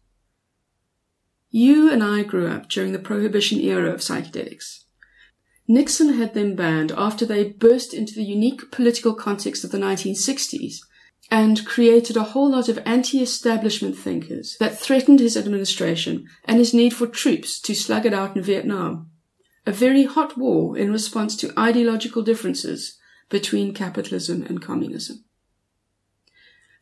You 1.51 1.91
and 1.91 2.01
I 2.01 2.23
grew 2.23 2.47
up 2.47 2.69
during 2.69 2.93
the 2.93 2.99
prohibition 2.99 3.59
era 3.59 3.91
of 3.91 3.99
psychedelics. 3.99 4.85
Nixon 5.67 6.13
had 6.13 6.33
them 6.33 6.55
banned 6.55 6.93
after 6.97 7.25
they 7.25 7.43
burst 7.43 7.93
into 7.93 8.15
the 8.15 8.23
unique 8.23 8.71
political 8.71 9.13
context 9.13 9.63
of 9.63 9.71
the 9.71 9.77
1960s 9.77 10.77
and 11.29 11.65
created 11.65 12.17
a 12.17 12.23
whole 12.23 12.51
lot 12.51 12.69
of 12.69 12.79
anti-establishment 12.85 13.97
thinkers 13.97 14.57
that 14.59 14.77
threatened 14.77 15.19
his 15.19 15.35
administration 15.37 16.25
and 16.45 16.57
his 16.57 16.73
need 16.73 16.93
for 16.93 17.07
troops 17.07 17.59
to 17.61 17.75
slug 17.75 18.05
it 18.05 18.13
out 18.13 18.35
in 18.35 18.41
Vietnam. 18.41 19.09
A 19.65 19.71
very 19.71 20.05
hot 20.05 20.37
war 20.37 20.77
in 20.77 20.91
response 20.91 21.35
to 21.37 21.53
ideological 21.59 22.21
differences 22.21 22.97
between 23.29 23.73
capitalism 23.73 24.43
and 24.43 24.61
communism. 24.61 25.23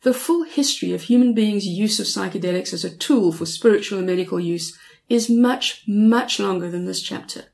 The 0.02 0.14
full 0.14 0.44
history 0.44 0.92
of 0.92 1.02
human 1.02 1.34
beings' 1.34 1.66
use 1.66 2.00
of 2.00 2.06
psychedelics 2.06 2.72
as 2.72 2.84
a 2.84 2.96
tool 2.96 3.32
for 3.32 3.44
spiritual 3.44 3.98
and 3.98 4.06
medical 4.06 4.40
use 4.40 4.78
is 5.10 5.28
much, 5.28 5.82
much 5.86 6.40
longer 6.40 6.70
than 6.70 6.86
this 6.86 7.02
chapter. 7.02 7.46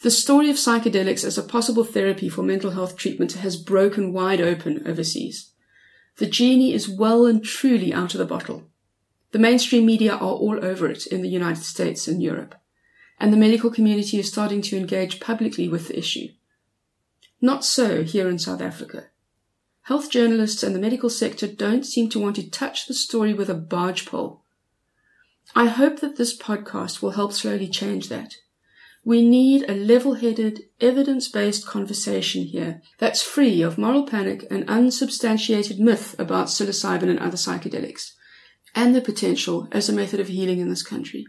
The 0.00 0.10
story 0.10 0.48
of 0.48 0.56
psychedelics 0.56 1.24
as 1.24 1.36
a 1.36 1.42
possible 1.42 1.84
therapy 1.84 2.28
for 2.28 2.42
mental 2.42 2.70
health 2.70 2.96
treatment 2.96 3.32
has 3.32 3.56
broken 3.56 4.12
wide 4.12 4.40
open 4.40 4.86
overseas. 4.86 5.52
The 6.16 6.26
genie 6.26 6.72
is 6.72 6.88
well 6.88 7.26
and 7.26 7.44
truly 7.44 7.92
out 7.92 8.14
of 8.14 8.18
the 8.18 8.24
bottle. 8.24 8.70
The 9.32 9.38
mainstream 9.38 9.84
media 9.84 10.14
are 10.14 10.20
all 10.20 10.64
over 10.64 10.88
it 10.88 11.06
in 11.06 11.20
the 11.22 11.28
United 11.28 11.64
States 11.64 12.08
and 12.08 12.22
Europe, 12.22 12.54
and 13.20 13.32
the 13.32 13.36
medical 13.36 13.70
community 13.70 14.18
is 14.18 14.28
starting 14.28 14.62
to 14.62 14.76
engage 14.78 15.20
publicly 15.20 15.68
with 15.68 15.88
the 15.88 15.98
issue. 15.98 16.28
Not 17.40 17.64
so 17.64 18.02
here 18.04 18.28
in 18.28 18.38
South 18.38 18.62
Africa. 18.62 19.08
Health 19.88 20.10
journalists 20.10 20.62
and 20.62 20.74
the 20.74 20.80
medical 20.80 21.08
sector 21.08 21.46
don't 21.46 21.82
seem 21.82 22.10
to 22.10 22.18
want 22.18 22.36
to 22.36 22.50
touch 22.50 22.86
the 22.86 22.92
story 22.92 23.32
with 23.32 23.48
a 23.48 23.54
barge 23.54 24.04
pole. 24.04 24.42
I 25.56 25.68
hope 25.68 26.00
that 26.00 26.16
this 26.16 26.36
podcast 26.36 27.00
will 27.00 27.12
help 27.12 27.32
slowly 27.32 27.68
change 27.68 28.10
that. 28.10 28.34
We 29.02 29.26
need 29.26 29.64
a 29.66 29.72
level 29.72 30.12
headed, 30.12 30.64
evidence 30.78 31.28
based 31.28 31.66
conversation 31.66 32.44
here 32.44 32.82
that's 32.98 33.22
free 33.22 33.62
of 33.62 33.78
moral 33.78 34.06
panic 34.06 34.44
and 34.50 34.68
unsubstantiated 34.68 35.80
myth 35.80 36.14
about 36.18 36.48
psilocybin 36.48 37.08
and 37.08 37.18
other 37.18 37.38
psychedelics, 37.38 38.10
and 38.74 38.94
the 38.94 39.00
potential 39.00 39.68
as 39.72 39.88
a 39.88 39.94
method 39.94 40.20
of 40.20 40.28
healing 40.28 40.58
in 40.58 40.68
this 40.68 40.82
country. 40.82 41.24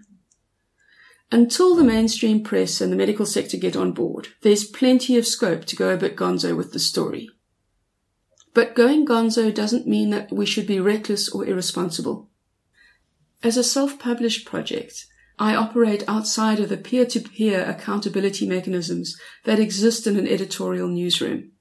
Until 1.31 1.77
the 1.77 1.85
mainstream 1.85 2.43
press 2.43 2.81
and 2.81 2.91
the 2.91 2.97
medical 2.97 3.25
sector 3.25 3.55
get 3.55 3.77
on 3.77 3.93
board, 3.93 4.27
there's 4.41 4.65
plenty 4.65 5.17
of 5.17 5.25
scope 5.25 5.63
to 5.63 5.77
go 5.77 5.93
a 5.93 5.97
bit 5.97 6.17
gonzo 6.17 6.57
with 6.57 6.73
the 6.73 6.79
story. 6.79 7.29
But 8.53 8.75
going 8.75 9.05
gonzo 9.05 9.53
doesn't 9.53 9.87
mean 9.87 10.09
that 10.09 10.31
we 10.31 10.45
should 10.45 10.67
be 10.67 10.79
reckless 10.79 11.29
or 11.29 11.45
irresponsible. 11.45 12.29
As 13.43 13.57
a 13.57 13.63
self-published 13.63 14.45
project, 14.45 15.05
I 15.37 15.55
operate 15.55 16.03
outside 16.07 16.59
of 16.59 16.67
the 16.67 16.75
peer-to-peer 16.75 17.63
accountability 17.63 18.47
mechanisms 18.47 19.15
that 19.45 19.59
exist 19.59 20.05
in 20.05 20.17
an 20.17 20.27
editorial 20.27 20.89
newsroom. 20.89 21.51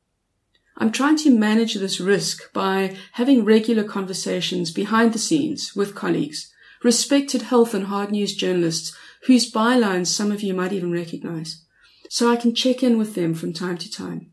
I'm 0.77 0.91
trying 0.91 1.17
to 1.19 1.31
manage 1.31 1.75
this 1.75 2.01
risk 2.01 2.53
by 2.53 2.97
having 3.13 3.45
regular 3.45 3.85
conversations 3.85 4.71
behind 4.73 5.13
the 5.13 5.19
scenes 5.19 5.75
with 5.77 5.95
colleagues, 5.95 6.53
respected 6.83 7.43
health 7.43 7.75
and 7.75 7.87
hard 7.87 8.11
news 8.11 8.35
journalists 8.35 8.97
whose 9.27 9.51
bylines 9.51 10.07
some 10.07 10.33
of 10.33 10.43
you 10.43 10.55
might 10.55 10.73
even 10.73 10.93
recognize, 10.93 11.65
so 12.09 12.31
I 12.31 12.37
can 12.37 12.55
check 12.55 12.83
in 12.83 12.99
with 12.99 13.15
them 13.15 13.35
from 13.35 13.53
time 13.53 13.77
to 13.79 13.91
time. 13.91 14.33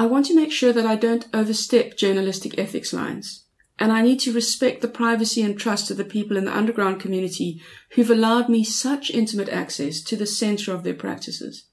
I 0.00 0.06
want 0.06 0.24
to 0.26 0.34
make 0.34 0.50
sure 0.50 0.72
that 0.72 0.86
I 0.86 0.96
don't 0.96 1.26
overstep 1.34 1.94
journalistic 1.94 2.58
ethics 2.58 2.94
lines 2.94 3.44
and 3.78 3.92
I 3.92 4.00
need 4.00 4.18
to 4.20 4.32
respect 4.32 4.80
the 4.80 4.88
privacy 4.88 5.42
and 5.42 5.58
trust 5.58 5.90
of 5.90 5.98
the 5.98 6.06
people 6.06 6.38
in 6.38 6.46
the 6.46 6.56
underground 6.56 7.00
community 7.00 7.60
who've 7.90 8.10
allowed 8.10 8.48
me 8.48 8.64
such 8.64 9.10
intimate 9.10 9.50
access 9.50 10.00
to 10.04 10.16
the 10.16 10.24
center 10.24 10.72
of 10.72 10.84
their 10.84 10.94
practices. 10.94 11.66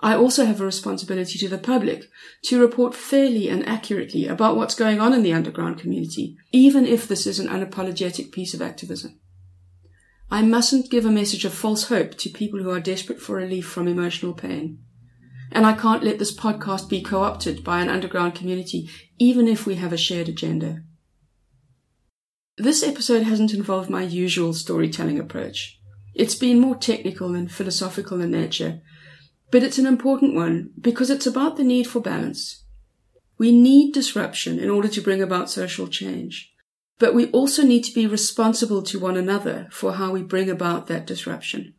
I 0.00 0.14
also 0.14 0.44
have 0.44 0.60
a 0.60 0.64
responsibility 0.64 1.36
to 1.40 1.48
the 1.48 1.58
public 1.58 2.04
to 2.44 2.60
report 2.60 2.94
fairly 2.94 3.48
and 3.48 3.68
accurately 3.68 4.28
about 4.28 4.54
what's 4.54 4.76
going 4.76 5.00
on 5.00 5.12
in 5.12 5.24
the 5.24 5.32
underground 5.32 5.80
community, 5.80 6.36
even 6.52 6.86
if 6.86 7.08
this 7.08 7.26
is 7.26 7.40
an 7.40 7.48
unapologetic 7.48 8.30
piece 8.30 8.54
of 8.54 8.62
activism. 8.62 9.18
I 10.30 10.42
mustn't 10.42 10.92
give 10.92 11.04
a 11.04 11.10
message 11.10 11.44
of 11.44 11.52
false 11.52 11.88
hope 11.88 12.16
to 12.18 12.30
people 12.30 12.62
who 12.62 12.70
are 12.70 12.78
desperate 12.78 13.20
for 13.20 13.34
relief 13.34 13.66
from 13.66 13.88
emotional 13.88 14.32
pain. 14.32 14.78
And 15.52 15.64
I 15.64 15.74
can't 15.74 16.02
let 16.02 16.18
this 16.18 16.36
podcast 16.36 16.88
be 16.88 17.02
co-opted 17.02 17.62
by 17.62 17.80
an 17.80 17.88
underground 17.88 18.34
community, 18.34 18.90
even 19.18 19.48
if 19.48 19.66
we 19.66 19.76
have 19.76 19.92
a 19.92 19.96
shared 19.96 20.28
agenda. 20.28 20.82
This 22.58 22.82
episode 22.82 23.22
hasn't 23.22 23.52
involved 23.52 23.90
my 23.90 24.02
usual 24.02 24.54
storytelling 24.54 25.18
approach. 25.18 25.78
It's 26.14 26.34
been 26.34 26.58
more 26.58 26.74
technical 26.74 27.34
and 27.34 27.52
philosophical 27.52 28.20
in 28.22 28.30
nature, 28.30 28.80
but 29.50 29.62
it's 29.62 29.78
an 29.78 29.86
important 29.86 30.34
one 30.34 30.70
because 30.80 31.10
it's 31.10 31.26
about 31.26 31.56
the 31.56 31.64
need 31.64 31.86
for 31.86 32.00
balance. 32.00 32.64
We 33.38 33.52
need 33.52 33.92
disruption 33.92 34.58
in 34.58 34.70
order 34.70 34.88
to 34.88 35.02
bring 35.02 35.20
about 35.20 35.50
social 35.50 35.86
change, 35.86 36.54
but 36.98 37.14
we 37.14 37.30
also 37.32 37.62
need 37.62 37.84
to 37.84 37.94
be 37.94 38.06
responsible 38.06 38.82
to 38.84 38.98
one 38.98 39.18
another 39.18 39.68
for 39.70 39.92
how 39.92 40.12
we 40.12 40.22
bring 40.22 40.48
about 40.48 40.86
that 40.86 41.06
disruption. 41.06 41.74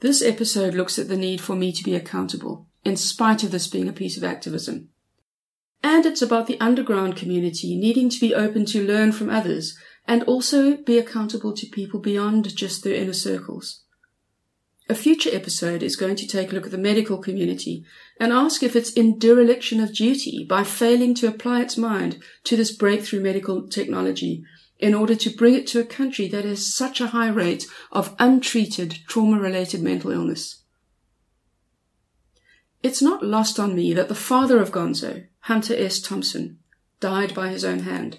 This 0.00 0.22
episode 0.22 0.74
looks 0.74 0.98
at 0.98 1.08
the 1.08 1.16
need 1.16 1.40
for 1.40 1.56
me 1.56 1.72
to 1.72 1.82
be 1.82 1.94
accountable, 1.94 2.66
in 2.84 2.96
spite 2.96 3.42
of 3.42 3.50
this 3.50 3.66
being 3.66 3.88
a 3.88 3.94
piece 3.94 4.18
of 4.18 4.24
activism. 4.24 4.90
And 5.82 6.04
it's 6.04 6.20
about 6.20 6.46
the 6.46 6.60
underground 6.60 7.16
community 7.16 7.76
needing 7.76 8.10
to 8.10 8.20
be 8.20 8.34
open 8.34 8.66
to 8.66 8.86
learn 8.86 9.12
from 9.12 9.30
others 9.30 9.78
and 10.06 10.22
also 10.24 10.76
be 10.76 10.98
accountable 10.98 11.54
to 11.54 11.66
people 11.66 11.98
beyond 11.98 12.54
just 12.54 12.84
their 12.84 12.94
inner 12.94 13.14
circles. 13.14 13.84
A 14.88 14.94
future 14.94 15.30
episode 15.32 15.82
is 15.82 15.96
going 15.96 16.14
to 16.16 16.28
take 16.28 16.52
a 16.52 16.54
look 16.54 16.66
at 16.66 16.70
the 16.70 16.78
medical 16.78 17.18
community 17.18 17.84
and 18.20 18.32
ask 18.32 18.62
if 18.62 18.76
it's 18.76 18.92
in 18.92 19.18
dereliction 19.18 19.80
of 19.80 19.94
duty 19.94 20.46
by 20.48 20.62
failing 20.62 21.14
to 21.14 21.26
apply 21.26 21.62
its 21.62 21.76
mind 21.76 22.22
to 22.44 22.56
this 22.56 22.70
breakthrough 22.70 23.20
medical 23.20 23.66
technology 23.66 24.44
in 24.78 24.94
order 24.94 25.14
to 25.14 25.30
bring 25.30 25.54
it 25.54 25.66
to 25.66 25.80
a 25.80 25.84
country 25.84 26.28
that 26.28 26.44
has 26.44 26.72
such 26.72 27.00
a 27.00 27.08
high 27.08 27.28
rate 27.28 27.66
of 27.90 28.14
untreated 28.18 28.98
trauma 29.06 29.38
related 29.38 29.82
mental 29.82 30.10
illness. 30.10 30.62
It's 32.82 33.02
not 33.02 33.24
lost 33.24 33.58
on 33.58 33.74
me 33.74 33.94
that 33.94 34.08
the 34.08 34.14
father 34.14 34.60
of 34.60 34.70
Gonzo, 34.70 35.26
Hunter 35.40 35.74
S. 35.76 36.00
Thompson, 36.00 36.58
died 37.00 37.34
by 37.34 37.48
his 37.48 37.64
own 37.64 37.80
hand. 37.80 38.18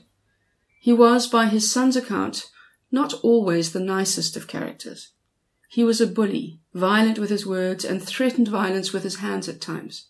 He 0.80 0.94
was, 0.94 1.28
by 1.28 1.46
his 1.46 1.72
son's 1.72 1.96
account, 1.96 2.50
not 2.92 3.14
always 3.24 3.72
the 3.72 3.80
nicest 3.80 4.36
of 4.36 4.48
characters. 4.48 5.12
He 5.70 5.84
was 5.84 6.00
a 6.00 6.08
bully, 6.08 6.60
violent 6.74 7.20
with 7.20 7.30
his 7.30 7.46
words, 7.46 7.84
and 7.84 8.02
threatened 8.02 8.48
violence 8.48 8.94
with 8.94 9.04
his 9.04 9.18
hands 9.18 9.50
at 9.50 9.62
times. 9.62 10.08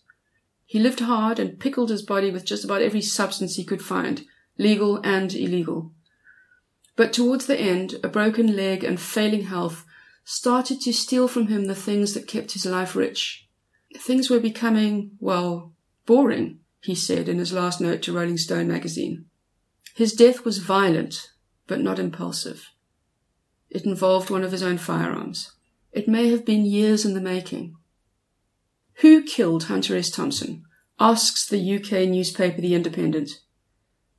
He 0.64 0.78
lived 0.78 1.00
hard 1.00 1.38
and 1.38 1.58
pickled 1.58 1.90
his 1.90 2.02
body 2.02 2.30
with 2.30 2.44
just 2.44 2.64
about 2.64 2.82
every 2.82 3.00
substance 3.00 3.56
he 3.56 3.64
could 3.64 3.82
find, 3.82 4.24
legal 4.56 5.00
and 5.02 5.34
illegal. 5.34 5.92
But 6.98 7.12
towards 7.12 7.46
the 7.46 7.56
end, 7.56 7.94
a 8.02 8.08
broken 8.08 8.56
leg 8.56 8.82
and 8.82 8.98
failing 8.98 9.44
health 9.44 9.84
started 10.24 10.80
to 10.80 10.92
steal 10.92 11.28
from 11.28 11.46
him 11.46 11.66
the 11.66 11.74
things 11.76 12.12
that 12.14 12.26
kept 12.26 12.54
his 12.54 12.66
life 12.66 12.96
rich. 12.96 13.46
Things 13.96 14.28
were 14.28 14.40
becoming, 14.40 15.12
well, 15.20 15.74
boring, 16.06 16.58
he 16.80 16.96
said 16.96 17.28
in 17.28 17.38
his 17.38 17.52
last 17.52 17.80
note 17.80 18.02
to 18.02 18.12
Rolling 18.12 18.36
Stone 18.36 18.66
magazine. 18.66 19.26
His 19.94 20.12
death 20.12 20.44
was 20.44 20.58
violent, 20.58 21.30
but 21.68 21.80
not 21.80 22.00
impulsive. 22.00 22.66
It 23.70 23.84
involved 23.84 24.28
one 24.28 24.42
of 24.42 24.50
his 24.50 24.64
own 24.64 24.76
firearms. 24.76 25.52
It 25.92 26.08
may 26.08 26.30
have 26.30 26.44
been 26.44 26.66
years 26.66 27.04
in 27.04 27.14
the 27.14 27.20
making. 27.20 27.76
Who 29.02 29.22
killed 29.22 29.64
Hunter 29.64 29.96
S. 29.96 30.10
Thompson? 30.10 30.64
asks 30.98 31.46
the 31.46 31.76
UK 31.76 32.08
newspaper 32.08 32.60
The 32.60 32.74
Independent. 32.74 33.30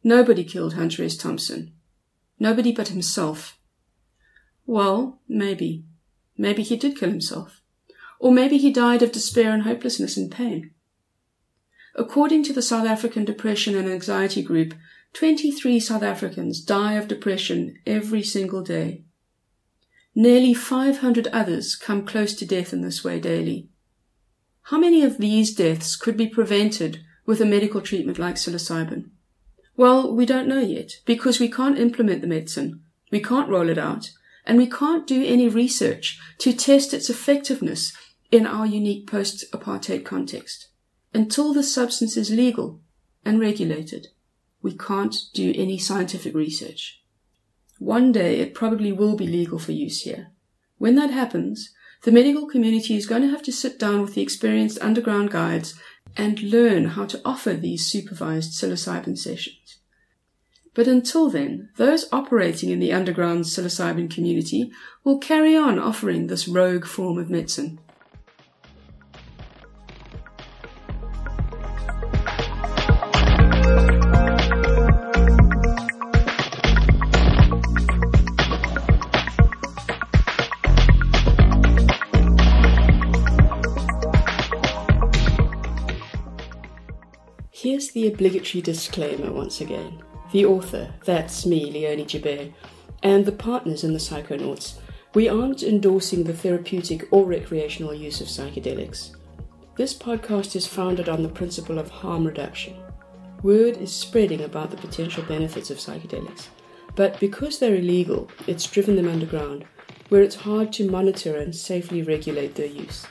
Nobody 0.01 0.45
killed 0.45 0.75
Hunter 0.75 1.03
S. 1.03 1.17
Thompson. 1.17 1.73
Nobody 2.39 2.71
but 2.71 2.87
himself. 2.87 3.59
Well, 4.65 5.19
maybe. 5.27 5.85
Maybe 6.37 6.63
he 6.63 6.77
did 6.77 6.97
kill 6.97 7.09
himself. 7.09 7.61
Or 8.19 8.31
maybe 8.31 8.57
he 8.57 8.71
died 8.71 9.01
of 9.01 9.11
despair 9.11 9.51
and 9.51 9.63
hopelessness 9.63 10.15
and 10.15 10.31
pain. 10.31 10.71
According 11.95 12.43
to 12.43 12.53
the 12.53 12.61
South 12.61 12.87
African 12.87 13.25
Depression 13.25 13.75
and 13.75 13.89
Anxiety 13.89 14.41
Group, 14.41 14.73
23 15.13 15.79
South 15.79 16.03
Africans 16.03 16.61
die 16.61 16.93
of 16.93 17.07
depression 17.07 17.77
every 17.85 18.23
single 18.23 18.61
day. 18.61 19.03
Nearly 20.15 20.53
500 20.53 21.27
others 21.27 21.75
come 21.75 22.05
close 22.05 22.33
to 22.35 22.45
death 22.45 22.73
in 22.73 22.81
this 22.81 23.03
way 23.03 23.19
daily. 23.19 23.69
How 24.63 24.77
many 24.77 25.03
of 25.03 25.17
these 25.17 25.53
deaths 25.53 25.95
could 25.95 26.15
be 26.15 26.27
prevented 26.27 26.99
with 27.25 27.41
a 27.41 27.45
medical 27.45 27.81
treatment 27.81 28.19
like 28.19 28.35
psilocybin? 28.35 29.09
Well, 29.79 30.13
we 30.13 30.25
don't 30.25 30.49
know 30.49 30.59
yet 30.59 30.95
because 31.05 31.39
we 31.39 31.49
can't 31.49 31.79
implement 31.79 32.19
the 32.19 32.27
medicine, 32.27 32.81
we 33.13 33.21
can't 33.21 33.47
roll 33.47 33.69
it 33.69 33.77
out, 33.77 34.11
and 34.45 34.57
we 34.57 34.67
can't 34.67 35.07
do 35.07 35.23
any 35.25 35.47
research 35.47 36.19
to 36.39 36.51
test 36.51 36.93
its 36.93 37.09
effectiveness 37.09 37.95
in 38.29 38.45
our 38.45 38.65
unique 38.65 39.09
post-apartheid 39.09 40.03
context. 40.03 40.67
Until 41.13 41.53
the 41.53 41.63
substance 41.63 42.17
is 42.17 42.29
legal 42.29 42.81
and 43.23 43.39
regulated, 43.39 44.07
we 44.61 44.75
can't 44.75 45.15
do 45.33 45.53
any 45.55 45.77
scientific 45.77 46.35
research. 46.35 47.01
One 47.77 48.11
day 48.11 48.41
it 48.41 48.53
probably 48.53 48.91
will 48.91 49.15
be 49.15 49.27
legal 49.27 49.59
for 49.59 49.71
use 49.71 50.01
here. 50.01 50.33
When 50.77 50.95
that 50.95 51.11
happens, 51.11 51.73
the 52.03 52.11
medical 52.11 52.47
community 52.47 52.97
is 52.97 53.05
going 53.05 53.21
to 53.21 53.29
have 53.29 53.43
to 53.43 53.53
sit 53.53 53.79
down 53.79 54.01
with 54.01 54.13
the 54.13 54.21
experienced 54.21 54.79
underground 54.81 55.31
guides 55.31 55.79
and 56.19 56.43
learn 56.43 56.83
how 56.83 57.05
to 57.05 57.21
offer 57.23 57.53
these 57.53 57.85
supervised 57.85 58.51
psilocybin 58.51 59.17
sessions. 59.17 59.77
But 60.73 60.85
until 60.85 61.29
then, 61.29 61.69
those 61.77 62.09
operating 62.11 62.71
in 62.71 62.79
the 62.79 62.91
underground 62.91 63.45
psilocybin 63.45 64.13
community 64.13 64.69
will 65.05 65.17
carry 65.17 65.55
on 65.55 65.79
offering 65.79 66.27
this 66.27 66.45
rogue 66.45 66.85
form 66.85 67.17
of 67.17 67.29
medicine. 67.29 67.79
The 87.93 88.07
obligatory 88.07 88.61
disclaimer 88.61 89.31
once 89.31 89.61
again. 89.61 90.03
The 90.31 90.45
author, 90.45 90.93
that's 91.05 91.47
me, 91.47 91.71
Leonie 91.71 92.05
Joubert, 92.05 92.51
and 93.01 93.25
the 93.25 93.31
partners 93.31 93.83
in 93.83 93.93
the 93.93 93.99
Psychonauts, 93.99 94.75
we 95.15 95.27
aren't 95.27 95.63
endorsing 95.63 96.23
the 96.23 96.35
therapeutic 96.35 97.07
or 97.09 97.25
recreational 97.25 97.95
use 97.95 98.21
of 98.21 98.27
psychedelics. 98.27 99.15
This 99.75 99.95
podcast 99.95 100.55
is 100.55 100.67
founded 100.67 101.09
on 101.09 101.23
the 101.23 101.29
principle 101.29 101.79
of 101.79 101.89
harm 101.89 102.27
reduction. 102.27 102.75
Word 103.41 103.77
is 103.77 103.91
spreading 103.91 104.41
about 104.41 104.69
the 104.69 104.77
potential 104.77 105.23
benefits 105.23 105.71
of 105.71 105.77
psychedelics, 105.77 106.49
but 106.95 107.19
because 107.19 107.57
they're 107.57 107.75
illegal, 107.75 108.29
it's 108.45 108.69
driven 108.69 108.97
them 108.97 109.07
underground, 109.07 109.65
where 110.09 110.21
it's 110.21 110.35
hard 110.35 110.71
to 110.73 110.91
monitor 110.91 111.37
and 111.37 111.55
safely 111.55 112.03
regulate 112.03 112.53
their 112.53 112.67
use. 112.67 113.07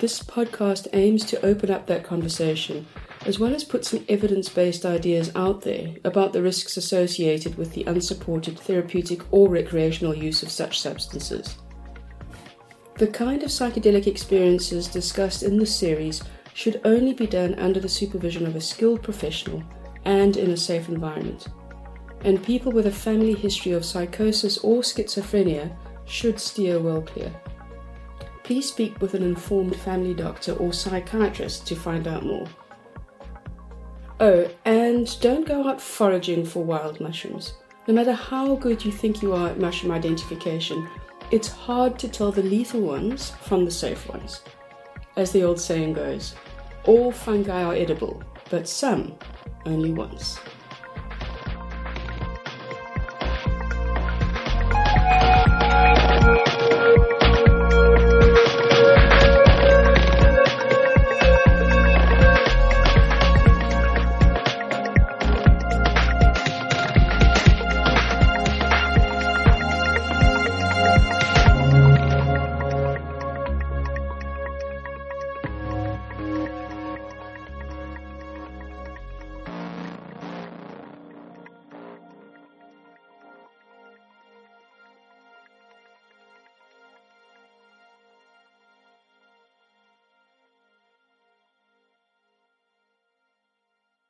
This 0.00 0.22
podcast 0.22 0.88
aims 0.92 1.24
to 1.26 1.42
open 1.46 1.70
up 1.70 1.86
that 1.86 2.04
conversation 2.04 2.86
as 3.24 3.38
well 3.38 3.54
as 3.54 3.64
put 3.64 3.84
some 3.84 4.04
evidence 4.08 4.48
based 4.48 4.84
ideas 4.84 5.32
out 5.34 5.62
there 5.62 5.94
about 6.04 6.32
the 6.32 6.42
risks 6.42 6.76
associated 6.76 7.56
with 7.56 7.72
the 7.72 7.84
unsupported 7.84 8.58
therapeutic 8.58 9.22
or 9.32 9.48
recreational 9.48 10.14
use 10.14 10.42
of 10.42 10.50
such 10.50 10.80
substances. 10.80 11.56
The 12.96 13.06
kind 13.06 13.42
of 13.42 13.50
psychedelic 13.50 14.06
experiences 14.06 14.88
discussed 14.88 15.42
in 15.42 15.58
this 15.58 15.74
series 15.74 16.22
should 16.54 16.80
only 16.84 17.12
be 17.12 17.26
done 17.26 17.54
under 17.56 17.80
the 17.80 17.88
supervision 17.88 18.46
of 18.46 18.56
a 18.56 18.60
skilled 18.60 19.02
professional 19.02 19.62
and 20.04 20.36
in 20.36 20.50
a 20.50 20.56
safe 20.56 20.88
environment. 20.88 21.48
And 22.24 22.42
people 22.42 22.72
with 22.72 22.86
a 22.86 22.90
family 22.90 23.34
history 23.34 23.72
of 23.72 23.84
psychosis 23.84 24.58
or 24.58 24.80
schizophrenia 24.80 25.76
should 26.06 26.40
steer 26.40 26.80
well 26.80 27.02
clear. 27.02 27.30
Please 28.44 28.68
speak 28.68 28.98
with 29.02 29.14
an 29.14 29.22
informed 29.22 29.76
family 29.76 30.14
doctor 30.14 30.54
or 30.54 30.72
psychiatrist 30.72 31.66
to 31.66 31.76
find 31.76 32.06
out 32.08 32.24
more. 32.24 32.46
Oh, 34.18 34.48
and 34.64 35.20
don't 35.20 35.46
go 35.46 35.68
out 35.68 35.78
foraging 35.80 36.46
for 36.46 36.64
wild 36.64 37.00
mushrooms. 37.00 37.52
No 37.86 37.92
matter 37.92 38.14
how 38.14 38.56
good 38.56 38.82
you 38.82 38.90
think 38.90 39.20
you 39.20 39.34
are 39.34 39.48
at 39.48 39.60
mushroom 39.60 39.92
identification, 39.92 40.88
it's 41.30 41.48
hard 41.48 41.98
to 41.98 42.08
tell 42.08 42.32
the 42.32 42.42
lethal 42.42 42.80
ones 42.80 43.30
from 43.42 43.66
the 43.66 43.70
safe 43.70 44.08
ones. 44.08 44.40
As 45.16 45.32
the 45.32 45.44
old 45.44 45.60
saying 45.60 45.92
goes, 45.92 46.34
all 46.84 47.12
fungi 47.12 47.62
are 47.62 47.74
edible, 47.74 48.22
but 48.48 48.66
some 48.66 49.14
only 49.66 49.92
once. 49.92 50.38